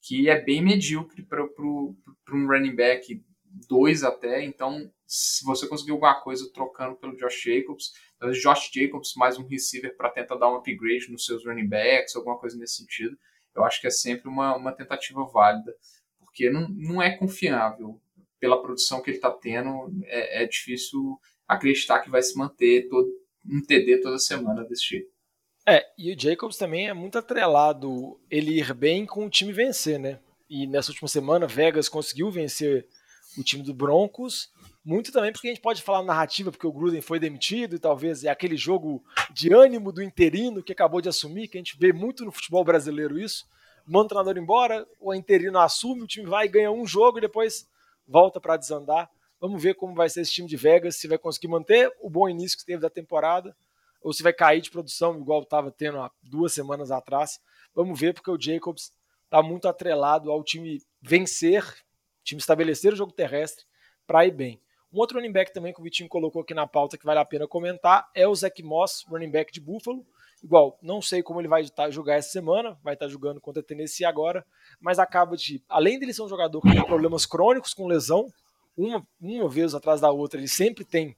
que 0.03 0.29
é 0.29 0.41
bem 0.41 0.61
medíocre 0.61 1.23
para 1.23 1.43
um 1.43 2.47
running 2.47 2.75
back 2.75 3.25
2 3.69 4.03
até. 4.03 4.43
Então, 4.43 4.91
se 5.07 5.45
você 5.45 5.67
conseguir 5.69 5.93
alguma 5.93 6.21
coisa 6.21 6.51
trocando 6.53 6.97
pelo 6.97 7.17
Josh 7.17 7.43
Jacobs, 7.43 7.93
Josh 8.41 8.71
Jacobs 8.73 9.15
mais 9.17 9.39
um 9.39 9.47
receiver 9.47 9.97
para 9.97 10.11
tentar 10.11 10.37
dar 10.37 10.51
um 10.51 10.57
upgrade 10.57 11.11
nos 11.11 11.25
seus 11.25 11.45
running 11.45 11.69
backs, 11.69 12.17
alguma 12.17 12.39
coisa 12.39 12.57
nesse 12.57 12.77
sentido, 12.77 13.17
eu 13.55 13.65
acho 13.65 13.81
que 13.81 13.87
é 13.87 13.91
sempre 13.91 14.29
uma, 14.29 14.57
uma 14.57 14.73
tentativa 14.73 15.25
válida, 15.25 15.75
porque 16.19 16.51
não, 16.51 16.69
não 16.69 17.03
é 17.03 17.17
confiável. 17.17 18.01
Pela 18.41 18.61
produção 18.61 19.01
que 19.01 19.11
ele 19.11 19.17
está 19.17 19.31
tendo, 19.31 19.91
é, 20.05 20.43
é, 20.43 20.47
difícil 20.47 21.19
acreditar 21.49 22.01
que 22.01 22.11
vai 22.11 22.21
se 22.21 22.37
manter 22.37 22.89
todo, 22.89 23.09
um 23.47 23.63
TD 23.63 24.01
toda 24.01 24.19
semana 24.19 24.65
desse 24.65 24.89
jeito. 24.89 25.11
É, 25.67 25.83
e 25.97 26.13
o 26.13 26.19
Jacobs 26.19 26.59
também 26.59 26.89
é 26.89 26.93
muito 26.93 27.17
atrelado 27.17 28.21
ele 28.31 28.59
ir 28.59 28.75
bem 28.75 29.07
com 29.07 29.25
o 29.25 29.31
time 29.31 29.51
vencer, 29.51 29.99
né? 29.99 30.21
E 30.49 30.67
nessa 30.67 30.91
última 30.91 31.09
semana, 31.09 31.47
Vegas 31.47 31.89
conseguiu 31.89 32.31
vencer 32.31 32.87
o 33.39 33.43
time 33.43 33.63
do 33.63 33.73
Broncos 33.73 34.53
muito 34.85 35.11
também 35.11 35.33
porque 35.33 35.49
a 35.49 35.51
gente 35.51 35.63
pode 35.63 35.83
falar 35.83 36.03
narrativa, 36.03 36.51
porque 36.51 36.67
o 36.67 36.73
Gruden 36.73 37.01
foi 37.01 37.19
demitido 37.19 37.75
e 37.75 37.79
talvez 37.79 38.23
é 38.23 38.29
aquele 38.29 38.57
jogo 38.57 39.03
de 39.33 39.53
ânimo 39.53 39.91
do 39.91 40.03
interino 40.03 40.63
que 40.63 40.73
acabou 40.73 41.01
de 41.01 41.09
assumir, 41.09 41.49
que 41.49 41.57
a 41.57 41.61
gente 41.61 41.79
vê 41.79 41.93
muito 41.93 42.25
no 42.25 42.31
futebol 42.31 42.63
brasileiro 42.63 43.19
isso. 43.19 43.47
Manda 43.87 44.07
o 44.07 44.09
treinador 44.09 44.37
embora, 44.37 44.87
o 45.01 45.15
interino 45.15 45.59
assume, 45.59 46.03
o 46.03 46.07
time 46.07 46.27
vai 46.27 46.47
e 46.47 46.51
ganha 46.51 46.71
um 46.71 46.87
jogo 46.87 47.19
e 47.19 47.23
depois 47.23 47.67
volta 48.07 48.41
para 48.41 48.57
desandar. 48.57 49.11
Vamos 49.41 49.63
ver 49.63 49.75
como 49.75 49.95
vai 49.95 50.09
ser 50.09 50.21
esse 50.21 50.33
time 50.33 50.49
de 50.49 50.57
Vegas, 50.57 50.97
se 50.97 51.09
vai 51.09 51.19
conseguir 51.19 51.49
manter 51.49 51.91
o 52.01 52.11
bom 52.11 52.29
início 52.29 52.59
que 52.59 52.65
teve 52.65 52.83
da 52.83 52.91
temporada 52.91 53.57
ou 54.03 54.13
se 54.13 54.23
vai 54.23 54.35
cair 54.35 54.61
de 54.61 54.71
produção, 54.71 55.19
igual 55.19 55.43
estava 55.43 55.71
tendo 55.71 55.99
há 55.99 56.11
duas 56.23 56.53
semanas 56.53 56.91
atrás. 56.91 57.41
Vamos 57.75 57.99
ver, 57.99 58.13
porque 58.13 58.31
o 58.31 58.39
Jacobs 58.39 58.93
está 59.25 59.43
muito 59.43 59.67
atrelado 59.67 60.31
ao 60.31 60.45
time 60.45 60.83
vencer, 61.01 61.65
time 62.23 62.39
estabelecer 62.39 62.93
o 62.93 62.97
jogo 62.97 63.13
terrestre 63.13 63.65
para 64.07 64.27
ir 64.27 64.31
bem. 64.31 64.64
Um 64.95 64.99
outro 65.01 65.19
running 65.19 65.33
back 65.33 65.53
também 65.53 65.73
que 65.73 65.81
o 65.81 65.83
Vitinho 65.83 66.09
colocou 66.09 66.43
aqui 66.43 66.55
na 66.55 66.69
pauta 66.69 66.97
que 66.97 67.05
vale 67.05 67.19
a 67.19 67.25
pena 67.25 67.49
comentar 67.49 68.09
é 68.15 68.29
o 68.29 68.35
Zach 68.35 68.63
Moss, 68.63 69.05
running 69.09 69.31
back 69.31 69.53
de 69.53 69.61
Buffalo. 69.61 70.07
Igual, 70.41 70.79
não 70.81 71.03
sei 71.03 71.21
como 71.21 71.41
ele 71.41 71.49
vai 71.49 71.63
estar 71.63 71.91
jogar 71.91 72.15
essa 72.15 72.29
semana, 72.29 72.79
vai 72.81 72.95
estar 72.95 73.09
jogando 73.09 73.41
contra 73.41 73.61
a 73.61 73.65
Tennessee 73.65 74.05
agora, 74.05 74.47
mas 74.81 75.01
acaba 75.01 75.37
de, 75.37 75.61
além 75.69 75.99
dele 75.99 76.15
ser 76.15 76.23
um 76.23 76.29
jogador 76.29 76.61
que 76.61 76.71
tem 76.71 76.85
problemas 76.87 77.27
crônicos 77.27 77.75
com 77.75 77.89
lesão, 77.89 78.27
uma, 78.77 79.05
uma 79.21 79.49
vez 79.49 79.75
atrás 79.75 80.01
da 80.01 80.13
outra, 80.13 80.39
ele 80.39 80.47
sempre 80.47 80.85
tem 80.85 81.17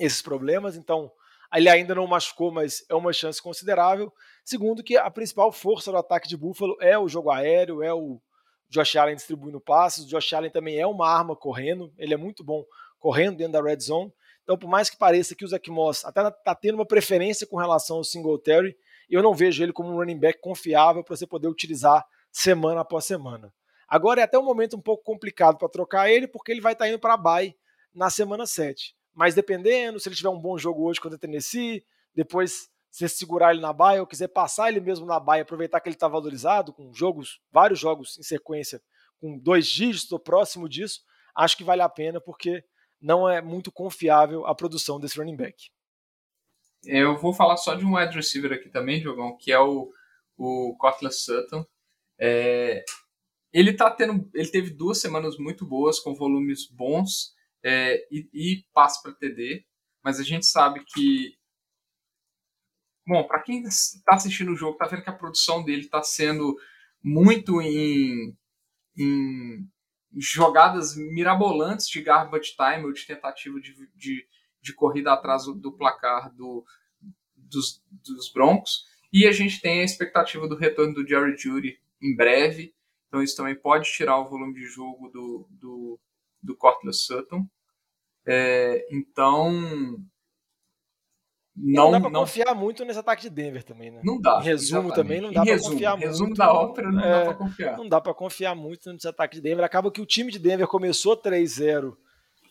esses 0.00 0.20
problemas, 0.20 0.76
então 0.76 1.08
ele 1.54 1.68
ainda 1.68 1.94
não 1.94 2.06
machucou, 2.06 2.50
mas 2.50 2.84
é 2.88 2.96
uma 2.96 3.12
chance 3.12 3.40
considerável. 3.40 4.12
Segundo, 4.44 4.82
que 4.82 4.96
a 4.96 5.08
principal 5.08 5.52
força 5.52 5.92
do 5.92 5.98
ataque 5.98 6.26
de 6.26 6.36
Buffalo 6.36 6.76
é 6.80 6.98
o 6.98 7.06
jogo 7.06 7.30
aéreo, 7.30 7.80
é 7.80 7.94
o 7.94 8.20
Josh 8.68 8.96
Allen 8.96 9.16
distribuindo 9.16 9.60
passes. 9.60 10.04
O 10.04 10.08
Josh 10.08 10.32
Allen 10.32 10.50
também 10.50 10.78
é 10.78 10.86
uma 10.86 11.08
arma 11.08 11.36
correndo, 11.36 11.92
ele 11.96 12.14
é 12.14 12.16
muito 12.16 12.44
bom 12.44 12.64
correndo 12.98 13.36
dentro 13.36 13.52
da 13.52 13.62
red 13.62 13.80
zone. 13.80 14.12
Então, 14.42 14.56
por 14.56 14.68
mais 14.68 14.88
que 14.88 14.96
pareça 14.96 15.34
que 15.34 15.44
o 15.44 15.48
Zach 15.48 15.70
Moss 15.70 16.04
até 16.04 16.26
está 16.26 16.54
tendo 16.54 16.76
uma 16.76 16.86
preferência 16.86 17.46
com 17.46 17.56
relação 17.56 17.98
ao 17.98 18.04
Singletary, 18.04 18.76
eu 19.08 19.22
não 19.22 19.34
vejo 19.34 19.62
ele 19.62 19.72
como 19.72 19.90
um 19.90 19.96
running 19.96 20.18
back 20.18 20.40
confiável 20.40 21.04
para 21.04 21.16
você 21.16 21.26
poder 21.26 21.48
utilizar 21.48 22.04
semana 22.30 22.80
após 22.80 23.04
semana. 23.04 23.52
Agora 23.88 24.20
é 24.20 24.24
até 24.24 24.38
um 24.38 24.44
momento 24.44 24.76
um 24.76 24.80
pouco 24.80 25.02
complicado 25.02 25.56
para 25.56 25.68
trocar 25.68 26.10
ele, 26.10 26.28
porque 26.28 26.52
ele 26.52 26.60
vai 26.60 26.72
estar 26.72 26.84
tá 26.84 26.88
indo 26.88 26.98
para 26.98 27.14
a 27.14 27.16
bye 27.16 27.54
na 27.94 28.10
semana 28.10 28.46
7. 28.46 28.94
Mas 29.14 29.34
dependendo, 29.34 29.98
se 29.98 30.08
ele 30.08 30.16
tiver 30.16 30.28
um 30.28 30.40
bom 30.40 30.56
jogo 30.58 30.84
hoje 30.84 31.00
contra 31.00 31.16
o 31.16 31.20
Tennessee, 31.20 31.84
depois 32.14 32.68
você 32.90 33.08
segurar 33.08 33.52
ele 33.52 33.60
na 33.60 33.72
baia 33.72 34.00
ou 34.00 34.06
quiser 34.06 34.28
passar 34.28 34.68
ele 34.68 34.80
mesmo 34.80 35.06
na 35.06 35.18
baia, 35.18 35.42
aproveitar 35.42 35.80
que 35.80 35.88
ele 35.88 35.96
está 35.96 36.08
valorizado 36.08 36.72
com 36.72 36.92
jogos, 36.92 37.40
vários 37.50 37.78
jogos 37.78 38.18
em 38.18 38.22
sequência 38.22 38.80
com 39.20 39.38
dois 39.38 39.66
dígitos 39.66 40.12
ou 40.12 40.18
próximo 40.18 40.68
disso, 40.68 41.00
acho 41.34 41.56
que 41.56 41.64
vale 41.64 41.82
a 41.82 41.88
pena 41.88 42.20
porque 42.20 42.62
não 43.00 43.28
é 43.28 43.40
muito 43.40 43.70
confiável 43.70 44.46
a 44.46 44.54
produção 44.54 44.98
desse 44.98 45.18
running 45.18 45.36
back. 45.36 45.70
Eu 46.84 47.16
vou 47.18 47.32
falar 47.32 47.56
só 47.56 47.74
de 47.74 47.84
um 47.84 47.96
wide 47.96 48.14
receiver 48.14 48.52
aqui 48.52 48.68
também, 48.68 49.00
Diogão, 49.00 49.36
que 49.36 49.52
é 49.52 49.58
o, 49.58 49.92
o 50.36 50.76
Cortland 50.78 51.14
Sutton. 51.14 51.64
É, 52.18 52.84
ele 53.52 53.72
tá 53.72 53.90
tendo, 53.90 54.28
ele 54.34 54.50
teve 54.50 54.70
duas 54.70 55.00
semanas 55.00 55.36
muito 55.38 55.66
boas, 55.66 55.98
com 55.98 56.14
volumes 56.14 56.68
bons 56.70 57.34
é, 57.62 58.06
e, 58.10 58.28
e 58.32 58.64
passe 58.72 59.02
para 59.02 59.14
TD, 59.14 59.64
mas 60.02 60.20
a 60.20 60.22
gente 60.22 60.46
sabe 60.46 60.84
que 60.84 61.38
Bom, 63.08 63.26
para 63.26 63.40
quem 63.40 63.62
está 63.62 64.16
assistindo 64.16 64.52
o 64.52 64.56
jogo, 64.56 64.76
tá 64.76 64.86
vendo 64.86 65.02
que 65.02 65.08
a 65.08 65.14
produção 65.14 65.64
dele 65.64 65.80
está 65.80 66.02
sendo 66.02 66.54
muito 67.02 67.58
em, 67.62 68.36
em 68.94 69.66
jogadas 70.16 70.96
mirabolantes 70.96 71.88
de 71.88 72.00
garbage 72.00 72.54
time 72.56 72.84
ou 72.84 72.92
de 72.92 73.06
tentativa 73.06 73.60
de, 73.60 73.74
de, 73.94 74.26
de 74.60 74.74
corrida 74.74 75.12
atrás 75.12 75.44
do 75.44 75.72
placar 75.72 76.32
do, 76.34 76.64
dos, 77.36 77.82
dos 78.04 78.32
Broncos. 78.32 78.86
E 79.12 79.26
a 79.26 79.32
gente 79.32 79.60
tem 79.60 79.80
a 79.80 79.84
expectativa 79.84 80.46
do 80.48 80.56
retorno 80.56 80.94
do 80.94 81.06
Jerry 81.06 81.36
Judy 81.36 81.78
em 82.00 82.14
breve. 82.14 82.74
Então 83.08 83.22
isso 83.22 83.36
também 83.36 83.54
pode 83.54 83.90
tirar 83.90 84.18
o 84.18 84.28
volume 84.28 84.54
de 84.54 84.66
jogo 84.66 85.08
do, 85.08 85.46
do, 85.50 86.00
do 86.42 86.56
Cortland 86.56 86.96
Sutton. 86.96 87.46
É, 88.26 88.86
então, 88.90 89.98
Não, 91.60 91.84
não 91.84 91.90
dá 91.90 92.00
pra 92.00 92.10
não... 92.10 92.20
confiar 92.20 92.54
muito 92.54 92.84
nesse 92.84 92.98
ataque 92.98 93.22
de 93.22 93.30
Denver 93.30 93.64
também, 93.64 93.90
né? 93.90 94.00
Não 94.04 94.20
dá. 94.20 94.38
Em 94.40 94.44
resumo 94.44 94.88
exatamente. 94.88 94.94
também, 94.94 95.20
não 95.20 95.32
dá 95.32 95.44
para 95.44 95.58
confiar 95.58 95.96
resumo 95.96 95.96
muito. 95.96 96.06
Resumo 96.06 96.34
da 96.34 96.52
ópera, 96.52 96.92
não 96.92 97.00
é, 97.00 97.10
dá 97.10 97.24
pra 97.24 97.34
confiar. 97.34 97.76
Não 97.76 97.88
dá 97.88 98.00
pra 98.00 98.14
confiar 98.14 98.54
muito 98.54 98.92
nesse 98.92 99.08
ataque 99.08 99.36
de 99.36 99.42
Denver. 99.42 99.64
Acaba 99.64 99.90
que 99.90 100.00
o 100.00 100.06
time 100.06 100.30
de 100.30 100.38
Denver 100.38 100.66
começou 100.68 101.20
3-0 101.20 101.96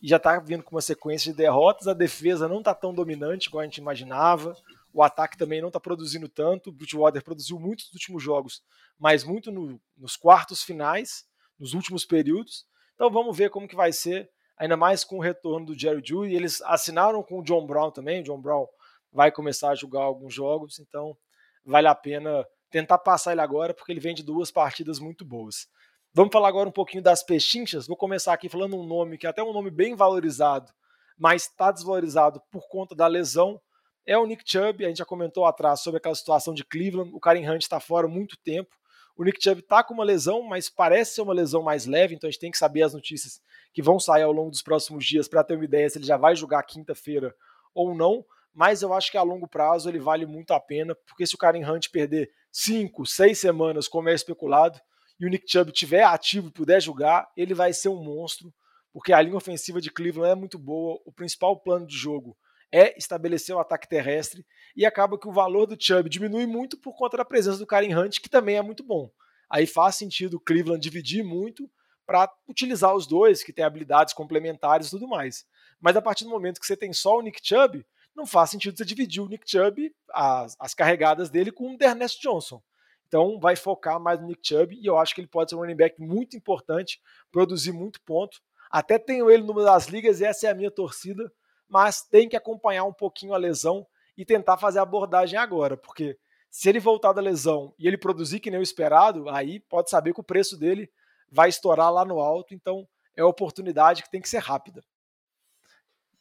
e 0.01 0.07
já 0.07 0.19
tá 0.19 0.39
vindo 0.39 0.63
com 0.63 0.75
uma 0.75 0.81
sequência 0.81 1.31
de 1.31 1.37
derrotas. 1.37 1.87
A 1.87 1.93
defesa 1.93 2.47
não 2.47 2.61
tá 2.61 2.73
tão 2.73 2.93
dominante 2.93 3.49
como 3.49 3.61
a 3.61 3.63
gente 3.63 3.77
imaginava. 3.77 4.55
O 4.93 5.01
ataque 5.01 5.37
também 5.37 5.61
não 5.61 5.71
tá 5.71 5.79
produzindo 5.79 6.27
tanto. 6.27 6.69
O 6.69 6.73
Bridgewater 6.73 7.23
produziu 7.23 7.59
muito 7.59 7.85
nos 7.85 7.93
últimos 7.93 8.21
jogos, 8.21 8.61
mas 8.99 9.23
muito 9.23 9.51
no, 9.51 9.79
nos 9.97 10.15
quartos 10.15 10.63
finais, 10.63 11.23
nos 11.59 11.73
últimos 11.73 12.05
períodos. 12.05 12.65
Então 12.95 13.09
vamos 13.09 13.37
ver 13.37 13.49
como 13.49 13.67
que 13.67 13.75
vai 13.75 13.93
ser, 13.93 14.29
ainda 14.57 14.75
mais 14.75 15.03
com 15.03 15.17
o 15.17 15.21
retorno 15.21 15.67
do 15.67 15.79
Jerry 15.79 16.01
Judy. 16.03 16.33
Eles 16.33 16.61
assinaram 16.63 17.21
com 17.23 17.39
o 17.39 17.43
John 17.43 17.65
Brown 17.65 17.91
também. 17.91 18.21
O 18.21 18.23
John 18.23 18.41
Brown 18.41 18.65
vai 19.11 19.31
começar 19.31 19.69
a 19.69 19.75
jogar 19.75 20.01
alguns 20.01 20.33
jogos, 20.33 20.79
então 20.79 21.17
vale 21.65 21.87
a 21.87 21.95
pena 21.95 22.45
tentar 22.69 22.97
passar 22.97 23.31
ele 23.31 23.41
agora, 23.41 23.73
porque 23.73 23.91
ele 23.91 23.99
vem 23.99 24.13
de 24.13 24.23
duas 24.23 24.51
partidas 24.51 24.99
muito 24.99 25.25
boas. 25.25 25.67
Vamos 26.13 26.31
falar 26.31 26.47
agora 26.47 26.69
um 26.69 26.71
pouquinho 26.71 27.03
das 27.03 27.23
pechinchas. 27.23 27.87
Vou 27.87 27.95
começar 27.95 28.33
aqui 28.33 28.49
falando 28.49 28.75
um 28.75 28.85
nome 28.85 29.17
que 29.17 29.27
é 29.27 29.29
até 29.29 29.43
um 29.43 29.53
nome 29.53 29.69
bem 29.69 29.95
valorizado, 29.95 30.71
mas 31.17 31.43
está 31.43 31.71
desvalorizado 31.71 32.41
por 32.51 32.67
conta 32.67 32.95
da 32.95 33.07
lesão. 33.07 33.61
É 34.05 34.17
o 34.17 34.25
Nick 34.25 34.43
Chubb. 34.45 34.83
A 34.83 34.87
gente 34.87 34.97
já 34.97 35.05
comentou 35.05 35.45
atrás 35.45 35.81
sobre 35.81 35.97
aquela 35.99 36.15
situação 36.15 36.53
de 36.53 36.63
Cleveland. 36.63 37.11
O 37.13 37.19
Karen 37.19 37.47
Hunt 37.47 37.61
está 37.61 37.79
fora 37.79 38.07
muito 38.07 38.37
tempo. 38.43 38.69
O 39.17 39.23
Nick 39.23 39.43
Chubb 39.43 39.61
está 39.61 39.83
com 39.83 39.95
uma 39.95 40.03
lesão, 40.03 40.43
mas 40.43 40.69
parece 40.69 41.15
ser 41.15 41.21
uma 41.21 41.33
lesão 41.33 41.63
mais 41.63 41.87
leve, 41.87 42.13
então 42.13 42.27
a 42.27 42.31
gente 42.31 42.39
tem 42.39 42.51
que 42.51 42.57
saber 42.57 42.83
as 42.83 42.93
notícias 42.93 43.41
que 43.73 43.81
vão 43.81 43.99
sair 43.99 44.21
ao 44.21 44.31
longo 44.31 44.51
dos 44.51 44.61
próximos 44.61 45.03
dias 45.05 45.27
para 45.27 45.43
ter 45.43 45.55
uma 45.55 45.65
ideia 45.65 45.89
se 45.89 45.97
ele 45.97 46.05
já 46.05 46.17
vai 46.17 46.35
jogar 46.35 46.61
quinta-feira 46.61 47.33
ou 47.73 47.95
não 47.95 48.23
mas 48.57 48.81
eu 48.81 48.91
acho 48.91 49.11
que 49.11 49.17
a 49.19 49.21
longo 49.21 49.47
prazo 49.47 49.87
ele 49.87 49.99
vale 49.99 50.25
muito 50.25 50.49
a 50.49 50.59
pena, 50.59 50.95
porque 51.05 51.27
se 51.27 51.35
o 51.35 51.37
Karen 51.37 51.63
Hunt 51.63 51.89
perder 51.91 52.31
5, 52.51 53.05
6 53.05 53.37
semanas, 53.37 53.87
como 53.87 54.09
é 54.09 54.15
especulado, 54.15 54.79
e 55.19 55.27
o 55.27 55.29
Nick 55.29 55.45
Chubb 55.47 55.71
tiver 55.71 56.01
ativo 56.01 56.47
e 56.47 56.51
puder 56.51 56.81
jogar, 56.81 57.31
ele 57.37 57.53
vai 57.53 57.71
ser 57.71 57.89
um 57.89 58.03
monstro, 58.03 58.51
porque 58.91 59.13
a 59.13 59.21
linha 59.21 59.37
ofensiva 59.37 59.79
de 59.79 59.91
Cleveland 59.91 60.31
é 60.31 60.35
muito 60.35 60.57
boa, 60.57 60.99
o 61.05 61.11
principal 61.11 61.59
plano 61.59 61.85
de 61.85 61.95
jogo 61.95 62.35
é 62.71 62.97
estabelecer 62.97 63.55
o 63.55 63.59
ataque 63.59 63.87
terrestre, 63.87 64.43
e 64.75 64.87
acaba 64.87 65.19
que 65.19 65.27
o 65.27 65.31
valor 65.31 65.67
do 65.67 65.77
Chubb 65.79 66.09
diminui 66.09 66.47
muito 66.47 66.79
por 66.79 66.95
conta 66.95 67.15
da 67.15 67.23
presença 67.23 67.59
do 67.59 67.67
Karen 67.67 67.95
Hunt, 67.95 68.19
que 68.19 68.27
também 68.27 68.57
é 68.57 68.61
muito 68.63 68.83
bom. 68.83 69.11
Aí 69.51 69.67
faz 69.67 69.97
sentido 69.97 70.37
o 70.37 70.39
Cleveland 70.39 70.81
dividir 70.81 71.23
muito 71.23 71.69
para 72.07 72.27
utilizar 72.49 72.95
os 72.95 73.05
dois, 73.05 73.43
que 73.43 73.53
têm 73.53 73.63
habilidades 73.63 74.15
complementares 74.15 74.87
e 74.87 74.89
tudo 74.89 75.07
mais. 75.07 75.45
Mas 75.79 75.95
a 75.95 76.01
partir 76.01 76.23
do 76.23 76.31
momento 76.31 76.59
que 76.59 76.65
você 76.65 76.75
tem 76.75 76.91
só 76.91 77.19
o 77.19 77.21
Nick 77.21 77.39
Chubb, 77.43 77.85
não 78.17 78.25
faz 78.25 78.49
sentido 78.49 78.75
você 78.75 78.83
dividir 78.83 79.21
o 79.21 79.27
Nick 79.27 79.49
Chubb, 79.49 79.95
as, 80.11 80.57
as 80.59 80.73
carregadas 80.73 81.29
dele, 81.29 81.51
com 81.51 81.75
o 81.75 81.77
Dernest 81.77 82.19
Johnson. 82.19 82.59
Então 83.07 83.39
vai 83.39 83.55
focar 83.55 83.99
mais 83.99 84.19
no 84.19 84.27
Nick 84.27 84.45
Chubb 84.45 84.75
e 84.75 84.85
eu 84.85 84.97
acho 84.97 85.13
que 85.13 85.21
ele 85.21 85.27
pode 85.27 85.51
ser 85.51 85.55
um 85.55 85.59
running 85.59 85.75
back 85.75 86.01
muito 86.01 86.35
importante, 86.35 86.99
produzir 87.31 87.71
muito 87.71 88.01
ponto. 88.01 88.41
Até 88.71 88.97
tenho 88.97 89.29
ele 89.29 89.43
número 89.43 89.65
das 89.65 89.85
ligas, 89.85 90.19
essa 90.19 90.47
é 90.47 90.49
a 90.49 90.55
minha 90.55 90.71
torcida, 90.71 91.31
mas 91.69 92.01
tem 92.01 92.27
que 92.27 92.35
acompanhar 92.35 92.83
um 92.85 92.91
pouquinho 92.91 93.33
a 93.33 93.37
lesão 93.37 93.85
e 94.17 94.25
tentar 94.25 94.57
fazer 94.57 94.79
a 94.79 94.81
abordagem 94.81 95.37
agora, 95.37 95.77
porque 95.77 96.17
se 96.49 96.67
ele 96.67 96.79
voltar 96.79 97.13
da 97.13 97.21
lesão 97.21 97.73
e 97.77 97.87
ele 97.87 97.97
produzir 97.97 98.39
que 98.39 98.49
nem 98.49 98.59
o 98.59 98.63
esperado, 98.63 99.29
aí 99.29 99.59
pode 99.59 99.91
saber 99.91 100.11
que 100.11 100.19
o 100.19 100.23
preço 100.23 100.57
dele 100.57 100.89
vai 101.31 101.49
estourar 101.49 101.93
lá 101.93 102.03
no 102.03 102.19
alto, 102.19 102.53
então 102.53 102.87
é 103.15 103.23
oportunidade 103.23 104.01
que 104.01 104.09
tem 104.09 104.21
que 104.21 104.27
ser 104.27 104.39
rápida. 104.39 104.83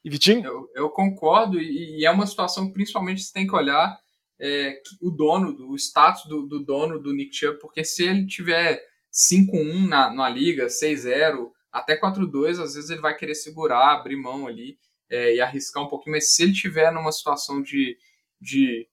E 0.06 0.08
Vitinho? 0.08 0.44
Eu, 0.44 0.70
eu 0.72 0.88
concordo, 0.88 1.60
e, 1.60 1.98
e, 1.98 2.06
é 2.06 2.10
uma 2.12 2.28
situação 2.28 2.68
que 2.68 2.74
principalmente 2.74 3.22
você 3.22 3.32
tem 3.32 3.44
que 3.44 3.56
olhar 3.56 3.98
é, 4.38 4.80
o 5.02 5.10
dono, 5.10 5.68
o 5.68 5.74
status 5.74 6.26
do, 6.26 6.46
do, 6.46 6.64
dono 6.64 7.00
do 7.00 7.12
Nick 7.12 7.34
Chubb, 7.34 7.58
porque 7.58 7.82
se 7.82 8.04
ele 8.04 8.24
tiver 8.24 8.80
5-1 9.12 9.88
na, 9.88 10.08
na 10.14 10.28
liga, 10.28 10.66
6-0, 10.66 11.50
até 11.72 12.00
4-2, 12.00 12.50
às 12.50 12.76
vezes 12.76 12.88
ele 12.88 13.00
vai 13.00 13.16
querer 13.16 13.34
segurar, 13.34 13.94
abrir 13.94 14.14
mão 14.14 14.46
ali 14.46 14.78
é, 15.10 15.34
e 15.34 15.40
arriscar 15.40 15.82
um 15.82 15.88
pouquinho, 15.88 16.14
mas 16.14 16.32
se 16.32 16.44
ele 16.44 16.52
tiver 16.52 16.92
numa 16.92 17.10
situação 17.10 17.60
de, 17.60 17.98
de, 18.40 18.88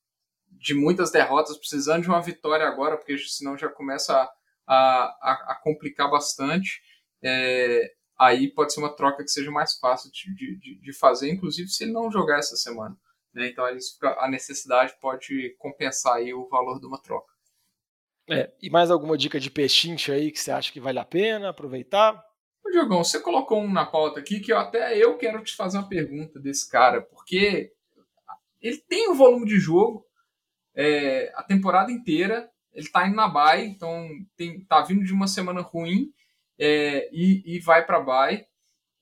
de 0.49 0.73
muitas 0.73 1.11
derrotas, 1.11 1.59
precisando 1.59 2.01
de 2.01 2.09
uma 2.09 2.23
vitória 2.23 2.65
agora, 2.65 2.97
porque 2.97 3.19
senão 3.19 3.55
já 3.55 3.69
começa 3.69 4.15
a, 4.65 4.75
a, 4.75 5.45
a 5.49 5.59
complicar 5.63 6.09
bastante, 6.09 6.81
é, 7.21 7.93
aí 8.23 8.51
pode 8.51 8.73
ser 8.73 8.79
uma 8.79 8.95
troca 8.95 9.23
que 9.23 9.29
seja 9.29 9.51
mais 9.51 9.77
fácil 9.77 10.11
de, 10.11 10.57
de, 10.57 10.79
de 10.79 10.93
fazer, 10.93 11.31
inclusive 11.31 11.69
se 11.69 11.83
ele 11.83 11.91
não 11.91 12.11
jogar 12.11 12.39
essa 12.39 12.55
semana. 12.55 12.97
Né? 13.33 13.49
Então 13.49 13.65
a 14.19 14.27
necessidade 14.27 14.93
pode 15.01 15.55
compensar 15.57 16.15
aí 16.15 16.33
o 16.33 16.47
valor 16.47 16.79
de 16.79 16.85
uma 16.85 17.01
troca. 17.01 17.31
É, 18.29 18.53
e 18.61 18.69
mais 18.69 18.89
alguma 18.89 19.17
dica 19.17 19.39
de 19.39 19.51
pechincha 19.51 20.13
aí 20.13 20.31
que 20.31 20.39
você 20.39 20.51
acha 20.51 20.71
que 20.71 20.79
vale 20.79 20.99
a 20.99 21.05
pena 21.05 21.49
aproveitar? 21.49 22.23
Ô, 22.65 22.69
Diogão, 22.69 23.03
você 23.03 23.19
colocou 23.19 23.61
um 23.61 23.71
na 23.71 23.85
pauta 23.85 24.19
aqui 24.19 24.39
que 24.39 24.53
eu, 24.53 24.57
até 24.57 24.97
eu 24.97 25.17
quero 25.17 25.43
te 25.43 25.55
fazer 25.55 25.77
uma 25.77 25.89
pergunta 25.89 26.39
desse 26.39 26.69
cara, 26.69 27.01
porque 27.01 27.73
ele 28.61 28.77
tem 28.77 29.09
um 29.09 29.15
volume 29.15 29.45
de 29.45 29.59
jogo 29.59 30.05
é, 30.73 31.31
a 31.35 31.43
temporada 31.43 31.91
inteira, 31.91 32.49
ele 32.71 32.89
tá 32.89 33.05
indo 33.05 33.15
na 33.15 33.27
bye, 33.27 33.65
então 33.65 34.07
tem, 34.35 34.63
tá 34.65 34.81
vindo 34.81 35.03
de 35.03 35.13
uma 35.13 35.27
semana 35.27 35.61
ruim, 35.61 36.11
é, 36.59 37.09
e, 37.11 37.55
e, 37.55 37.59
vai 37.59 37.85
para 37.85 37.99
Bay, 37.99 38.45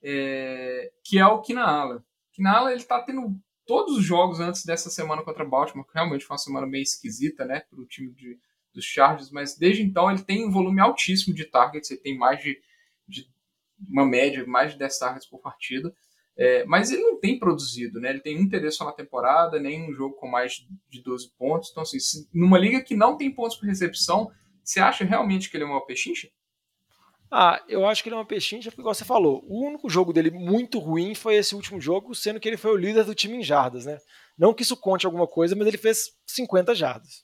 é, 0.01 0.91
que 1.03 1.19
é 1.19 1.25
o 1.25 1.41
Kinaala. 1.41 2.03
Kinaala 2.31 2.71
ele 2.71 2.81
está 2.81 3.01
tendo 3.01 3.35
todos 3.65 3.97
os 3.97 4.03
jogos 4.03 4.39
antes 4.39 4.65
dessa 4.65 4.89
semana 4.89 5.23
contra 5.23 5.45
Baltimore, 5.45 5.85
que 5.85 5.93
realmente 5.93 6.25
foi 6.25 6.33
uma 6.35 6.39
semana 6.39 6.67
meio 6.67 6.83
esquisita, 6.83 7.45
né, 7.45 7.61
para 7.69 7.79
o 7.79 7.85
time 7.85 8.11
de, 8.13 8.39
dos 8.73 8.85
Chargers, 8.85 9.31
mas 9.31 9.57
desde 9.57 9.83
então 9.83 10.09
ele 10.09 10.23
tem 10.23 10.45
um 10.45 10.51
volume 10.51 10.81
altíssimo 10.81 11.35
de 11.35 11.45
targets, 11.45 11.91
ele 11.91 12.01
tem 12.01 12.17
mais 12.17 12.41
de, 12.41 12.59
de 13.07 13.27
uma 13.89 14.05
média, 14.05 14.45
mais 14.45 14.73
de 14.73 14.79
10 14.79 14.97
targets 14.99 15.29
por 15.29 15.39
partida. 15.39 15.93
É, 16.37 16.65
mas 16.65 16.91
ele 16.91 17.01
não 17.01 17.19
tem 17.19 17.37
produzido, 17.37 17.99
né? 17.99 18.09
Ele 18.09 18.21
tem 18.21 18.39
um 18.39 18.47
TD 18.47 18.71
só 18.71 18.85
na 18.85 18.93
temporada, 18.93 19.59
nem 19.59 19.89
um 19.89 19.93
jogo 19.93 20.15
com 20.15 20.27
mais 20.27 20.65
de 20.89 21.01
12 21.03 21.31
pontos. 21.37 21.69
Então, 21.69 21.83
assim, 21.83 21.99
se, 21.99 22.27
numa 22.33 22.57
liga 22.57 22.81
que 22.81 22.95
não 22.95 23.17
tem 23.17 23.29
pontos 23.29 23.57
por 23.57 23.67
recepção, 23.67 24.31
você 24.63 24.79
acha 24.79 25.03
realmente 25.03 25.49
que 25.49 25.57
ele 25.57 25.65
é 25.65 25.67
uma 25.67 25.85
pechincha? 25.85 26.29
Ah, 27.33 27.63
eu 27.69 27.87
acho 27.87 28.03
que 28.03 28.09
ele 28.09 28.15
é 28.15 28.17
uma 28.17 28.25
pechincha, 28.25 28.69
porque 28.69 28.81
igual 28.81 28.93
você 28.93 29.05
falou, 29.05 29.41
o 29.47 29.65
único 29.65 29.89
jogo 29.89 30.11
dele 30.11 30.29
muito 30.29 30.79
ruim 30.79 31.15
foi 31.15 31.35
esse 31.35 31.55
último 31.55 31.79
jogo, 31.79 32.13
sendo 32.13 32.41
que 32.41 32.49
ele 32.49 32.57
foi 32.57 32.71
o 32.71 32.75
líder 32.77 33.05
do 33.05 33.15
time 33.15 33.37
em 33.37 33.43
jardas, 33.43 33.85
né? 33.85 33.97
Não 34.37 34.53
que 34.53 34.63
isso 34.63 34.75
conte 34.75 35.05
alguma 35.05 35.25
coisa, 35.25 35.55
mas 35.55 35.65
ele 35.65 35.77
fez 35.77 36.11
50 36.25 36.75
jardas. 36.75 37.23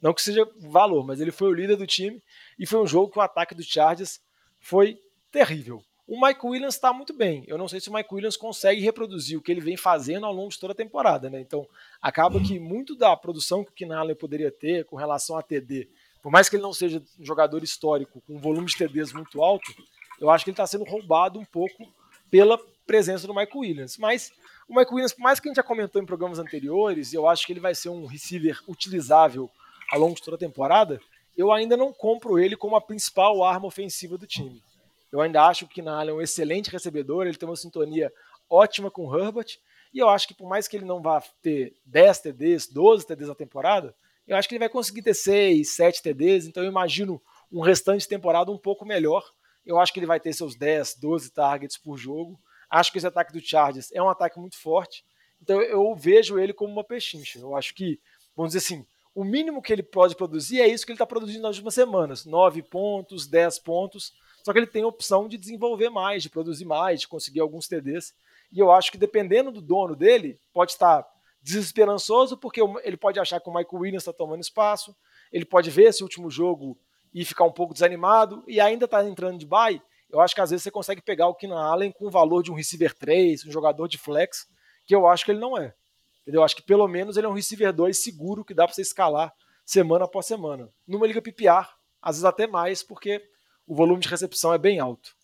Não 0.00 0.14
que 0.14 0.22
seja 0.22 0.48
valor, 0.60 1.04
mas 1.04 1.20
ele 1.20 1.32
foi 1.32 1.48
o 1.48 1.52
líder 1.52 1.74
do 1.74 1.88
time 1.88 2.22
e 2.56 2.66
foi 2.66 2.80
um 2.80 2.86
jogo 2.86 3.10
que 3.10 3.18
o 3.18 3.22
ataque 3.22 3.52
do 3.52 3.62
Chargers 3.64 4.20
foi 4.60 4.96
terrível. 5.32 5.82
O 6.06 6.24
Mike 6.24 6.46
Williams 6.46 6.74
está 6.76 6.92
muito 6.92 7.12
bem. 7.12 7.44
Eu 7.48 7.58
não 7.58 7.68
sei 7.68 7.80
se 7.80 7.90
o 7.90 7.92
Mike 7.92 8.14
Williams 8.14 8.36
consegue 8.36 8.80
reproduzir 8.80 9.36
o 9.36 9.42
que 9.42 9.50
ele 9.50 9.60
vem 9.60 9.76
fazendo 9.76 10.24
ao 10.24 10.32
longo 10.32 10.50
de 10.50 10.58
toda 10.58 10.72
a 10.72 10.76
temporada, 10.76 11.28
né? 11.28 11.40
Então, 11.40 11.68
acaba 12.00 12.40
que 12.40 12.58
muito 12.58 12.96
da 12.96 13.14
produção 13.16 13.64
que 13.64 13.70
o 13.72 13.74
Keenan 13.74 14.14
poderia 14.14 14.50
ter 14.50 14.86
com 14.86 14.96
relação 14.96 15.36
a 15.36 15.42
TD 15.42 15.88
por 16.28 16.32
mais 16.32 16.46
que 16.46 16.56
ele 16.56 16.62
não 16.62 16.74
seja 16.74 17.02
um 17.18 17.24
jogador 17.24 17.64
histórico 17.64 18.20
com 18.26 18.34
um 18.34 18.38
volume 18.38 18.66
de 18.66 18.76
TDs 18.76 19.14
muito 19.14 19.42
alto, 19.42 19.72
eu 20.20 20.28
acho 20.28 20.44
que 20.44 20.50
ele 20.50 20.52
está 20.52 20.66
sendo 20.66 20.84
roubado 20.84 21.38
um 21.40 21.44
pouco 21.46 21.90
pela 22.30 22.58
presença 22.86 23.26
do 23.26 23.32
Michael 23.34 23.56
Williams. 23.56 23.96
Mas 23.96 24.30
o 24.68 24.74
Michael 24.74 24.92
Williams, 24.92 25.14
por 25.14 25.22
mais 25.22 25.40
que 25.40 25.48
a 25.48 25.50
gente 25.50 25.56
já 25.56 25.62
comentou 25.62 26.02
em 26.02 26.04
programas 26.04 26.38
anteriores, 26.38 27.14
eu 27.14 27.26
acho 27.26 27.46
que 27.46 27.52
ele 27.54 27.60
vai 27.60 27.74
ser 27.74 27.88
um 27.88 28.04
receiver 28.04 28.60
utilizável 28.68 29.50
ao 29.90 29.98
longo 29.98 30.16
de 30.16 30.22
toda 30.22 30.36
a 30.36 30.38
temporada, 30.38 31.00
eu 31.34 31.50
ainda 31.50 31.78
não 31.78 31.94
compro 31.94 32.38
ele 32.38 32.56
como 32.56 32.76
a 32.76 32.80
principal 32.82 33.42
arma 33.42 33.66
ofensiva 33.66 34.18
do 34.18 34.26
time. 34.26 34.62
Eu 35.10 35.22
ainda 35.22 35.46
acho 35.46 35.66
que 35.66 35.76
Keenan 35.76 36.04
é 36.04 36.12
um 36.12 36.20
excelente 36.20 36.68
recebedor, 36.68 37.26
ele 37.26 37.38
tem 37.38 37.48
uma 37.48 37.56
sintonia 37.56 38.12
ótima 38.50 38.90
com 38.90 39.06
o 39.06 39.18
Herbert, 39.18 39.56
e 39.94 39.98
eu 39.98 40.10
acho 40.10 40.28
que 40.28 40.34
por 40.34 40.46
mais 40.46 40.68
que 40.68 40.76
ele 40.76 40.84
não 40.84 41.00
vá 41.00 41.22
ter 41.40 41.74
10 41.86 42.20
TDs, 42.20 42.66
12 42.66 43.06
TDs 43.06 43.28
na 43.28 43.34
temporada, 43.34 43.94
eu 44.28 44.36
acho 44.36 44.46
que 44.46 44.54
ele 44.54 44.60
vai 44.60 44.68
conseguir 44.68 45.02
ter 45.02 45.14
6, 45.14 45.74
7 45.74 46.02
TDs, 46.02 46.46
então 46.46 46.62
eu 46.62 46.68
imagino 46.68 47.20
um 47.50 47.60
restante 47.60 48.02
de 48.02 48.08
temporada 48.08 48.52
um 48.52 48.58
pouco 48.58 48.84
melhor. 48.84 49.24
Eu 49.64 49.78
acho 49.78 49.92
que 49.92 49.98
ele 49.98 50.06
vai 50.06 50.20
ter 50.20 50.34
seus 50.34 50.54
10, 50.54 50.96
12 50.96 51.32
targets 51.32 51.78
por 51.78 51.96
jogo. 51.96 52.38
Acho 52.70 52.92
que 52.92 52.98
esse 52.98 53.06
ataque 53.06 53.32
do 53.32 53.40
Chargers 53.40 53.90
é 53.92 54.02
um 54.02 54.08
ataque 54.08 54.38
muito 54.38 54.58
forte. 54.60 55.02
Então 55.40 55.62
eu 55.62 55.94
vejo 55.94 56.38
ele 56.38 56.52
como 56.52 56.70
uma 56.70 56.84
pechincha. 56.84 57.38
Eu 57.38 57.56
acho 57.56 57.74
que, 57.74 57.98
vamos 58.36 58.52
dizer 58.52 58.58
assim, 58.58 58.86
o 59.14 59.24
mínimo 59.24 59.62
que 59.62 59.72
ele 59.72 59.82
pode 59.82 60.14
produzir 60.14 60.60
é 60.60 60.68
isso 60.68 60.84
que 60.84 60.92
ele 60.92 60.96
está 60.96 61.06
produzindo 61.06 61.42
nas 61.42 61.56
últimas 61.56 61.74
semanas: 61.74 62.26
9 62.26 62.62
pontos, 62.62 63.26
10 63.26 63.58
pontos. 63.60 64.12
Só 64.44 64.52
que 64.52 64.58
ele 64.58 64.66
tem 64.66 64.82
a 64.82 64.86
opção 64.86 65.26
de 65.26 65.38
desenvolver 65.38 65.88
mais, 65.88 66.22
de 66.22 66.30
produzir 66.30 66.64
mais, 66.64 67.00
de 67.00 67.08
conseguir 67.08 67.40
alguns 67.40 67.66
TDs. 67.66 68.14
E 68.52 68.58
eu 68.58 68.70
acho 68.70 68.92
que 68.92 68.98
dependendo 68.98 69.50
do 69.50 69.60
dono 69.60 69.96
dele, 69.96 70.38
pode 70.52 70.72
estar 70.72 71.06
desesperançoso, 71.48 72.36
porque 72.36 72.60
ele 72.84 72.96
pode 72.96 73.18
achar 73.18 73.40
que 73.40 73.48
o 73.48 73.52
Michael 73.52 73.80
Williams 73.80 74.02
está 74.02 74.12
tomando 74.12 74.42
espaço, 74.42 74.94
ele 75.32 75.46
pode 75.46 75.70
ver 75.70 75.84
esse 75.84 76.02
último 76.02 76.30
jogo 76.30 76.78
e 77.12 77.24
ficar 77.24 77.44
um 77.44 77.52
pouco 77.52 77.72
desanimado, 77.72 78.44
e 78.46 78.60
ainda 78.60 78.84
está 78.84 79.02
entrando 79.02 79.38
de 79.38 79.46
bye. 79.46 79.80
Eu 80.10 80.20
acho 80.20 80.34
que 80.34 80.40
às 80.42 80.50
vezes 80.50 80.62
você 80.62 80.70
consegue 80.70 81.00
pegar 81.00 81.26
o 81.26 81.34
Keenan 81.34 81.60
Allen 81.60 81.90
com 81.90 82.06
o 82.06 82.10
valor 82.10 82.42
de 82.42 82.52
um 82.52 82.54
receiver 82.54 82.94
3, 82.94 83.46
um 83.46 83.50
jogador 83.50 83.88
de 83.88 83.96
flex, 83.96 84.46
que 84.86 84.94
eu 84.94 85.06
acho 85.06 85.24
que 85.24 85.30
ele 85.30 85.40
não 85.40 85.56
é. 85.56 85.74
Entendeu? 86.22 86.42
Acho 86.42 86.56
que 86.56 86.62
pelo 86.62 86.86
menos 86.86 87.16
ele 87.16 87.26
é 87.26 87.30
um 87.30 87.34
receiver 87.34 87.72
2 87.72 87.96
seguro 87.96 88.44
que 88.44 88.52
dá 88.52 88.66
para 88.66 88.74
você 88.74 88.82
escalar 88.82 89.32
semana 89.64 90.04
após 90.04 90.26
semana. 90.26 90.70
Numa 90.86 91.06
liga 91.06 91.22
PPR, 91.22 91.66
às 92.02 92.16
vezes 92.16 92.24
até 92.24 92.46
mais, 92.46 92.82
porque 92.82 93.22
o 93.66 93.74
volume 93.74 94.00
de 94.00 94.08
recepção 94.08 94.52
é 94.52 94.58
bem 94.58 94.78
alto. 94.78 95.16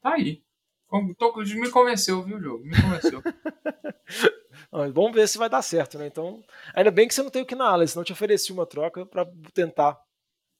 Tá 0.00 0.14
aí. 0.14 0.42
Me 0.92 1.70
convenceu, 1.70 2.22
viu, 2.22 2.40
jogo? 2.40 2.64
Me 2.64 2.80
convenceu. 2.80 3.20
Vamos 4.92 5.12
ver 5.12 5.28
se 5.28 5.38
vai 5.38 5.48
dar 5.48 5.62
certo, 5.62 5.98
né? 5.98 6.06
Então, 6.06 6.42
ainda 6.74 6.90
bem 6.90 7.06
que 7.06 7.14
você 7.14 7.22
não 7.22 7.30
tem 7.30 7.42
o 7.42 7.46
que 7.46 7.54
na 7.54 7.68
ala, 7.68 7.86
senão 7.86 8.02
eu 8.02 8.06
te 8.06 8.12
ofereci 8.12 8.52
uma 8.52 8.66
troca 8.66 9.06
para 9.06 9.24
tentar 9.52 9.96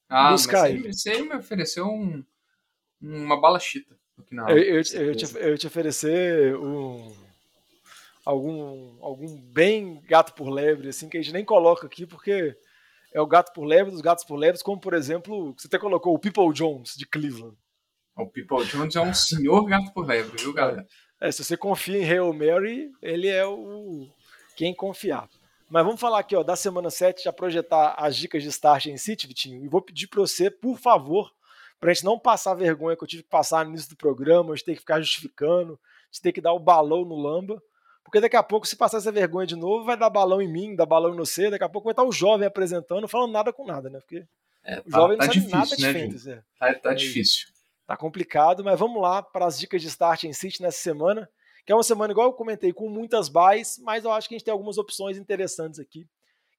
ah, 0.09 0.31
buscar 0.31 0.71
ele. 0.71 0.93
Você, 0.93 1.21
me 1.23 1.35
ofereceu 1.35 1.87
um, 1.87 2.25
uma 3.01 3.41
bala 3.41 3.59
chita. 3.59 3.99
Eu, 4.49 4.59
eu, 4.59 4.77
eu, 4.77 5.17
te, 5.17 5.37
eu 5.37 5.59
te 5.59 5.67
oferecer 5.67 6.57
um, 6.57 7.13
algum, 8.25 9.05
algum 9.05 9.37
bem 9.53 10.01
gato 10.09 10.33
por 10.35 10.49
lebre, 10.49 10.91
assim, 10.91 11.09
que 11.09 11.19
a 11.19 11.23
gente 11.23 11.33
nem 11.33 11.45
coloca 11.45 11.87
aqui, 11.87 12.07
porque 12.07 12.57
é 13.13 13.21
o 13.21 13.27
gato 13.27 13.53
por 13.53 13.65
lebre 13.65 13.91
dos 13.91 14.01
gatos 14.01 14.25
por 14.25 14.37
lebres, 14.37 14.63
como 14.63 14.81
por 14.81 14.95
exemplo, 14.95 15.55
você 15.57 15.67
até 15.67 15.79
colocou 15.79 16.15
o 16.15 16.19
People 16.19 16.53
Jones 16.53 16.95
de 16.97 17.07
Cleveland. 17.07 17.57
O 18.17 18.29
People 18.29 18.65
Jones 18.65 18.95
é 18.95 19.01
um 19.01 19.13
senhor 19.13 19.65
gato 19.65 19.93
por 19.93 20.07
lebre, 20.07 20.41
viu, 20.41 20.53
galera? 20.53 20.87
É, 21.14 21.14
se 21.31 21.45
você 21.45 21.57
confia 21.57 21.99
em 21.99 22.05
Hail 22.05 22.33
Mary, 22.33 22.93
ele 23.01 23.29
é 23.29 23.47
o 23.47 24.07
quem 24.57 24.75
confiar. 24.75 25.29
Mas 25.69 25.85
vamos 25.85 26.01
falar 26.01 26.21
aqui 26.21 26.37
ó, 26.37 26.43
da 26.43 26.55
semana 26.55 26.91
7, 26.91 27.25
já 27.25 27.33
projetar 27.33 27.95
as 27.99 28.17
dicas 28.17 28.43
de 28.43 28.49
start 28.49 28.87
em 28.87 28.97
City, 28.97 29.27
Vitinho. 29.27 29.65
E 29.65 29.69
vou 29.69 29.83
pedir 29.83 30.07
para 30.07 30.21
você, 30.21 30.51
por 30.51 30.79
favor, 30.79 31.33
para 31.81 31.91
a 31.91 31.95
gente 31.95 32.05
não 32.05 32.19
passar 32.19 32.55
vergonha 32.55 32.97
que 32.97 33.03
eu 33.03 33.09
tive 33.09 33.23
que 33.23 33.29
passar 33.29 33.65
no 33.65 33.71
início 33.73 33.91
do 33.91 33.97
programa, 33.97 34.53
a 34.53 34.57
gente 34.57 34.65
tem 34.65 34.75
que 34.75 34.81
ficar 34.81 35.01
justificando, 35.01 35.73
a 35.73 36.07
gente 36.13 36.23
tem 36.23 36.33
que 36.33 36.41
dar 36.41 36.53
o 36.53 36.59
balão 36.59 37.05
no 37.05 37.17
Lamba. 37.17 37.63
Porque 38.05 38.21
daqui 38.21 38.37
a 38.37 38.43
pouco, 38.43 38.67
se 38.67 38.77
passar 38.77 38.99
essa 38.99 39.11
vergonha 39.11 39.47
de 39.47 39.57
novo, 39.57 39.85
vai 39.85 39.97
dar 39.97 40.11
balão 40.11 40.41
em 40.41 40.47
mim, 40.47 40.77
dar 40.77 40.87
balão 40.87 41.13
em 41.13 41.17
você. 41.17 41.51
Daqui 41.51 41.65
a 41.65 41.69
pouco 41.69 41.87
vai 41.87 41.93
estar 41.93 42.05
o 42.05 42.13
jovem 42.13 42.47
apresentando, 42.47 43.09
falando 43.09 43.33
nada 43.33 43.53
com 43.53 43.67
nada, 43.67 43.89
né? 43.89 43.99
Porque 43.99 44.25
é, 44.63 44.79
o 44.79 44.83
tá, 44.85 44.99
jovem 44.99 45.19
tá 45.19 45.27
não 45.27 45.33
sabe 45.33 45.41
difícil, 45.41 45.59
nada 45.59 45.77
de 45.77 45.83
né, 45.83 45.93
fantasy. 45.93 46.31
É. 46.31 46.43
Tá, 46.59 46.75
tá 46.75 46.93
é 46.93 46.95
difícil. 46.95 47.49
Tá 47.87 47.97
complicado, 47.97 48.65
mas 48.65 48.79
vamos 48.79 49.01
lá 49.01 49.23
para 49.23 49.47
as 49.47 49.59
dicas 49.59 49.83
de 49.83 49.89
start 49.89 50.25
em 50.25 50.33
City 50.33 50.63
nessa 50.63 50.79
semana, 50.79 51.29
que 51.67 51.73
é 51.73 51.75
uma 51.75 51.83
semana, 51.83 52.13
igual 52.13 52.29
eu 52.29 52.33
comentei, 52.33 52.73
com 52.73 52.89
muitas 52.89 53.29
buys, 53.29 53.79
mas 53.83 54.05
eu 54.05 54.13
acho 54.13 54.29
que 54.29 54.35
a 54.35 54.39
gente 54.39 54.45
tem 54.45 54.53
algumas 54.53 54.79
opções 54.79 55.19
interessantes 55.19 55.79
aqui 55.79 56.07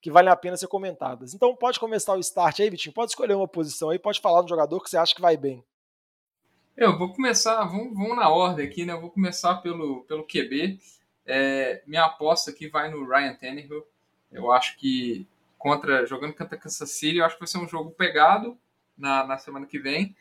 que 0.02 0.12
valem 0.12 0.32
a 0.32 0.36
pena 0.36 0.56
ser 0.56 0.68
comentadas. 0.68 1.34
Então 1.34 1.56
pode 1.56 1.80
começar 1.80 2.14
o 2.14 2.20
start 2.20 2.60
aí, 2.60 2.70
Vitinho. 2.70 2.94
Pode 2.94 3.10
escolher 3.10 3.34
uma 3.34 3.48
posição 3.48 3.90
aí, 3.90 3.98
pode 3.98 4.22
falar 4.22 4.44
do 4.44 4.50
jogador 4.50 4.80
que 4.80 4.88
você 4.88 4.98
acha 4.98 5.16
que 5.16 5.22
vai 5.22 5.36
bem. 5.36 5.66
Eu 6.78 6.96
vou 6.96 7.12
começar, 7.12 7.64
vamos, 7.66 7.96
vamos 7.96 8.16
na 8.16 8.30
ordem 8.30 8.68
aqui, 8.68 8.86
né? 8.86 8.94
Eu 8.94 9.02
vou 9.02 9.10
começar 9.10 9.56
pelo, 9.56 10.04
pelo 10.04 10.28
QB. 10.28 10.78
É, 11.26 11.82
minha 11.88 12.06
aposta 12.06 12.52
aqui 12.52 12.68
vai 12.68 12.92
no 12.92 13.04
Ryan 13.08 13.34
Tannehill. 13.34 13.84
Eu 14.32 14.52
acho 14.52 14.78
que 14.78 15.28
contra 15.58 16.06
jogando 16.06 16.36
contra 16.36 16.56
Kansas 16.56 16.92
City, 16.92 17.18
eu 17.18 17.26
acho 17.26 17.36
que 17.36 17.42
vai 17.42 17.48
ser 17.48 17.58
um 17.58 17.68
jogo 17.68 17.90
pegado 17.90 18.56
na, 18.96 19.26
na 19.26 19.38
semana 19.40 19.66
que 19.66 19.80
vem. 19.80 20.16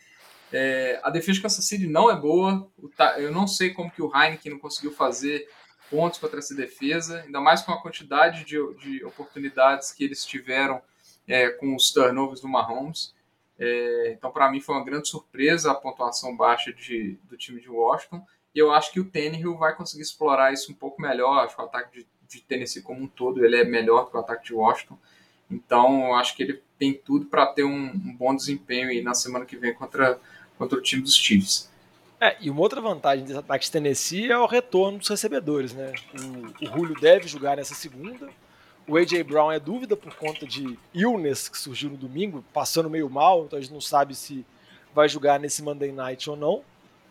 É, 0.53 1.01
a 1.03 1.11
defesa 1.11 1.33
de 1.33 1.43
Kansas 1.43 1.65
City 1.65 1.87
não 1.87 2.11
é 2.11 2.17
boa. 2.17 2.71
Eu 3.17 3.33
não 3.33 3.47
sei 3.47 3.71
como 3.71 3.91
que 3.91 4.03
o 4.03 4.11
Heineken 4.15 4.53
não 4.53 4.59
conseguiu 4.59 4.93
fazer 4.93 5.49
pontos 5.91 6.19
contra 6.19 6.39
essa 6.39 6.55
defesa, 6.55 7.21
ainda 7.21 7.41
mais 7.41 7.63
com 7.63 7.73
a 7.73 7.81
quantidade 7.81 8.45
de, 8.45 8.57
de 8.79 9.05
oportunidades 9.05 9.93
que 9.93 10.05
eles 10.05 10.25
tiveram 10.25 10.81
é, 11.27 11.51
com 11.51 11.75
os 11.75 11.93
turnovers 11.93 12.41
do 12.41 12.49
Mahomes. 12.49 13.15
É, 13.59 14.13
então, 14.17 14.31
para 14.31 14.51
mim, 14.51 14.61
foi 14.61 14.75
uma 14.75 14.85
grande 14.85 15.09
surpresa 15.09 15.71
a 15.71 15.75
pontuação 15.75 16.37
baixa 16.37 16.73
de, 16.73 17.19
do 17.25 17.37
time 17.37 17.61
de 17.61 17.71
Washington. 17.71 18.25
E 18.55 18.59
eu 18.59 18.73
acho 18.73 18.93
que 18.93 19.01
o 19.01 19.05
Tannehill 19.05 19.57
vai 19.57 19.75
conseguir 19.75 20.03
explorar 20.03 20.53
isso 20.53 20.71
um 20.71 20.75
pouco 20.75 21.01
melhor. 21.01 21.45
Acho 21.45 21.57
que 21.57 21.63
o 21.63 21.65
ataque 21.65 21.99
de, 21.99 22.07
de 22.29 22.41
Tennessee 22.43 22.83
como 22.83 23.03
um 23.03 23.09
todo 23.09 23.45
ele 23.45 23.57
é 23.57 23.65
melhor 23.65 24.11
que 24.11 24.17
o 24.17 24.21
ataque 24.21 24.47
de 24.47 24.55
Washington. 24.55 24.99
Então, 25.51 26.07
eu 26.07 26.15
acho 26.15 26.37
que 26.37 26.43
ele 26.43 26.63
tem 26.79 26.95
tudo 26.95 27.27
para 27.27 27.47
ter 27.47 27.65
um, 27.65 27.87
um, 27.87 28.17
bom 28.17 28.35
desempenho 28.35 28.89
aí 28.89 29.03
na 29.03 29.15
semana 29.15 29.45
que 29.45 29.57
vem 29.57 29.75
contra, 29.75 30.21
contra 30.59 30.79
o 30.79 30.83
time 30.83 31.03
dos 31.03 31.17
Chiefs. 31.17 31.71
É, 32.21 32.37
e 32.41 32.49
uma 32.49 32.61
outra 32.61 32.81
vantagem 32.81 33.25
desse 33.25 33.39
ataque 33.39 33.65
de 33.65 33.71
Tennessee 33.71 34.31
é 34.31 34.39
o 34.39 34.47
retorno 34.47 34.99
dos 34.99 35.09
recebedores, 35.09 35.75
né? 35.75 35.93
O, 36.61 36.65
o 36.65 36.67
Julio 36.67 37.01
deve 37.01 37.29
jogar 37.29 37.57
nessa 37.57 37.75
segunda. 37.75 38.31
O 38.87 38.97
A.J. 38.97 39.23
Brown 39.25 39.51
é 39.51 39.59
dúvida 39.59 39.97
por 39.97 40.15
conta 40.15 40.47
de 40.47 40.79
illness 40.93 41.49
que 41.49 41.59
surgiu 41.59 41.91
no 41.91 41.97
domingo, 41.97 42.45
passando 42.53 42.89
meio 42.89 43.09
mal, 43.11 43.45
então 43.45 43.59
a 43.59 43.63
gente 43.63 43.73
não 43.73 43.81
sabe 43.81 44.15
se 44.15 44.45
vai 44.95 45.09
jogar 45.09 45.41
nesse 45.41 45.63
Monday 45.63 45.91
Night 45.91 46.29
ou 46.31 46.37
não. 46.37 46.63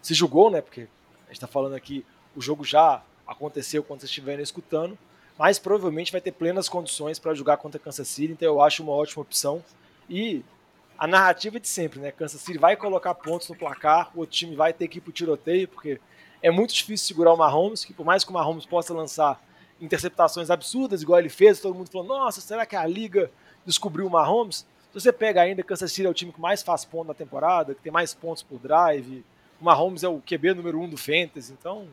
Se 0.01 0.13
jogou, 0.13 0.49
né? 0.49 0.61
Porque 0.61 0.87
gente 1.33 1.37
está 1.37 1.47
falando 1.47 1.73
aqui, 1.73 2.05
o 2.35 2.41
jogo 2.41 2.63
já 2.63 3.03
aconteceu 3.27 3.83
quando 3.83 4.01
vocês 4.01 4.09
estiverem 4.09 4.43
escutando, 4.43 4.97
mas 5.37 5.57
provavelmente 5.57 6.11
vai 6.11 6.21
ter 6.21 6.31
plenas 6.31 6.69
condições 6.69 7.17
para 7.17 7.33
jogar 7.33 7.57
contra 7.57 7.79
Kansas 7.79 8.07
City, 8.07 8.33
então 8.33 8.47
eu 8.47 8.61
acho 8.61 8.83
uma 8.83 8.93
ótima 8.93 9.23
opção. 9.23 9.63
E 10.09 10.43
a 10.97 11.07
narrativa 11.07 11.57
é 11.57 11.59
de 11.59 11.67
sempre, 11.67 11.99
né? 11.99 12.11
Kansas 12.11 12.41
City 12.41 12.57
vai 12.57 12.75
colocar 12.75 13.13
pontos 13.15 13.49
no 13.49 13.55
placar, 13.55 14.11
o 14.15 14.19
outro 14.19 14.35
time 14.35 14.55
vai 14.55 14.73
ter 14.73 14.87
que 14.87 14.99
ir 14.99 15.01
para 15.01 15.09
o 15.09 15.13
tiroteio, 15.13 15.67
porque 15.67 15.99
é 16.41 16.51
muito 16.51 16.73
difícil 16.73 17.07
segurar 17.07 17.33
o 17.33 17.37
Mahomes, 17.37 17.83
que 17.85 17.93
por 17.93 18.05
mais 18.05 18.23
que 18.23 18.29
o 18.29 18.33
Mahomes 18.33 18.65
possa 18.65 18.93
lançar 18.93 19.41
interceptações 19.81 20.49
absurdas, 20.49 21.01
igual 21.01 21.19
ele 21.19 21.29
fez, 21.29 21.59
todo 21.59 21.75
mundo 21.75 21.89
falou, 21.89 22.07
nossa, 22.07 22.39
será 22.41 22.65
que 22.65 22.75
a 22.75 22.85
liga 22.85 23.31
descobriu 23.65 24.07
o 24.07 24.09
Mahomes? 24.09 24.65
Se 24.91 25.01
você 25.01 25.11
pega 25.11 25.41
ainda, 25.41 25.63
Kansas 25.63 25.91
City 25.91 26.05
é 26.05 26.09
o 26.09 26.13
time 26.13 26.31
que 26.31 26.39
mais 26.39 26.61
faz 26.61 26.85
ponto 26.85 27.07
na 27.07 27.13
temporada, 27.13 27.73
que 27.73 27.81
tem 27.81 27.91
mais 27.91 28.13
pontos 28.13 28.43
por 28.43 28.59
drive, 28.59 29.25
o 29.59 29.65
Mahomes 29.65 30.03
é 30.03 30.07
o 30.07 30.21
QB 30.21 30.53
número 30.53 30.79
um 30.79 30.87
do 30.87 30.97
Fantasy, 30.97 31.53
então 31.53 31.87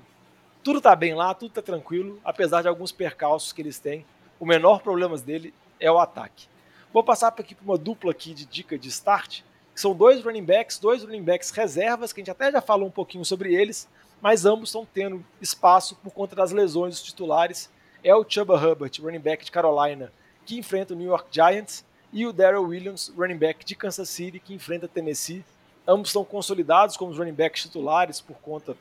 tudo 0.62 0.80
tá 0.80 0.94
bem 0.94 1.14
lá, 1.14 1.32
tudo 1.32 1.52
tá 1.52 1.62
tranquilo, 1.62 2.20
apesar 2.22 2.62
de 2.62 2.68
alguns 2.68 2.92
percalços 2.92 3.52
que 3.52 3.62
eles 3.62 3.78
têm. 3.78 4.04
O 4.38 4.44
menor 4.44 4.82
problema 4.82 5.16
dele 5.16 5.54
é 5.78 5.90
o 5.90 5.98
ataque. 5.98 6.48
Vou 6.92 7.04
passar 7.04 7.28
aqui 7.28 7.54
para 7.54 7.64
uma 7.64 7.78
dupla 7.78 8.10
aqui 8.10 8.34
de 8.34 8.44
dica 8.44 8.76
de 8.76 8.88
start, 8.88 9.42
que 9.72 9.80
são 9.80 9.94
dois 9.94 10.24
running 10.24 10.44
backs, 10.44 10.78
dois 10.78 11.04
running 11.04 11.22
backs 11.22 11.50
reservas, 11.50 12.12
que 12.12 12.20
a 12.20 12.22
gente 12.22 12.30
até 12.32 12.50
já 12.50 12.60
falou 12.60 12.88
um 12.88 12.90
pouquinho 12.90 13.24
sobre 13.24 13.54
eles, 13.54 13.88
mas 14.20 14.44
ambos 14.44 14.70
estão 14.70 14.84
tendo 14.84 15.24
espaço 15.40 15.94
por 15.96 16.12
conta 16.12 16.34
das 16.34 16.50
lesões 16.50 16.96
dos 16.96 17.04
titulares. 17.04 17.70
É 18.02 18.12
o 18.12 18.24
Chuba 18.28 18.56
Hubbard, 18.56 19.00
running 19.00 19.20
back 19.20 19.44
de 19.44 19.52
Carolina, 19.52 20.12
que 20.44 20.58
enfrenta 20.58 20.92
o 20.92 20.96
New 20.96 21.06
York 21.06 21.28
Giants, 21.30 21.84
e 22.12 22.26
o 22.26 22.32
Daryl 22.32 22.64
Williams, 22.64 23.12
running 23.16 23.38
back 23.38 23.64
de 23.64 23.76
Kansas 23.76 24.10
City, 24.10 24.40
que 24.40 24.52
enfrenta 24.52 24.88
Tennessee. 24.88 25.44
Ambos 25.86 26.08
estão 26.08 26.24
consolidados 26.24 26.96
como 26.96 27.12
running 27.12 27.32
backs 27.32 27.62
titulares 27.62 28.20
por 28.20 28.36
conta 28.38 28.76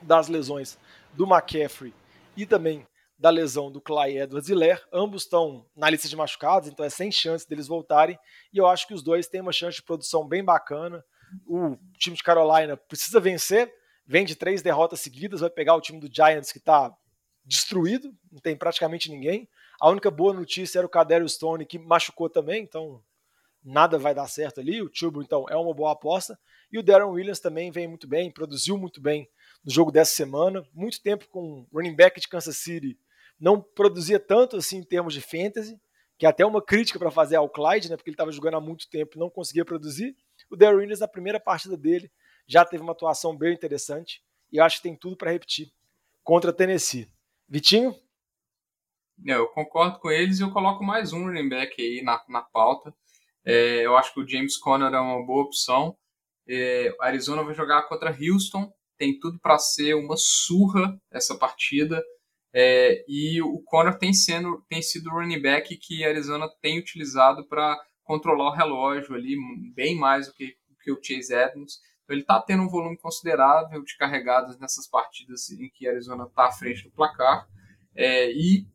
das 0.00 0.28
lesões 0.28 0.78
do 1.12 1.24
McCaffrey 1.24 1.92
e 2.34 2.46
também 2.46 2.86
da 3.18 3.30
lesão 3.30 3.70
do 3.70 3.80
Clay 3.80 4.18
Edwards 4.18 4.48
Hiller. 4.48 4.82
Ambos 4.92 5.22
estão 5.22 5.66
na 5.74 5.88
lista 5.88 6.08
de 6.08 6.16
machucados, 6.16 6.68
então 6.68 6.84
é 6.84 6.90
sem 6.90 7.10
chance 7.10 7.48
deles 7.48 7.66
voltarem. 7.66 8.18
E 8.52 8.58
eu 8.58 8.66
acho 8.66 8.86
que 8.86 8.94
os 8.94 9.02
dois 9.02 9.26
têm 9.26 9.40
uma 9.40 9.52
chance 9.52 9.76
de 9.76 9.82
produção 9.82 10.26
bem 10.26 10.44
bacana. 10.44 11.04
O 11.46 11.76
time 11.98 12.16
de 12.16 12.22
Carolina 12.22 12.76
precisa 12.76 13.18
vencer, 13.18 13.72
vem 14.06 14.24
de 14.24 14.36
três 14.36 14.62
derrotas 14.62 15.00
seguidas, 15.00 15.40
vai 15.40 15.50
pegar 15.50 15.74
o 15.74 15.80
time 15.80 15.98
do 15.98 16.14
Giants 16.14 16.52
que 16.52 16.58
está 16.58 16.94
destruído, 17.44 18.14
não 18.30 18.40
tem 18.40 18.56
praticamente 18.56 19.10
ninguém. 19.10 19.48
A 19.80 19.88
única 19.88 20.10
boa 20.10 20.32
notícia 20.32 20.78
era 20.78 20.86
o 20.86 20.90
Cadero 20.90 21.28
Stone 21.28 21.66
que 21.66 21.78
machucou 21.78 22.28
também, 22.28 22.62
então 22.62 23.02
nada 23.66 23.98
vai 23.98 24.14
dar 24.14 24.28
certo 24.28 24.60
ali. 24.60 24.80
O 24.80 24.90
Chubo, 24.92 25.22
então, 25.22 25.44
é 25.48 25.56
uma 25.56 25.74
boa 25.74 25.92
aposta. 25.92 26.38
E 26.72 26.78
o 26.78 26.82
Darren 26.82 27.08
Williams 27.08 27.40
também 27.40 27.70
vem 27.70 27.88
muito 27.88 28.06
bem, 28.06 28.30
produziu 28.30 28.78
muito 28.78 29.00
bem 29.00 29.28
no 29.64 29.72
jogo 29.72 29.90
dessa 29.90 30.14
semana. 30.14 30.64
Muito 30.72 31.02
tempo 31.02 31.26
com 31.28 31.66
running 31.72 31.94
back 31.94 32.20
de 32.20 32.28
Kansas 32.28 32.56
City. 32.56 32.98
Não 33.38 33.60
produzia 33.60 34.18
tanto 34.18 34.56
assim 34.56 34.78
em 34.78 34.82
termos 34.82 35.12
de 35.12 35.20
fantasy, 35.20 35.78
que 36.18 36.24
é 36.24 36.28
até 36.28 36.44
uma 36.44 36.62
crítica 36.62 36.98
para 36.98 37.10
fazer 37.10 37.36
ao 37.36 37.48
Clyde, 37.48 37.90
né, 37.90 37.96
porque 37.96 38.10
ele 38.10 38.14
estava 38.14 38.32
jogando 38.32 38.56
há 38.56 38.60
muito 38.60 38.88
tempo 38.88 39.16
e 39.16 39.18
não 39.18 39.28
conseguia 39.28 39.64
produzir. 39.64 40.16
O 40.50 40.56
Darren 40.56 40.78
Williams, 40.78 41.00
na 41.00 41.08
primeira 41.08 41.38
partida 41.38 41.76
dele, 41.76 42.10
já 42.46 42.64
teve 42.64 42.82
uma 42.82 42.92
atuação 42.92 43.36
bem 43.36 43.52
interessante. 43.52 44.22
E 44.50 44.58
eu 44.58 44.64
acho 44.64 44.76
que 44.76 44.84
tem 44.84 44.96
tudo 44.96 45.16
para 45.16 45.32
repetir 45.32 45.70
contra 46.22 46.52
Tennessee. 46.52 47.10
Vitinho? 47.48 47.94
É, 49.26 49.34
eu 49.34 49.48
concordo 49.48 49.98
com 49.98 50.10
eles 50.10 50.38
e 50.38 50.42
eu 50.42 50.52
coloco 50.52 50.84
mais 50.84 51.12
um 51.12 51.24
running 51.24 51.48
back 51.48 51.80
aí 51.80 52.02
na, 52.02 52.22
na 52.28 52.42
pauta. 52.42 52.94
É, 53.44 53.86
eu 53.86 53.96
acho 53.96 54.12
que 54.12 54.20
o 54.20 54.28
James 54.28 54.56
Conner 54.56 54.92
é 54.92 55.00
uma 55.00 55.24
boa 55.24 55.44
opção. 55.44 55.96
É, 56.48 56.94
Arizona 57.00 57.42
vai 57.42 57.54
jogar 57.54 57.82
contra 57.88 58.10
Houston, 58.10 58.72
tem 58.96 59.18
tudo 59.18 59.38
para 59.38 59.58
ser 59.58 59.94
uma 59.94 60.16
surra 60.16 61.00
essa 61.10 61.36
partida. 61.36 62.02
É, 62.58 63.04
e 63.06 63.42
o 63.42 63.60
Conner 63.66 63.98
tem, 63.98 64.14
sendo, 64.14 64.64
tem 64.66 64.80
sido 64.80 65.10
o 65.10 65.12
running 65.12 65.42
back 65.42 65.76
que 65.76 66.02
Arizona 66.02 66.48
tem 66.62 66.78
utilizado 66.78 67.46
para 67.46 67.78
controlar 68.02 68.48
o 68.48 68.54
relógio 68.54 69.14
ali, 69.14 69.36
bem 69.74 69.94
mais 69.94 70.26
do 70.26 70.32
que, 70.32 70.56
que 70.82 70.90
o 70.90 70.98
Chase 71.02 71.34
Edmonds. 71.34 71.78
Então 72.02 72.14
ele 72.14 72.22
está 72.22 72.40
tendo 72.40 72.62
um 72.62 72.68
volume 72.68 72.96
considerável 72.96 73.84
de 73.84 73.94
carregadas 73.98 74.58
nessas 74.58 74.86
partidas 74.88 75.50
em 75.50 75.68
que 75.68 75.86
Arizona 75.86 76.24
está 76.24 76.46
à 76.46 76.52
frente 76.52 76.84
do 76.84 76.90
placar. 76.92 77.46
É, 77.94 78.32
e 78.32 78.66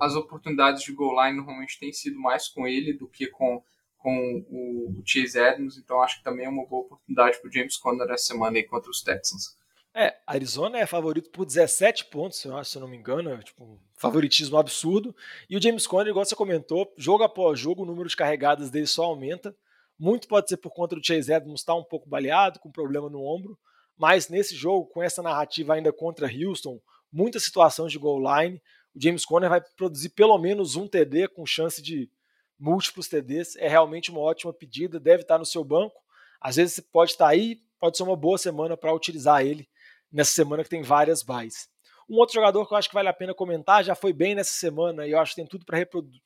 as 0.00 0.14
oportunidades 0.14 0.82
de 0.82 0.94
goal 0.94 1.22
line 1.22 1.36
normalmente 1.36 1.78
têm 1.78 1.92
sido 1.92 2.18
mais 2.18 2.48
com 2.48 2.66
ele 2.66 2.94
do 2.94 3.06
que 3.06 3.26
com 3.26 3.62
com 3.98 4.46
o 4.48 5.02
Chase 5.04 5.36
Edmonds, 5.36 5.76
então 5.76 6.00
acho 6.00 6.18
que 6.18 6.24
também 6.24 6.46
é 6.46 6.48
uma 6.48 6.64
boa 6.64 6.82
oportunidade 6.82 7.36
para 7.40 7.48
o 7.48 7.52
James 7.52 7.76
Conner 7.76 8.08
essa 8.08 8.26
semana 8.26 8.56
aí 8.56 8.62
contra 8.62 8.88
os 8.88 9.02
Texans. 9.02 9.57
É, 10.00 10.16
Arizona 10.24 10.78
é 10.78 10.86
favorito 10.86 11.28
por 11.30 11.44
17 11.44 12.04
pontos, 12.04 12.38
se 12.38 12.46
eu 12.46 12.80
não 12.80 12.86
me 12.86 12.96
engano, 12.96 13.30
é 13.30 13.38
tipo 13.38 13.64
um 13.64 13.80
favoritismo 13.96 14.56
absurdo. 14.56 15.12
E 15.50 15.56
o 15.56 15.60
James 15.60 15.88
Conner, 15.88 16.06
igual 16.06 16.24
você 16.24 16.36
comentou, 16.36 16.94
jogo 16.96 17.24
após 17.24 17.58
jogo, 17.58 17.82
o 17.82 17.84
número 17.84 18.08
de 18.08 18.14
carregadas 18.14 18.70
dele 18.70 18.86
só 18.86 19.06
aumenta. 19.06 19.56
Muito 19.98 20.28
pode 20.28 20.48
ser 20.48 20.58
por 20.58 20.70
conta 20.70 20.94
do 20.94 21.04
Chase 21.04 21.32
Edmonds 21.32 21.62
estar 21.62 21.74
um 21.74 21.82
pouco 21.82 22.08
baleado, 22.08 22.60
com 22.60 22.70
problema 22.70 23.10
no 23.10 23.20
ombro, 23.24 23.58
mas 23.96 24.28
nesse 24.28 24.54
jogo, 24.54 24.86
com 24.86 25.02
essa 25.02 25.20
narrativa 25.20 25.74
ainda 25.74 25.92
contra 25.92 26.30
Houston, 26.32 26.80
muitas 27.12 27.42
situações 27.42 27.90
de 27.90 27.98
goal 27.98 28.20
line, 28.20 28.62
o 28.94 29.02
James 29.02 29.24
Conner 29.24 29.50
vai 29.50 29.60
produzir 29.76 30.10
pelo 30.10 30.38
menos 30.38 30.76
um 30.76 30.86
TD 30.86 31.26
com 31.26 31.44
chance 31.44 31.82
de 31.82 32.08
múltiplos 32.56 33.08
TDs. 33.08 33.56
É 33.56 33.66
realmente 33.66 34.12
uma 34.12 34.20
ótima 34.20 34.52
pedida, 34.52 35.00
deve 35.00 35.22
estar 35.22 35.38
no 35.38 35.44
seu 35.44 35.64
banco. 35.64 36.00
Às 36.40 36.54
vezes 36.54 36.78
pode 36.78 37.10
estar 37.10 37.26
aí, 37.26 37.60
pode 37.80 37.96
ser 37.96 38.04
uma 38.04 38.16
boa 38.16 38.38
semana 38.38 38.76
para 38.76 38.94
utilizar 38.94 39.44
ele 39.44 39.68
nessa 40.10 40.32
semana 40.32 40.62
que 40.62 40.70
tem 40.70 40.82
várias 40.82 41.22
buys. 41.22 41.68
Um 42.08 42.16
outro 42.16 42.34
jogador 42.34 42.66
que 42.66 42.72
eu 42.72 42.78
acho 42.78 42.88
que 42.88 42.94
vale 42.94 43.08
a 43.08 43.12
pena 43.12 43.34
comentar, 43.34 43.84
já 43.84 43.94
foi 43.94 44.12
bem 44.12 44.34
nessa 44.34 44.52
semana 44.52 45.06
e 45.06 45.10
eu 45.10 45.18
acho 45.18 45.32
que 45.32 45.42
tem 45.42 45.46
tudo 45.46 45.64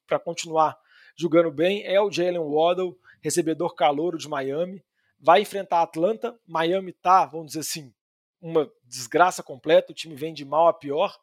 para 0.06 0.18
continuar 0.18 0.78
jogando 1.16 1.50
bem, 1.50 1.84
é 1.84 2.00
o 2.00 2.10
Jalen 2.10 2.38
Waddle, 2.38 2.96
recebedor 3.20 3.74
calouro 3.74 4.16
de 4.16 4.28
Miami. 4.28 4.84
Vai 5.18 5.42
enfrentar 5.42 5.78
a 5.78 5.82
Atlanta. 5.82 6.38
Miami 6.46 6.92
tá, 6.92 7.24
vamos 7.26 7.48
dizer 7.48 7.60
assim, 7.60 7.92
uma 8.40 8.70
desgraça 8.84 9.42
completa. 9.42 9.92
O 9.92 9.94
time 9.94 10.14
vem 10.14 10.34
de 10.34 10.44
mal 10.44 10.68
a 10.68 10.72
pior. 10.72 11.16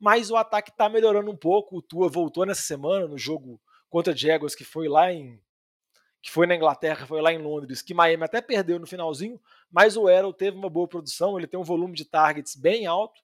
Mas 0.00 0.30
o 0.30 0.36
ataque 0.36 0.70
está 0.70 0.88
melhorando 0.88 1.30
um 1.30 1.36
pouco. 1.36 1.76
O 1.76 1.82
Tua 1.82 2.08
voltou 2.08 2.46
nessa 2.46 2.62
semana 2.62 3.06
no 3.06 3.18
jogo 3.18 3.60
contra 3.90 4.16
Jaguars, 4.16 4.54
que 4.54 4.64
foi 4.64 4.88
lá 4.88 5.12
em 5.12 5.38
que 6.22 6.30
foi 6.30 6.46
na 6.46 6.54
Inglaterra, 6.54 7.04
foi 7.04 7.20
lá 7.20 7.32
em 7.32 7.38
Londres, 7.38 7.82
que 7.82 7.92
Miami 7.92 8.22
até 8.22 8.40
perdeu 8.40 8.78
no 8.78 8.86
finalzinho, 8.86 9.40
mas 9.72 9.96
o 9.96 10.08
Errol 10.08 10.34
teve 10.34 10.56
uma 10.56 10.68
boa 10.68 10.86
produção, 10.86 11.38
ele 11.38 11.46
tem 11.46 11.58
um 11.58 11.64
volume 11.64 11.94
de 11.94 12.04
targets 12.04 12.54
bem 12.54 12.86
alto, 12.86 13.22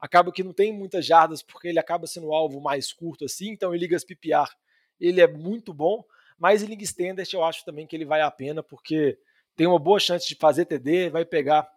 acaba 0.00 0.32
que 0.32 0.42
não 0.42 0.52
tem 0.52 0.72
muitas 0.72 1.04
jardas 1.04 1.42
porque 1.42 1.68
ele 1.68 1.78
acaba 1.78 2.06
sendo 2.06 2.28
o 2.28 2.34
alvo 2.34 2.60
mais 2.60 2.92
curto 2.92 3.26
assim, 3.26 3.50
então 3.50 3.74
em 3.74 3.78
ligas 3.78 4.02
PPR 4.02 4.50
ele 4.98 5.20
é 5.20 5.26
muito 5.28 5.74
bom, 5.74 6.02
mas 6.38 6.62
em 6.62 6.66
liga 6.66 6.82
standard 6.82 7.32
eu 7.32 7.44
acho 7.44 7.64
também 7.64 7.86
que 7.86 7.94
ele 7.94 8.06
vai 8.06 8.22
a 8.22 8.30
pena 8.30 8.62
porque 8.62 9.18
tem 9.54 9.66
uma 9.66 9.78
boa 9.78 10.00
chance 10.00 10.26
de 10.26 10.34
fazer 10.34 10.64
TD, 10.64 11.10
vai 11.10 11.24
pegar 11.24 11.70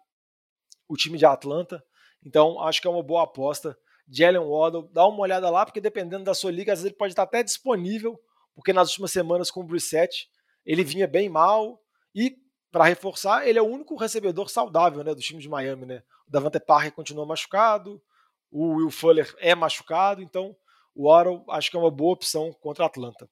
o 0.88 0.96
time 0.96 1.18
de 1.18 1.26
Atlanta, 1.26 1.84
então 2.24 2.58
acho 2.62 2.80
que 2.80 2.86
é 2.86 2.90
uma 2.90 3.02
boa 3.02 3.24
aposta. 3.24 3.76
Jalen 4.08 4.46
Waddle, 4.46 4.88
dá 4.92 5.06
uma 5.06 5.20
olhada 5.20 5.48
lá, 5.50 5.64
porque 5.64 5.80
dependendo 5.80 6.24
da 6.24 6.34
sua 6.34 6.50
liga, 6.50 6.72
às 6.72 6.78
vezes 6.80 6.90
ele 6.90 6.98
pode 6.98 7.12
estar 7.12 7.22
até 7.22 7.42
disponível, 7.42 8.20
porque 8.54 8.72
nas 8.72 8.88
últimas 8.88 9.12
semanas 9.12 9.50
com 9.50 9.60
o 9.60 9.64
Brissett, 9.64 10.28
ele 10.64 10.84
vinha 10.84 11.06
bem 11.06 11.28
mal 11.28 11.82
e 12.14 12.38
para 12.74 12.86
reforçar, 12.86 13.46
ele 13.46 13.56
é 13.56 13.62
o 13.62 13.68
único 13.68 13.94
recebedor 13.94 14.50
saudável, 14.50 15.04
né, 15.04 15.14
do 15.14 15.20
time 15.20 15.40
de 15.40 15.48
Miami, 15.48 15.86
né? 15.86 16.02
O 16.26 16.30
Davante 16.32 16.58
Parker 16.58 16.90
continua 16.90 17.24
machucado, 17.24 18.02
o 18.50 18.78
Will 18.78 18.90
Fuller 18.90 19.32
é 19.38 19.54
machucado, 19.54 20.20
então 20.20 20.56
o 20.92 21.08
Waddle 21.08 21.44
acho 21.50 21.70
que 21.70 21.76
é 21.76 21.78
uma 21.80 21.90
boa 21.92 22.14
opção 22.14 22.52
contra 22.54 22.82
a 22.82 22.88
Atlanta. 22.88 23.30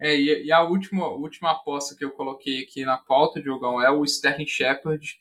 É, 0.00 0.16
e, 0.16 0.52
a 0.52 0.62
última, 0.62 1.08
última 1.08 1.50
aposta 1.50 1.96
que 1.96 2.04
eu 2.04 2.12
coloquei 2.12 2.62
aqui 2.62 2.84
na 2.84 2.98
pauta, 2.98 3.42
Diogão, 3.42 3.82
é 3.82 3.90
o 3.90 4.04
Sterling 4.04 4.46
Shepard 4.46 5.18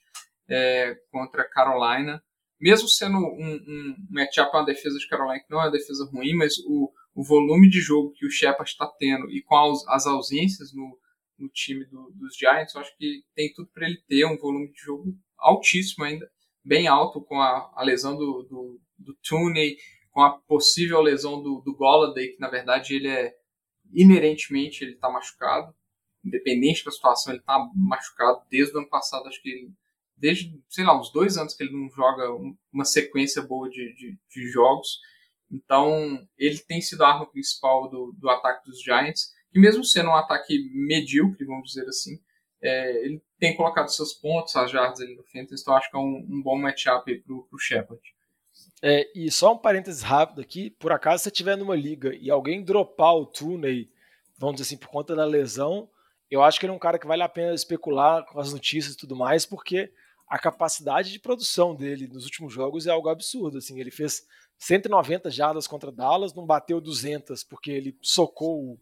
é, 0.47 0.95
contra 1.12 1.50
Carolina. 1.50 2.24
Mesmo 2.60 2.88
sendo 2.88 3.17
um, 3.17 3.56
um 3.67 3.95
matchup, 4.12 4.56
uma 4.56 4.65
defesa 4.65 5.00
de 5.00 5.08
Carolina 5.08 5.39
que 5.39 5.50
não 5.50 5.62
é 5.62 5.65
uma 5.65 5.71
defesa 5.71 6.08
ruim, 6.13 6.36
mas 6.36 6.60
o, 6.60 6.93
o 7.15 7.24
volume 7.24 7.67
de 7.67 7.82
jogo 7.82 8.13
que 8.13 8.24
o 8.24 8.30
Shepard 8.30 8.69
está 8.69 8.86
tendo 9.00 9.32
e 9.32 9.41
com 9.41 9.56
as 9.88 10.06
ausências 10.06 10.71
no, 10.76 11.01
no 11.41 11.49
time 11.49 11.86
do, 11.86 12.12
dos 12.12 12.36
Giants, 12.36 12.73
eu 12.73 12.82
acho 12.82 12.95
que 12.97 13.23
tem 13.36 13.51
tudo 13.54 13.69
para 13.73 13.88
ele 13.88 14.01
ter 14.08 14.25
um 14.25 14.38
volume 14.38 14.71
de 14.71 14.80
jogo 14.80 15.17
altíssimo 15.38 16.06
ainda, 16.06 16.30
bem 16.63 16.88
alto 16.88 17.21
com 17.21 17.41
a, 17.41 17.71
a 17.75 17.84
lesão 17.84 18.15
do, 18.15 18.43
do, 18.43 18.82
do 18.97 19.15
Tooney, 19.27 19.77
com 20.12 20.21
a 20.21 20.38
possível 20.39 21.01
lesão 21.01 21.41
do, 21.41 21.62
do 21.62 21.75
Golladay, 21.75 22.34
que 22.34 22.39
na 22.39 22.49
verdade 22.49 22.95
ele 22.95 23.08
é 23.08 23.34
inerentemente 23.93 24.84
ele 24.84 24.93
está 24.93 25.10
machucado, 25.10 25.73
independente 26.23 26.86
da 26.86 26.91
situação, 26.91 27.34
ele 27.34 27.41
está 27.41 27.58
machucado 27.75 28.41
desde 28.49 28.75
o 28.75 28.80
ano 28.80 28.89
passado, 28.89 29.27
acho 29.27 29.41
que 29.41 29.49
ele, 29.49 29.71
desde, 30.15 30.62
sei 30.69 30.86
lá, 30.86 30.97
uns 30.97 31.12
dois 31.12 31.38
anos 31.38 31.56
que 31.56 31.63
ele 31.63 31.73
não 31.73 31.89
joga 31.89 32.30
uma 32.71 32.86
sequência 32.86 33.41
boa 33.41 33.69
de, 33.69 33.93
de, 33.95 34.19
de 34.30 34.51
jogos, 34.51 34.99
então, 35.51 36.25
ele 36.38 36.58
tem 36.60 36.82
sido 36.82 37.04
a 37.04 37.10
arma 37.10 37.30
principal 37.30 37.89
do, 37.89 38.15
do 38.17 38.30
ataque 38.30 38.65
dos 38.65 38.82
Giants, 38.82 39.34
que 39.52 39.60
mesmo 39.60 39.84
sendo 39.84 40.10
um 40.10 40.16
ataque 40.16 40.70
medíocre, 40.74 41.46
vamos 41.46 41.70
dizer 41.70 41.88
assim, 41.88 42.20
é, 42.62 43.06
ele 43.06 43.22
tem 43.40 43.56
colocado 43.56 43.90
seus 43.90 44.14
pontos, 44.14 44.56
as 44.56 44.70
jardas 44.70 45.02
ali 45.02 45.16
no 45.16 45.24
Fantasy, 45.24 45.62
então 45.62 45.76
acho 45.76 45.90
que 45.90 45.98
é 45.98 46.00
um, 46.00 46.26
um 46.30 46.42
bom 46.42 46.58
matchup 46.58 47.14
para 47.20 47.34
o 47.34 47.60
Shepard. 47.60 48.02
É, 48.84 49.08
e 49.16 49.30
só 49.32 49.54
um 49.54 49.58
parênteses 49.58 50.02
rápido 50.02 50.42
aqui, 50.42 50.70
por 50.72 50.92
acaso 50.92 51.24
você 51.24 51.30
estiver 51.30 51.56
numa 51.56 51.76
liga 51.76 52.16
e 52.16 52.30
alguém 52.30 52.64
dropar 52.64 53.16
o 53.16 53.26
Tooney, 53.26 53.90
vamos 54.38 54.56
dizer 54.56 54.68
assim, 54.68 54.78
por 54.78 54.90
conta 54.90 55.16
da 55.16 55.26
lesão, 55.26 55.90
eu 56.30 56.42
acho 56.42 56.60
que 56.60 56.66
ele 56.66 56.74
é 56.74 56.76
um 56.76 56.80
cara 56.80 56.98
que 56.98 57.06
vale 57.06 57.22
a 57.22 57.30
pena 57.30 57.54
especular 57.54 58.26
com 58.26 58.40
as 58.40 58.54
notícias 58.54 58.94
e 58.94 58.98
tudo 58.98 59.16
mais, 59.16 59.46
porque 59.46 59.92
a 60.28 60.40
capacidade 60.40 61.12
de 61.12 61.20
produção 61.20 61.76
dele 61.76 62.08
nos 62.08 62.24
últimos 62.24 62.54
jogos 62.54 62.88
é 62.88 62.90
algo 62.90 63.10
absurdo. 63.10 63.58
Assim, 63.58 63.78
ele 63.80 63.92
fez 63.92 64.26
190 64.58 65.30
jardas 65.30 65.68
contra 65.68 65.92
Dallas, 65.92 66.34
não 66.34 66.46
bateu 66.46 66.80
200 66.80 67.44
porque 67.44 67.70
ele 67.70 67.98
socou 68.02 68.80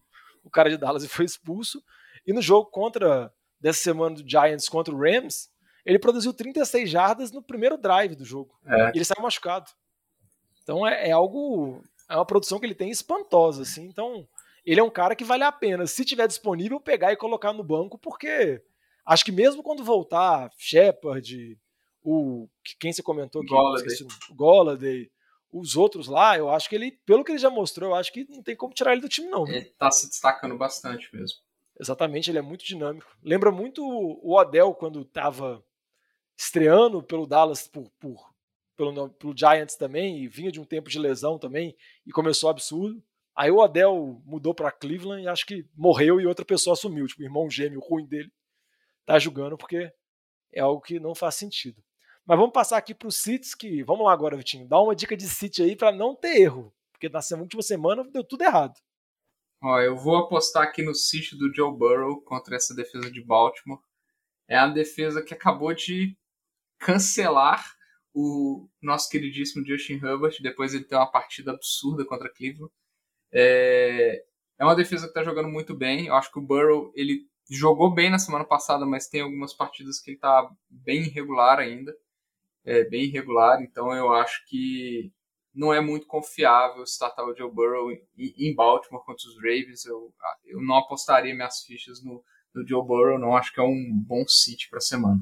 o, 0.50 0.50
o 0.50 0.52
cara 0.52 0.70
de 0.70 0.78
Dallas 0.78 1.04
e 1.06 1.08
foi 1.08 1.26
expulso. 1.26 1.82
E 2.26 2.34
no 2.34 2.42
jogo 2.42 2.70
contra 2.70 3.32
dessa 3.60 3.80
semana 3.80 4.16
do 4.16 4.30
Giants 4.30 4.68
contra 4.68 4.94
o 4.94 5.00
Rams, 5.00 5.50
ele 5.86 6.00
produziu 6.00 6.34
36 6.34 6.90
jardas 6.90 7.32
no 7.32 7.42
primeiro 7.42 7.78
drive 7.78 8.16
do 8.16 8.26
jogo. 8.26 8.58
É. 8.66 8.90
E 8.90 8.98
ele 8.98 9.06
saiu 9.06 9.24
machucado. 9.24 9.70
Então 10.64 10.86
é, 10.86 11.10
é, 11.10 11.12
algo. 11.12 11.82
É 12.10 12.16
uma 12.16 12.26
produção 12.26 12.60
que 12.60 12.66
ele 12.66 12.76
tem 12.76 12.90
espantosa, 12.90 13.64
assim. 13.64 13.86
Então, 13.86 14.28
ele 14.66 14.80
é 14.80 14.84
um 14.84 14.90
cara 14.90 15.16
que 15.16 15.24
vale 15.24 15.44
a 15.44 15.52
pena, 15.52 15.86
se 15.88 16.06
tiver 16.06 16.28
disponível, 16.28 16.80
pegar 16.80 17.12
e 17.12 17.18
colocar 17.18 17.54
no 17.54 17.64
banco, 17.64 17.98
porque 17.98 18.62
acho 19.06 19.26
que 19.26 19.32
mesmo 19.32 19.64
quando 19.64 19.84
voltar 19.84 20.50
Shepard, 20.58 21.58
o. 22.04 22.48
Quem 22.80 22.92
você 22.92 23.02
comentou 23.02 23.42
aqui? 23.42 23.50
Golladay 24.36 25.10
os 25.52 25.76
outros 25.76 26.08
lá, 26.08 26.38
eu 26.38 26.50
acho 26.50 26.70
que 26.70 26.76
ele, 26.76 26.92
pelo 27.06 27.24
que 27.24 27.32
ele 27.32 27.40
já 27.40 27.50
mostrou, 27.50 27.92
eu 27.92 27.96
acho 27.96 28.12
que 28.12 28.26
não 28.30 28.44
tem 28.44 28.56
como 28.56 28.74
tirar 28.74 28.92
ele 28.92 29.02
do 29.02 29.10
time, 29.10 29.28
não. 29.28 29.48
Ele 29.48 29.66
tá 29.66 29.90
se 29.92 30.08
destacando 30.08 30.58
bastante 30.58 31.10
mesmo. 31.14 31.40
Exatamente, 31.80 32.30
ele 32.30 32.38
é 32.38 32.42
muito 32.42 32.66
dinâmico. 32.66 33.10
Lembra 33.24 33.52
muito 33.52 33.84
o 33.84 34.38
Odell 34.38 34.74
quando 34.76 35.06
tava 35.06 35.64
estreando 36.38 37.02
pelo 37.02 37.26
Dallas, 37.26 37.68
por, 37.68 37.90
por, 38.00 38.34
pelo, 38.76 39.10
pelo 39.10 39.38
Giants 39.38 39.76
também, 39.76 40.24
e 40.24 40.28
vinha 40.28 40.52
de 40.52 40.60
um 40.60 40.66
tempo 40.66 40.90
de 40.90 41.00
lesão 41.00 41.40
também, 41.40 41.76
e 42.06 42.12
começou 42.12 42.50
absurdo. 42.50 43.02
Aí 43.36 43.50
o 43.50 43.58
Odell 43.58 44.22
mudou 44.26 44.54
para 44.54 44.72
Cleveland 44.72 45.24
e 45.24 45.28
acho 45.28 45.46
que 45.46 45.66
morreu 45.76 46.20
e 46.20 46.28
outra 46.28 46.44
pessoa 46.44 46.74
assumiu, 46.74 47.08
tipo, 47.08 47.22
o 47.22 47.26
irmão 47.26 47.50
gêmeo 47.50 47.80
ruim 47.80 48.06
dele 48.06 48.32
tá 49.06 49.18
jogando 49.18 49.58
porque 49.58 49.92
é 50.52 50.60
algo 50.60 50.82
que 50.82 51.00
não 51.00 51.16
faz 51.16 51.36
sentido. 51.36 51.82
Mas 52.30 52.38
vamos 52.38 52.54
passar 52.54 52.78
aqui 52.78 52.94
para 52.94 53.08
os 53.08 53.24
Cits, 53.24 53.56
que. 53.56 53.82
Vamos 53.82 54.06
lá 54.06 54.14
agora, 54.14 54.38
Vitinho. 54.38 54.68
Dá 54.68 54.80
uma 54.80 54.96
dica 54.96 55.18
de 55.18 55.28
City 55.28 55.64
aí 55.64 55.76
para 55.76 55.92
não 55.92 56.16
ter 56.16 56.40
erro. 56.40 56.72
Porque 56.92 57.10
na 57.10 57.20
última 57.40 57.64
semana 57.64 58.04
deu 58.04 58.24
tudo 58.24 58.44
errado. 58.44 58.76
Ó, 59.64 59.80
eu 59.80 59.98
vou 59.98 60.16
apostar 60.16 60.62
aqui 60.62 60.84
no 60.84 60.94
City 60.94 61.36
do 61.36 61.52
Joe 61.52 61.76
Burrow 61.76 62.22
contra 62.22 62.56
essa 62.56 62.76
defesa 62.76 63.10
de 63.10 63.20
Baltimore. 63.26 63.82
É 64.48 64.56
a 64.56 64.68
defesa 64.68 65.24
que 65.24 65.34
acabou 65.34 65.74
de 65.74 66.16
cancelar 66.78 67.66
o 68.14 68.70
nosso 68.80 69.10
queridíssimo 69.10 69.66
Justin 69.66 69.94
Herbert 69.94 70.40
depois 70.40 70.76
ele 70.76 70.84
ter 70.84 70.98
uma 70.98 71.12
partida 71.12 71.52
absurda 71.52 72.06
contra 72.06 72.32
Cleveland. 72.32 72.72
É, 73.34 74.24
é 74.60 74.64
uma 74.64 74.76
defesa 74.76 75.06
que 75.06 75.10
está 75.20 75.24
jogando 75.24 75.50
muito 75.50 75.76
bem. 75.76 76.06
Eu 76.06 76.14
acho 76.14 76.32
que 76.32 76.38
o 76.38 76.44
Burrow 76.44 76.92
ele 76.94 77.28
jogou 77.50 77.92
bem 77.92 78.12
na 78.12 78.20
semana 78.20 78.46
passada, 78.46 78.86
mas 78.86 79.08
tem 79.08 79.22
algumas 79.22 79.52
partidas 79.52 80.00
que 80.00 80.12
ele 80.12 80.18
está 80.18 80.48
bem 80.70 81.06
irregular 81.06 81.58
ainda 81.58 81.92
é, 82.66 82.84
bem 82.84 83.06
irregular, 83.06 83.62
então 83.62 83.94
eu 83.94 84.12
acho 84.14 84.46
que 84.48 85.12
não 85.54 85.74
é 85.74 85.82
muito 85.82 86.06
confiável 86.08 86.84
startar 86.84 87.26
o 87.26 87.36
Joe 87.36 87.52
Burrow 87.52 87.92
em 88.18 88.56
Baltimore 88.56 89.04
contra 89.04 89.28
os 89.28 89.36
Ravens. 89.38 89.86
Eu, 89.86 90.14
eu 90.46 90.62
não 90.62 90.76
apostaria 90.78 91.34
minhas 91.34 91.62
fichas 91.62 92.04
no, 92.04 92.24
no 92.54 92.68
Joe 92.68 92.86
Burrow, 92.86 93.20
não 93.20 93.36
acho 93.36 93.54
que 93.54 93.60
é 93.60 93.64
um 93.64 94.04
bom 94.06 94.24
sítio 94.28 94.70
para 94.70 94.78
a 94.78 94.82
semana. 94.82 95.20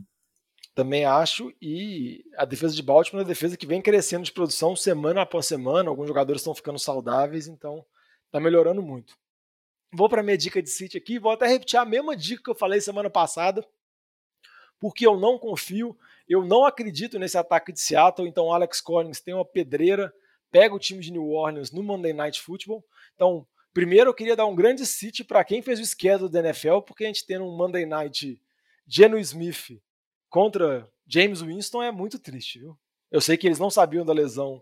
Também 0.76 1.05
acho, 1.05 1.51
e 1.59 2.24
a 2.38 2.45
defesa 2.45 2.76
de 2.76 2.84
Baltimore 2.84 3.22
é 3.22 3.24
uma 3.24 3.28
defesa 3.28 3.57
que 3.57 3.66
vem 3.66 3.82
crescendo 3.82 4.26
de 4.26 4.32
produção 4.32 4.76
semana 4.76 5.24
após 5.24 5.47
semana. 5.47 5.89
Alguns 5.89 6.07
jogadores 6.07 6.41
estão 6.41 6.53
ficando 6.53 6.78
saudáveis, 6.78 7.47
então 7.47 7.84
está 8.28 8.39
melhorando 8.39 8.82
muito. 8.84 9.18
Vou 9.91 10.07
para 10.07 10.22
minha 10.22 10.38
dica 10.38 10.62
de 10.62 10.70
City 10.70 10.95
aqui, 10.95 11.18
vou 11.18 11.32
até 11.32 11.47
repetir 11.47 11.80
a 11.80 11.86
mesma 11.86 12.16
dica 12.16 12.43
que 12.43 12.49
eu 12.51 12.55
falei 12.55 12.80
semana 12.80 13.09
passada, 13.09 13.68
porque 14.80 15.07
eu 15.07 15.18
não 15.18 15.39
confio 15.39 15.97
eu 16.28 16.45
não 16.45 16.65
acredito 16.65 17.17
nesse 17.17 17.38
ataque 17.38 17.71
de 17.71 17.80
Seattle, 17.80 18.28
então 18.28 18.51
Alex 18.51 18.82
Collins 18.82 19.21
tem 19.21 19.34
uma 19.34 19.45
pedreira, 19.45 20.13
pega 20.51 20.75
o 20.75 20.80
time 20.80 21.01
de 21.01 21.11
New 21.11 21.30
Orleans 21.30 21.71
no 21.71 21.84
Monday 21.84 22.13
Night 22.13 22.41
Football. 22.41 22.84
Então, 23.15 23.47
primeiro 23.73 24.09
eu 24.09 24.13
queria 24.13 24.36
dar 24.36 24.45
um 24.45 24.55
grande 24.55 24.86
city 24.86 25.23
para 25.23 25.43
quem 25.43 25.61
fez 25.61 25.80
o 25.80 25.86
schedule 25.86 26.32
da 26.32 26.39
NFL, 26.39 26.82
porque 26.82 27.03
a 27.03 27.07
gente 27.07 27.25
tem 27.25 27.39
um 27.39 27.55
Monday 27.55 27.86
Night 27.86 28.41
Geno 28.86 29.17
Smith 29.19 29.80
contra 30.30 30.89
James 31.07 31.41
Winston 31.41 31.82
é 31.84 31.91
muito 31.91 32.19
triste, 32.19 32.59
viu? 32.59 32.78
Eu 33.09 33.21
sei 33.21 33.38
que 33.38 33.47
eles 33.47 33.59
não 33.59 33.69
sabiam 33.69 34.05
da 34.05 34.13
lesão 34.13 34.61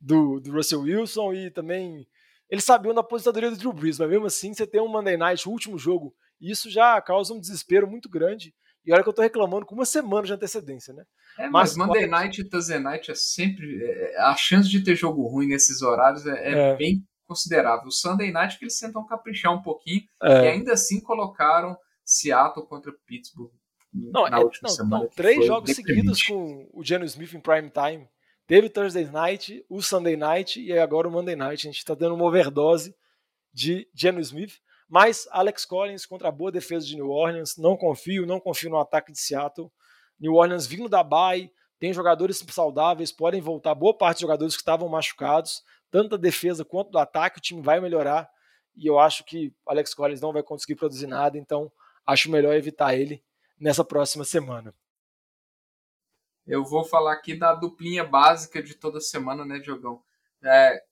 do, 0.00 0.40
do 0.40 0.52
Russell 0.52 0.82
Wilson 0.82 1.34
e 1.34 1.50
também 1.50 2.06
eles 2.48 2.64
sabiam 2.64 2.94
da 2.94 3.00
aposentadoria 3.00 3.50
do 3.50 3.56
Drew 3.56 3.72
Brees, 3.72 3.98
mas 3.98 4.08
mesmo 4.08 4.26
assim 4.26 4.54
você 4.54 4.66
tem 4.66 4.80
um 4.80 4.88
Monday 4.88 5.16
Night, 5.16 5.48
o 5.48 5.52
último 5.52 5.78
jogo, 5.78 6.14
isso 6.40 6.70
já 6.70 7.00
causa 7.00 7.34
um 7.34 7.40
desespero 7.40 7.88
muito 7.88 8.08
grande. 8.08 8.54
E 8.84 8.92
olha 8.92 9.02
que 9.02 9.08
eu 9.08 9.12
tô 9.12 9.22
reclamando 9.22 9.66
com 9.66 9.74
uma 9.74 9.84
semana 9.84 10.26
de 10.26 10.32
antecedência, 10.32 10.94
né? 10.94 11.04
É, 11.38 11.48
mas, 11.48 11.76
mas 11.76 11.88
Monday 11.88 12.06
Night 12.06 12.40
e 12.40 12.48
Thursday 12.48 12.78
Night 12.78 13.10
é 13.10 13.14
sempre. 13.14 13.82
É, 13.82 14.20
a 14.20 14.34
chance 14.36 14.68
de 14.68 14.82
ter 14.82 14.96
jogo 14.96 15.26
ruim 15.26 15.46
nesses 15.46 15.82
horários 15.82 16.26
é, 16.26 16.30
é, 16.30 16.58
é. 16.70 16.76
bem 16.76 17.04
considerável. 17.26 17.86
O 17.86 17.92
Sunday 17.92 18.32
Night 18.32 18.58
que 18.58 18.64
eles 18.64 18.78
tentam 18.78 19.06
caprichar 19.06 19.54
um 19.54 19.62
pouquinho 19.62 20.02
é. 20.22 20.44
e 20.44 20.48
ainda 20.48 20.72
assim 20.72 21.00
colocaram 21.00 21.76
Seattle 22.04 22.66
contra 22.66 22.92
Pittsburgh 23.06 23.52
não, 23.92 24.28
na 24.28 24.38
é, 24.38 24.40
última 24.40 24.68
não, 24.68 24.74
semana. 24.74 25.04
Não, 25.04 25.10
três 25.10 25.46
jogos 25.46 25.74
seguidos 25.74 26.22
com 26.22 26.68
o 26.72 26.84
Geno 26.84 27.04
Smith 27.04 27.34
em 27.34 27.40
prime 27.40 27.70
time. 27.70 28.08
Teve 28.46 28.66
o 28.66 28.70
Thursday 28.70 29.04
Night, 29.04 29.64
o 29.68 29.80
Sunday 29.80 30.16
Night 30.16 30.60
e 30.60 30.76
agora 30.76 31.06
o 31.06 31.10
Monday 31.10 31.36
Night. 31.36 31.66
A 31.66 31.70
gente 31.70 31.78
está 31.78 31.94
dando 31.94 32.14
uma 32.14 32.24
overdose 32.24 32.94
de 33.52 33.88
Geno 33.94 34.20
Smith. 34.20 34.54
Mas 34.90 35.28
Alex 35.30 35.64
Collins 35.64 36.04
contra 36.04 36.28
a 36.28 36.32
boa 36.32 36.50
defesa 36.50 36.84
de 36.84 36.96
New 36.96 37.10
Orleans. 37.10 37.56
Não 37.56 37.76
confio, 37.76 38.26
não 38.26 38.40
confio 38.40 38.68
no 38.68 38.76
ataque 38.76 39.12
de 39.12 39.20
Seattle. 39.20 39.70
New 40.18 40.34
Orleans 40.34 40.66
vindo 40.66 40.88
da 40.88 41.04
bye, 41.04 41.48
tem 41.78 41.92
jogadores 41.92 42.44
saudáveis, 42.50 43.12
podem 43.12 43.40
voltar. 43.40 43.72
Boa 43.72 43.96
parte 43.96 44.16
dos 44.16 44.22
jogadores 44.22 44.56
que 44.56 44.62
estavam 44.62 44.88
machucados, 44.88 45.62
tanto 45.92 46.10
da 46.10 46.16
defesa 46.16 46.64
quanto 46.64 46.90
do 46.90 46.98
ataque, 46.98 47.38
o 47.38 47.40
time 47.40 47.62
vai 47.62 47.80
melhorar. 47.80 48.28
E 48.76 48.84
eu 48.84 48.98
acho 48.98 49.24
que 49.24 49.54
Alex 49.64 49.94
Collins 49.94 50.20
não 50.20 50.32
vai 50.32 50.42
conseguir 50.42 50.74
produzir 50.74 51.06
nada, 51.06 51.38
então 51.38 51.70
acho 52.04 52.28
melhor 52.28 52.56
evitar 52.56 52.92
ele 52.92 53.22
nessa 53.60 53.84
próxima 53.84 54.24
semana. 54.24 54.74
Eu 56.44 56.64
vou 56.64 56.82
falar 56.82 57.12
aqui 57.12 57.38
da 57.38 57.54
duplinha 57.54 58.02
básica 58.02 58.60
de 58.60 58.74
toda 58.74 59.00
semana, 59.00 59.44
né, 59.44 59.60
Diogão? 59.60 60.02
É, 60.42 60.82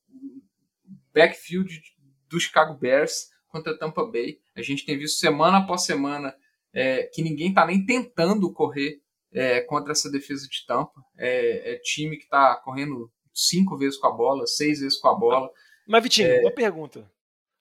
backfield 1.12 1.82
do 2.28 2.38
Chicago 2.38 2.74
Bears 2.74 3.36
contra 3.58 3.78
Tampa 3.78 4.04
Bay. 4.04 4.38
A 4.56 4.62
gente 4.62 4.84
tem 4.84 4.96
visto 4.96 5.18
semana 5.18 5.58
após 5.58 5.84
semana 5.84 6.34
é, 6.72 7.04
que 7.12 7.22
ninguém 7.22 7.48
está 7.48 7.66
nem 7.66 7.84
tentando 7.84 8.52
correr 8.52 9.00
é, 9.32 9.60
contra 9.60 9.92
essa 9.92 10.10
defesa 10.10 10.46
de 10.48 10.64
Tampa. 10.66 11.00
É, 11.16 11.74
é 11.74 11.78
time 11.78 12.16
que 12.16 12.24
está 12.24 12.56
correndo 12.56 13.10
cinco 13.34 13.76
vezes 13.76 13.98
com 13.98 14.06
a 14.06 14.12
bola, 14.12 14.46
seis 14.46 14.80
vezes 14.80 14.98
com 14.98 15.08
a 15.08 15.14
bola. 15.14 15.50
Mas, 15.86 16.02
Vitinho, 16.02 16.28
é. 16.28 16.40
uma 16.40 16.50
pergunta. 16.50 17.10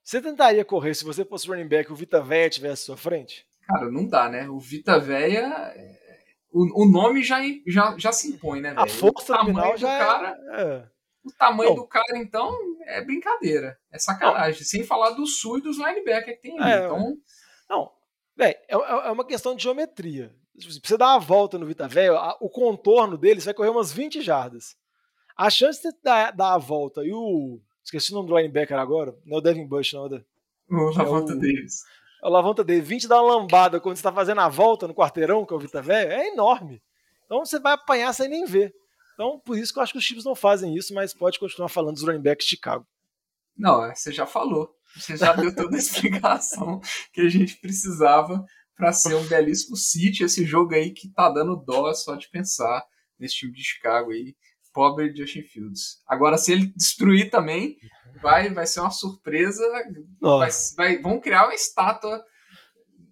Você 0.04 0.22
tentaria 0.22 0.64
correr 0.64 0.94
se 0.94 1.04
você 1.04 1.26
fosse 1.26 1.48
running 1.48 1.68
back 1.68 1.90
e 1.90 1.94
o 1.94 1.96
Vita 1.96 2.22
Véia 2.22 2.48
estivesse 2.48 2.84
à 2.84 2.86
sua 2.86 2.98
frente? 2.98 3.46
Cara, 3.68 3.92
não 3.92 4.08
dá, 4.08 4.30
né? 4.30 4.48
O 4.50 4.60
Vita 4.60 5.00
Véia. 5.00 5.74
O, 6.50 6.86
o 6.86 6.90
nome 6.90 7.24
já, 7.24 7.42
já, 7.68 7.96
já 7.98 8.12
se 8.14 8.30
impõe, 8.30 8.62
né? 8.62 8.74
A 8.76 8.88
força 8.88 9.34
o 9.34 9.38
tamanho 9.38 9.78
já 9.78 9.98
do 9.98 10.06
cara. 10.06 10.92
É. 11.28 11.34
O 11.34 11.38
tamanho 11.38 11.70
não. 11.72 11.76
do 11.78 11.88
cara, 11.88 12.18
então, 12.18 12.58
é 12.86 13.04
brincadeira. 13.04 13.78
É 13.92 14.00
sacanagem. 14.00 14.62
Não. 14.62 14.68
Sem 14.68 14.84
falar 14.84 15.12
do 15.12 15.26
sul 15.26 15.60
e 15.60 15.62
dos 15.62 15.78
linebackers 15.78 16.38
que 16.38 16.42
tem 16.42 16.60
ali. 16.60 16.72
É, 16.72 16.86
então. 16.86 17.18
Não. 17.70 17.92
Véi, 18.36 18.56
é, 18.68 18.74
é 18.74 19.12
uma 19.12 19.26
questão 19.26 19.56
de 19.56 19.64
geometria. 19.64 20.34
Se 20.58 20.80
você 20.80 20.98
dar 20.98 21.14
uma 21.14 21.20
volta 21.20 21.58
no 21.58 21.66
Vita 21.66 21.88
Velho, 21.88 22.16
o 22.40 22.50
contorno 22.50 23.18
dele 23.18 23.40
vai 23.42 23.54
correr 23.54 23.70
umas 23.70 23.92
20 23.92 24.22
jardas. 24.22 24.76
A 25.36 25.50
chance 25.50 25.82
de 25.82 25.96
dar, 26.04 26.32
dar 26.32 26.54
a 26.54 26.58
volta 26.58 27.04
e 27.06 27.14
o. 27.14 27.60
Esqueci 27.84 28.12
o 28.12 28.16
nome 28.16 28.28
do 28.28 28.36
linebacker 28.36 28.78
agora. 28.78 29.16
Não 29.24 29.38
é 29.38 29.40
o 29.40 29.42
Devin 29.42 29.68
Bush, 29.68 29.94
não. 29.94 30.08
É 30.08 30.24
o 30.70 30.98
Lavonta 30.98 31.34
é 31.34 31.36
o, 31.36 31.40
Davis. 31.40 31.84
É 32.24 32.28
o 32.28 32.30
Lavonta 32.30 32.64
Davis. 32.64 32.88
20 32.88 33.08
dá 33.08 33.22
uma 33.22 33.36
lambada 33.36 33.80
quando 33.80 33.96
você 33.96 34.00
está 34.00 34.12
fazendo 34.12 34.42
a 34.42 34.50
volta 34.50 34.88
no 34.88 34.96
quarteirão, 34.96 35.46
que 35.46 35.54
é 35.54 35.56
o 35.56 35.60
Vita 35.60 35.82
Velho, 35.82 36.12
é 36.12 36.28
enorme. 36.28 36.82
Então 37.26 37.46
você 37.46 37.60
vai 37.60 37.74
apanhar 37.74 38.12
sem 38.14 38.28
nem 38.28 38.46
ver. 38.46 38.74
Então, 39.18 39.40
por 39.40 39.58
isso 39.58 39.74
que 39.74 39.80
eu 39.80 39.84
acho 39.84 39.94
que 39.94 39.98
os 39.98 40.04
Chiefs 40.04 40.24
não 40.24 40.36
fazem 40.36 40.76
isso, 40.78 40.94
mas 40.94 41.12
pode 41.12 41.40
continuar 41.40 41.70
falando 41.70 41.96
dos 41.96 42.04
running 42.04 42.22
backs 42.22 42.46
de 42.46 42.52
Chicago. 42.52 42.86
Não, 43.58 43.84
é, 43.84 43.96
você 43.96 44.12
já 44.12 44.28
falou. 44.28 44.70
Você 44.96 45.18
já 45.18 45.34
deu 45.34 45.56
toda 45.56 45.76
a 45.76 45.80
explicação 45.80 46.80
que 47.12 47.22
a 47.22 47.28
gente 47.28 47.60
precisava 47.60 48.46
para 48.76 48.94
ser 48.94 49.16
um 49.16 49.26
belíssimo 49.26 49.76
City. 49.76 50.24
Esse 50.24 50.46
jogo 50.46 50.76
aí 50.76 50.92
que 50.92 51.12
tá 51.12 51.32
dando 51.32 51.56
dó 51.56 51.92
só 51.96 52.16
de 52.16 52.30
pensar 52.30 52.86
nesse 53.20 53.38
time 53.38 53.54
de 53.54 53.64
Chicago 53.64 54.12
aí. 54.12 54.36
Pobre 54.72 55.12
Justin 55.16 55.42
Fields. 55.42 56.04
Agora, 56.06 56.38
se 56.38 56.52
ele 56.52 56.68
destruir 56.68 57.32
também, 57.32 57.76
vai, 58.22 58.54
vai 58.54 58.68
ser 58.68 58.82
uma 58.82 58.92
surpresa. 58.92 59.68
Vai, 60.38 60.50
vai, 60.78 61.02
vão 61.02 61.20
criar 61.20 61.46
uma 61.46 61.56
estátua 61.56 62.24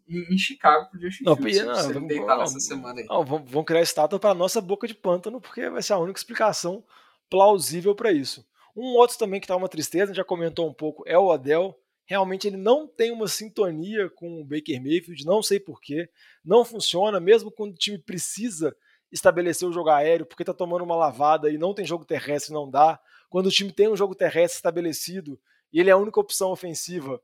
em, 0.07 0.37
Chicago 0.37 0.89
pro 0.89 0.99
Justin 0.99 1.23
não, 1.23 1.35
Fields. 1.35 1.65
Não, 1.65 1.93
vamos, 1.93 2.07
deitar 2.07 2.37
nessa 2.37 2.59
semana 2.59 3.01
aí. 3.01 3.05
Não, 3.07 3.25
vamos, 3.25 3.49
vamos 3.49 3.65
criar 3.65 3.81
estátua 3.81 4.19
para 4.19 4.33
nossa 4.33 4.61
boca 4.61 4.87
de 4.87 4.93
pântano, 4.93 5.41
porque 5.41 5.69
vai 5.69 5.81
ser 5.81 5.93
a 5.93 5.99
única 5.99 6.19
explicação 6.19 6.83
plausível 7.29 7.95
para 7.95 8.11
isso. 8.11 8.45
Um 8.75 8.95
outro 8.97 9.17
também 9.17 9.39
que 9.39 9.47
tá 9.47 9.55
uma 9.55 9.69
tristeza, 9.69 10.13
já 10.13 10.23
comentou 10.23 10.69
um 10.69 10.73
pouco, 10.73 11.03
é 11.07 11.17
o 11.17 11.27
Odell 11.27 11.75
realmente 12.05 12.47
ele 12.47 12.57
não 12.57 12.87
tem 12.87 13.11
uma 13.11 13.27
sintonia 13.27 14.09
com 14.09 14.39
o 14.39 14.45
Baker 14.45 14.81
Mayfield, 14.81 15.25
não 15.25 15.41
sei 15.41 15.59
porquê, 15.59 16.07
não 16.43 16.63
funciona, 16.63 17.19
mesmo 17.19 17.51
quando 17.51 17.73
o 17.73 17.77
time 17.77 17.97
precisa 17.97 18.75
estabelecer 19.11 19.67
o 19.67 19.73
jogo 19.73 19.89
aéreo, 19.89 20.25
porque 20.25 20.43
está 20.43 20.53
tomando 20.53 20.83
uma 20.83 20.95
lavada 20.95 21.49
e 21.49 21.57
não 21.57 21.73
tem 21.73 21.85
jogo 21.85 22.05
terrestre, 22.05 22.53
não 22.53 22.69
dá. 22.69 22.99
Quando 23.29 23.47
o 23.47 23.51
time 23.51 23.71
tem 23.71 23.87
um 23.87 23.95
jogo 23.95 24.13
terrestre 24.13 24.57
estabelecido 24.57 25.39
e 25.73 25.79
ele 25.79 25.89
é 25.89 25.93
a 25.93 25.97
única 25.97 26.19
opção 26.19 26.51
ofensiva 26.51 27.19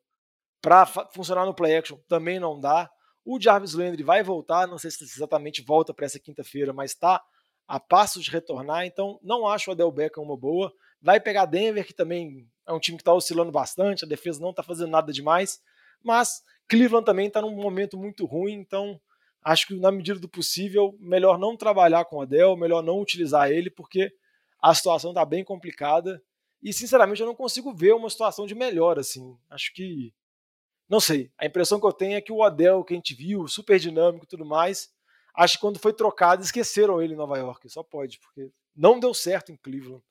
para 0.62 0.86
funcionar 0.86 1.45
no 1.45 1.53
play 1.53 1.76
action, 1.76 1.97
também 2.07 2.39
não 2.39 2.59
dá. 2.59 2.89
O 3.26 3.39
Jarvis 3.39 3.74
Landry 3.74 4.03
vai 4.03 4.24
voltar, 4.24 4.68
não 4.68 4.78
sei 4.78 4.91
se 4.91 5.03
exatamente 5.03 5.62
volta 5.62 5.93
para 5.93 6.05
essa 6.05 6.20
quinta-feira, 6.20 6.74
mas 6.74 6.91
está 6.91 7.22
a 7.68 7.80
passos 7.80 8.24
de 8.24 8.32
retornar, 8.32 8.86
então 8.86 9.20
não 9.24 9.47
acho 9.47 9.70
o 9.70 9.74
Adel 9.74 9.91
Beckham 9.91 10.24
uma 10.24 10.38
boa. 10.38 10.72
Vai 11.01 11.20
pegar 11.20 11.45
Denver, 11.45 11.86
que 11.86 11.93
também 11.93 12.47
é 12.68 12.74
um 12.74 12.80
time 12.80 12.97
que 12.97 13.01
está 13.01 13.14
oscilando 13.14 13.51
bastante, 13.51 14.05
a 14.05 14.07
defesa 14.07 14.41
não 14.41 14.49
está 14.51 14.62
fazendo 14.62 14.91
nada 14.91 15.12
demais, 15.12 15.59
mas 16.03 16.43
Cleveland 16.68 17.05
também 17.05 17.28
está 17.28 17.41
num 17.41 17.55
momento 17.55 17.97
muito 17.97 18.26
ruim, 18.26 18.53
então 18.53 18.99
acho 19.43 19.68
que 19.68 19.80
na 19.80 19.91
medida 19.91 20.20
do 20.20 20.30
possível, 20.30 20.95
melhor 20.99 21.38
não 21.39 21.57
trabalhar 21.57 22.05
com 22.05 22.18
o 22.18 22.22
Adel, 22.22 22.55
melhor 22.55 22.84
não 22.84 22.99
utilizar 22.99 23.49
ele, 23.49 23.70
porque 23.70 24.12
a 24.62 24.74
situação 24.74 25.12
está 25.12 25.26
bem 25.26 25.43
complicada 25.43 26.22
e 26.62 26.72
sinceramente 26.72 27.22
eu 27.22 27.28
não 27.28 27.36
consigo 27.36 27.74
ver 27.74 27.93
uma 27.93 28.09
situação 28.09 28.45
de 28.45 28.53
melhor 28.53 28.99
assim. 28.99 29.36
Acho 29.49 29.74
que 29.74 30.14
não 30.92 31.00
sei, 31.00 31.32
a 31.38 31.46
impressão 31.46 31.80
que 31.80 31.86
eu 31.86 31.94
tenho 31.94 32.18
é 32.18 32.22
que 32.22 32.34
o 32.34 32.44
Adel 32.44 32.84
que 32.84 32.94
a 32.94 32.98
gente 32.98 33.16
viu, 33.16 33.48
super 33.48 33.80
dinâmico 33.80 34.26
e 34.26 34.28
tudo 34.28 34.44
mais, 34.44 34.89
acho 35.34 35.56
que 35.56 35.62
quando 35.62 35.80
foi 35.80 35.94
trocado 35.94 36.44
esqueceram 36.44 37.02
ele 37.02 37.14
em 37.14 37.18
Nova 37.18 37.38
York, 37.38 37.70
só 37.70 37.82
pode, 37.82 38.20
porque 38.20 38.52
não 38.76 39.00
deu 39.00 39.14
certo 39.14 39.54
em 39.54 39.56
Cleveland. 39.56 40.04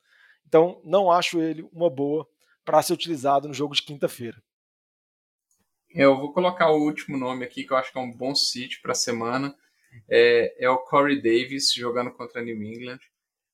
Então, 0.43 0.81
não 0.83 1.11
acho 1.11 1.39
ele 1.39 1.61
uma 1.71 1.87
boa 1.87 2.27
para 2.65 2.81
ser 2.81 2.93
utilizado 2.93 3.47
no 3.47 3.53
jogo 3.53 3.75
de 3.75 3.83
quinta-feira. 3.83 4.41
Eu 5.91 6.17
vou 6.17 6.33
colocar 6.33 6.71
o 6.71 6.81
último 6.81 7.15
nome 7.15 7.45
aqui, 7.45 7.63
que 7.63 7.71
eu 7.71 7.77
acho 7.77 7.91
que 7.91 7.99
é 7.99 8.01
um 8.01 8.11
bom 8.11 8.33
sítio 8.33 8.81
para 8.81 8.93
a 8.93 8.95
semana. 8.95 9.55
É, 10.09 10.65
é, 10.65 10.67
o 10.67 10.79
Corey 10.79 11.21
Davis 11.21 11.71
jogando 11.73 12.11
contra 12.11 12.41
New 12.41 12.59
England. 12.59 12.99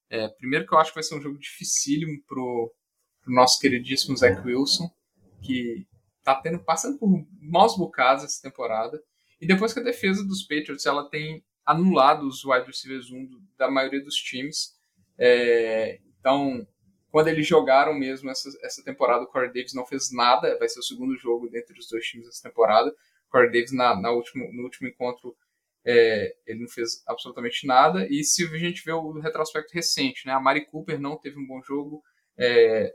É, 0.10 0.30
primeiro 0.30 0.66
que 0.66 0.74
eu 0.74 0.78
acho 0.78 0.92
que 0.92 0.96
vai 0.96 1.04
ser 1.04 1.16
um 1.16 1.22
jogo 1.22 1.38
dificílimo 1.38 2.24
pro, 2.26 2.74
pro 3.22 3.34
nosso 3.34 3.60
queridíssimo 3.60 4.16
Zach 4.16 4.40
Wilson, 4.48 4.90
que 5.42 5.86
tá 6.28 6.36
tendo, 6.42 6.60
passando 6.60 6.98
por 6.98 7.08
maus 7.40 7.78
bocados 7.78 8.26
essa 8.26 8.42
temporada. 8.42 9.02
E 9.40 9.48
depois 9.48 9.74
que 9.74 9.80
a 9.80 9.84
defesa 9.84 10.26
dos 10.26 10.44
Patriots 10.44 10.86
ela 10.86 11.10
tem 11.10 11.42
anulado 11.66 12.28
os 12.28 12.44
wide 12.44 12.66
receivers 12.68 13.10
1 13.10 13.30
da 13.58 13.72
maioria 13.72 14.04
dos 14.04 14.16
times. 14.16 14.76
É, 15.18 16.02
então, 16.20 16.68
quando 17.10 17.30
eles 17.30 17.48
jogaram 17.48 17.94
mesmo 17.94 18.30
essa, 18.30 18.50
essa 18.62 18.84
temporada, 18.84 19.24
o 19.24 19.28
Corey 19.28 19.54
Davis 19.54 19.74
não 19.74 19.86
fez 19.86 20.12
nada, 20.12 20.58
vai 20.60 20.68
ser 20.68 20.80
o 20.80 20.84
segundo 20.84 21.16
jogo 21.16 21.50
dentre 21.50 21.80
os 21.80 21.88
dois 21.88 22.06
times 22.06 22.28
dessa 22.28 22.44
temporada. 22.44 22.90
O 22.90 23.32
Corey 23.32 23.50
Davis, 23.50 23.72
na, 23.72 23.96
na 23.96 24.12
último, 24.12 24.52
no 24.52 24.64
último 24.64 24.90
encontro, 24.90 25.34
é, 25.86 26.36
ele 26.46 26.60
não 26.60 26.68
fez 26.68 27.04
absolutamente 27.08 27.66
nada. 27.66 28.06
E 28.10 28.22
se 28.22 28.44
a 28.44 28.58
gente 28.58 28.84
vê 28.84 28.92
o 28.92 29.18
retrospecto 29.20 29.74
recente, 29.74 30.26
né, 30.26 30.34
a 30.34 30.42
Mari 30.42 30.66
Cooper 30.66 31.00
não 31.00 31.18
teve 31.18 31.40
um 31.40 31.48
bom 31.48 31.62
jogo 31.62 32.04
é, 32.38 32.94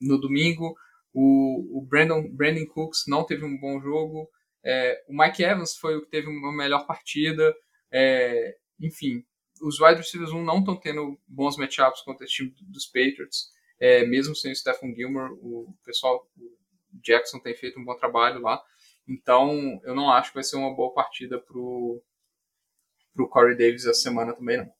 no 0.00 0.16
domingo, 0.16 0.76
o, 1.12 1.78
o 1.78 1.82
Brandon, 1.82 2.28
Brandon 2.30 2.66
Cooks 2.66 3.04
não 3.06 3.24
teve 3.24 3.44
um 3.44 3.58
bom 3.58 3.80
jogo, 3.80 4.28
é, 4.64 5.04
o 5.08 5.16
Mike 5.16 5.42
Evans 5.42 5.76
foi 5.76 5.96
o 5.96 6.02
que 6.02 6.10
teve 6.10 6.28
uma 6.28 6.52
melhor 6.52 6.86
partida, 6.86 7.54
é, 7.90 8.56
enfim, 8.80 9.24
os 9.60 9.80
wide 9.80 9.98
receivers 9.98 10.32
1 10.32 10.42
não 10.42 10.58
estão 10.58 10.76
tendo 10.76 11.20
bons 11.26 11.56
matchups 11.56 12.02
contra 12.02 12.24
esse 12.24 12.34
time 12.34 12.54
dos 12.62 12.86
Patriots, 12.86 13.50
é, 13.78 14.06
mesmo 14.06 14.34
sem 14.34 14.52
o 14.52 14.56
Stephen 14.56 14.94
Gilmore, 14.94 15.32
o 15.40 15.74
pessoal, 15.84 16.28
o 16.36 17.00
Jackson 17.00 17.38
tem 17.40 17.54
feito 17.54 17.78
um 17.78 17.84
bom 17.84 17.96
trabalho 17.96 18.40
lá, 18.40 18.62
então 19.08 19.80
eu 19.84 19.94
não 19.94 20.10
acho 20.10 20.30
que 20.30 20.36
vai 20.36 20.44
ser 20.44 20.56
uma 20.56 20.74
boa 20.74 20.92
partida 20.94 21.38
pro, 21.38 22.02
pro 23.14 23.28
Corey 23.28 23.56
Davis 23.56 23.84
essa 23.84 24.00
semana 24.00 24.32
também 24.34 24.58
não. 24.58 24.72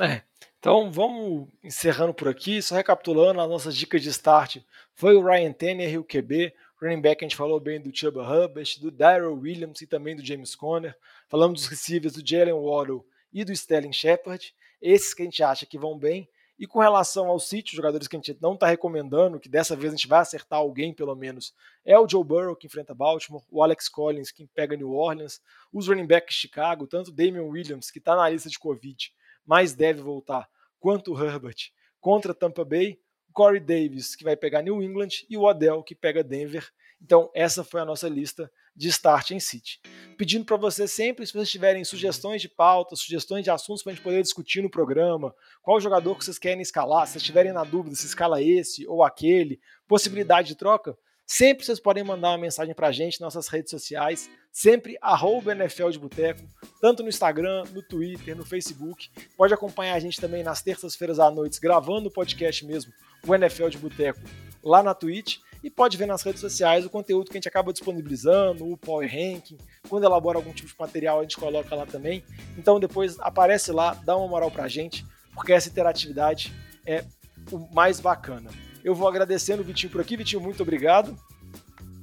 É, 0.00 0.22
então 0.58 0.90
vamos 0.90 1.48
encerrando 1.62 2.14
por 2.14 2.28
aqui, 2.28 2.62
só 2.62 2.76
recapitulando 2.76 3.40
as 3.40 3.48
nossas 3.48 3.76
dicas 3.76 4.02
de 4.02 4.08
start, 4.10 4.58
foi 4.98 5.14
o 5.14 5.24
Ryan 5.24 5.52
Tanner, 5.52 6.00
o 6.00 6.02
QB, 6.02 6.52
running 6.82 7.00
back 7.00 7.24
a 7.24 7.28
gente 7.28 7.36
falou 7.36 7.60
bem 7.60 7.80
do 7.80 7.96
Chuba 7.96 8.20
Hubbard, 8.20 8.80
do 8.80 8.90
Daryl 8.90 9.32
Williams 9.32 9.80
e 9.80 9.86
também 9.86 10.16
do 10.16 10.26
James 10.26 10.56
Conner, 10.56 10.92
falamos 11.28 11.60
dos 11.60 11.68
receivers 11.70 12.14
do 12.14 12.28
Jalen 12.28 12.54
Waddle 12.54 13.06
e 13.32 13.44
do 13.44 13.52
Sterling 13.52 13.92
Shepard, 13.92 14.52
esses 14.82 15.14
que 15.14 15.22
a 15.22 15.24
gente 15.24 15.40
acha 15.40 15.64
que 15.64 15.78
vão 15.78 15.96
bem. 15.96 16.28
E 16.58 16.66
com 16.66 16.80
relação 16.80 17.28
ao 17.28 17.38
City, 17.38 17.76
jogadores 17.76 18.08
que 18.08 18.16
a 18.16 18.18
gente 18.18 18.36
não 18.42 18.54
está 18.54 18.66
recomendando, 18.66 19.38
que 19.38 19.48
dessa 19.48 19.76
vez 19.76 19.92
a 19.92 19.96
gente 19.96 20.08
vai 20.08 20.18
acertar 20.18 20.58
alguém 20.58 20.92
pelo 20.92 21.14
menos, 21.14 21.54
é 21.84 21.96
o 21.96 22.08
Joe 22.08 22.24
Burrow 22.24 22.56
que 22.56 22.66
enfrenta 22.66 22.92
Baltimore, 22.92 23.44
o 23.48 23.62
Alex 23.62 23.88
Collins 23.88 24.32
que 24.32 24.48
pega 24.48 24.76
New 24.76 24.90
Orleans, 24.90 25.40
os 25.72 25.86
running 25.86 26.08
backs 26.08 26.34
de 26.34 26.40
Chicago, 26.40 26.88
tanto 26.88 27.12
Damian 27.12 27.44
Williams, 27.44 27.88
que 27.88 28.00
está 28.00 28.16
na 28.16 28.28
lista 28.28 28.50
de 28.50 28.58
Covid, 28.58 29.12
mas 29.46 29.74
deve 29.74 30.02
voltar, 30.02 30.48
quanto 30.80 31.14
o 31.14 31.24
Herbert 31.24 31.70
contra 32.00 32.34
Tampa 32.34 32.64
Bay, 32.64 32.98
Corey 33.32 33.60
Davis, 33.60 34.16
que 34.16 34.24
vai 34.24 34.36
pegar 34.36 34.62
New 34.62 34.82
England, 34.82 35.24
e 35.28 35.36
o 35.36 35.42
Odell, 35.42 35.82
que 35.82 35.94
pega 35.94 36.24
Denver. 36.24 36.68
Então, 37.00 37.30
essa 37.34 37.62
foi 37.62 37.80
a 37.80 37.84
nossa 37.84 38.08
lista 38.08 38.50
de 38.78 38.88
start 38.88 39.32
em 39.32 39.40
City. 39.40 39.80
Pedindo 40.16 40.44
para 40.44 40.56
vocês 40.56 40.92
sempre, 40.92 41.26
se 41.26 41.32
vocês 41.32 41.50
tiverem 41.50 41.84
sugestões 41.84 42.40
de 42.40 42.48
pauta, 42.48 42.94
sugestões 42.94 43.42
de 43.42 43.50
assuntos 43.50 43.82
para 43.82 43.92
a 43.92 43.94
gente 43.94 44.04
poder 44.04 44.22
discutir 44.22 44.62
no 44.62 44.70
programa, 44.70 45.34
qual 45.62 45.80
jogador 45.80 46.16
que 46.16 46.24
vocês 46.24 46.38
querem 46.38 46.62
escalar, 46.62 47.06
se 47.06 47.12
vocês 47.12 47.22
estiverem 47.22 47.52
na 47.52 47.64
dúvida 47.64 47.96
se 47.96 48.06
escala 48.06 48.40
esse 48.40 48.86
ou 48.86 49.02
aquele, 49.02 49.60
possibilidade 49.88 50.48
de 50.48 50.54
troca, 50.54 50.96
sempre 51.26 51.64
vocês 51.64 51.80
podem 51.80 52.04
mandar 52.04 52.30
uma 52.30 52.38
mensagem 52.38 52.72
para 52.72 52.86
a 52.86 52.92
gente 52.92 53.20
nas 53.20 53.34
nossas 53.34 53.50
redes 53.50 53.70
sociais, 53.70 54.30
sempre 54.52 54.96
arroba 55.02 55.52
NFL 55.52 55.90
de 55.90 55.98
Boteco, 55.98 56.42
tanto 56.80 57.02
no 57.02 57.08
Instagram, 57.08 57.64
no 57.72 57.82
Twitter, 57.82 58.36
no 58.36 58.46
Facebook. 58.46 59.10
Pode 59.36 59.52
acompanhar 59.52 59.94
a 59.94 60.00
gente 60.00 60.20
também 60.20 60.44
nas 60.44 60.62
terças-feiras 60.62 61.18
à 61.18 61.30
noite, 61.32 61.60
gravando 61.60 62.08
o 62.08 62.12
podcast 62.12 62.64
mesmo, 62.64 62.92
o 63.26 63.34
NFL 63.34 63.68
de 63.68 63.78
Boteco, 63.78 64.20
lá 64.62 64.82
na 64.82 64.94
Twitch 64.94 65.38
e 65.62 65.70
pode 65.70 65.96
ver 65.96 66.06
nas 66.06 66.22
redes 66.22 66.40
sociais 66.40 66.84
o 66.86 66.90
conteúdo 66.90 67.30
que 67.30 67.36
a 67.36 67.38
gente 67.38 67.48
acaba 67.48 67.72
disponibilizando, 67.72 68.70
o 68.70 68.76
Power 68.76 69.08
Ranking. 69.10 69.58
Quando 69.88 70.04
elabora 70.04 70.38
algum 70.38 70.52
tipo 70.52 70.68
de 70.68 70.74
material, 70.78 71.18
a 71.18 71.22
gente 71.22 71.36
coloca 71.36 71.74
lá 71.74 71.84
também. 71.84 72.22
Então 72.56 72.78
depois 72.78 73.18
aparece 73.20 73.72
lá, 73.72 73.94
dá 74.04 74.16
uma 74.16 74.28
moral 74.28 74.50
pra 74.50 74.68
gente, 74.68 75.04
porque 75.34 75.52
essa 75.52 75.68
interatividade 75.68 76.52
é 76.86 77.04
o 77.50 77.58
mais 77.74 78.00
bacana. 78.00 78.50
Eu 78.84 78.94
vou 78.94 79.08
agradecendo 79.08 79.62
o 79.62 79.64
Vitinho 79.64 79.90
por 79.90 80.00
aqui. 80.00 80.16
Vitinho, 80.16 80.40
muito 80.40 80.62
obrigado. 80.62 81.16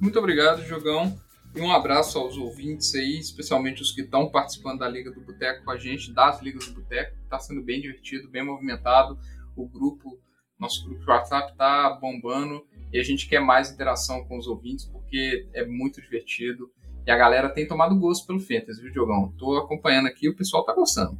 Muito 0.00 0.18
obrigado, 0.18 0.62
Jogão. 0.64 1.18
E 1.54 1.60
um 1.60 1.72
abraço 1.72 2.18
aos 2.18 2.36
ouvintes 2.36 2.94
aí, 2.94 3.18
especialmente 3.18 3.80
os 3.80 3.90
que 3.90 4.02
estão 4.02 4.28
participando 4.28 4.80
da 4.80 4.88
Liga 4.88 5.10
do 5.10 5.22
Boteco 5.22 5.64
com 5.64 5.70
a 5.70 5.78
gente, 5.78 6.12
das 6.12 6.42
Ligas 6.42 6.66
do 6.66 6.74
Boteco. 6.74 7.16
Está 7.24 7.38
sendo 7.38 7.62
bem 7.62 7.80
divertido, 7.80 8.28
bem 8.28 8.44
movimentado. 8.44 9.18
O 9.56 9.66
grupo, 9.66 10.18
nosso 10.58 10.84
grupo 10.84 11.00
de 11.00 11.10
WhatsApp 11.10 11.52
está 11.52 11.90
bombando 12.00 12.66
e 12.92 12.98
a 12.98 13.02
gente 13.02 13.28
quer 13.28 13.40
mais 13.40 13.70
interação 13.70 14.24
com 14.24 14.38
os 14.38 14.46
ouvintes 14.46 14.86
porque 14.86 15.46
é 15.52 15.64
muito 15.64 16.00
divertido. 16.00 16.70
E 17.06 17.10
a 17.10 17.16
galera 17.16 17.48
tem 17.48 17.66
tomado 17.66 17.96
gosto 17.98 18.26
pelo 18.26 18.40
Fantasy, 18.40 18.82
viu, 18.82 18.90
Diogão? 18.90 19.32
Tô 19.38 19.56
acompanhando 19.56 20.06
aqui, 20.06 20.28
o 20.28 20.34
pessoal 20.34 20.64
tá 20.64 20.74
gostando. 20.74 21.16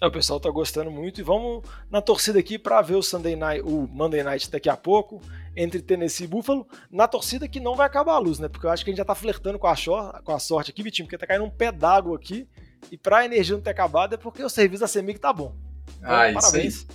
É, 0.00 0.06
o 0.06 0.10
pessoal 0.10 0.38
tá 0.38 0.48
gostando 0.48 0.90
muito 0.90 1.20
e 1.20 1.24
vamos 1.24 1.62
na 1.90 2.00
torcida 2.00 2.38
aqui 2.38 2.58
para 2.58 2.80
ver 2.80 2.94
o 2.94 3.02
Sunday 3.02 3.34
Night, 3.34 3.62
o 3.62 3.86
Monday 3.88 4.22
Night 4.22 4.48
daqui 4.50 4.68
a 4.68 4.76
pouco 4.76 5.20
entre 5.56 5.82
Tennessee 5.82 6.24
e 6.24 6.28
Buffalo, 6.28 6.66
na 6.90 7.08
torcida 7.08 7.48
que 7.48 7.58
não 7.58 7.74
vai 7.74 7.86
acabar 7.86 8.12
a 8.12 8.18
luz, 8.18 8.38
né? 8.38 8.48
Porque 8.48 8.64
eu 8.64 8.70
acho 8.70 8.84
que 8.84 8.90
a 8.90 8.92
gente 8.92 8.98
já 8.98 9.04
tá 9.04 9.14
flertando 9.14 9.58
com 9.58 9.66
a, 9.66 9.74
com 10.22 10.32
a 10.32 10.38
sorte 10.38 10.70
aqui, 10.70 10.84
Vitinho, 10.84 11.06
porque 11.06 11.18
tá 11.18 11.26
caindo 11.26 11.44
um 11.44 11.50
pé 11.50 11.72
d'água 11.72 12.16
aqui 12.16 12.46
e 12.92 12.96
pra 12.96 13.24
energia 13.24 13.56
não 13.56 13.62
ter 13.62 13.70
acabado 13.70 14.14
é 14.14 14.16
porque 14.16 14.42
o 14.42 14.48
serviço 14.48 14.82
da 14.82 14.86
CEMIG 14.86 15.18
tá 15.18 15.32
bom. 15.32 15.52
Então, 15.98 16.10
ah, 16.10 16.32
parabéns. 16.32 16.86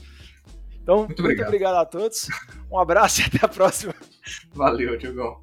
Então, 0.83 0.97
muito 1.05 1.19
obrigado, 1.21 1.27
muito 1.27 1.47
obrigado 1.47 1.75
a 1.75 1.85
todos. 1.85 2.27
Um 2.69 2.77
abraço 2.77 3.21
e 3.21 3.23
até 3.23 3.45
a 3.45 3.47
próxima. 3.47 3.95
Valeu, 4.53 4.97
Diogão. 4.97 5.41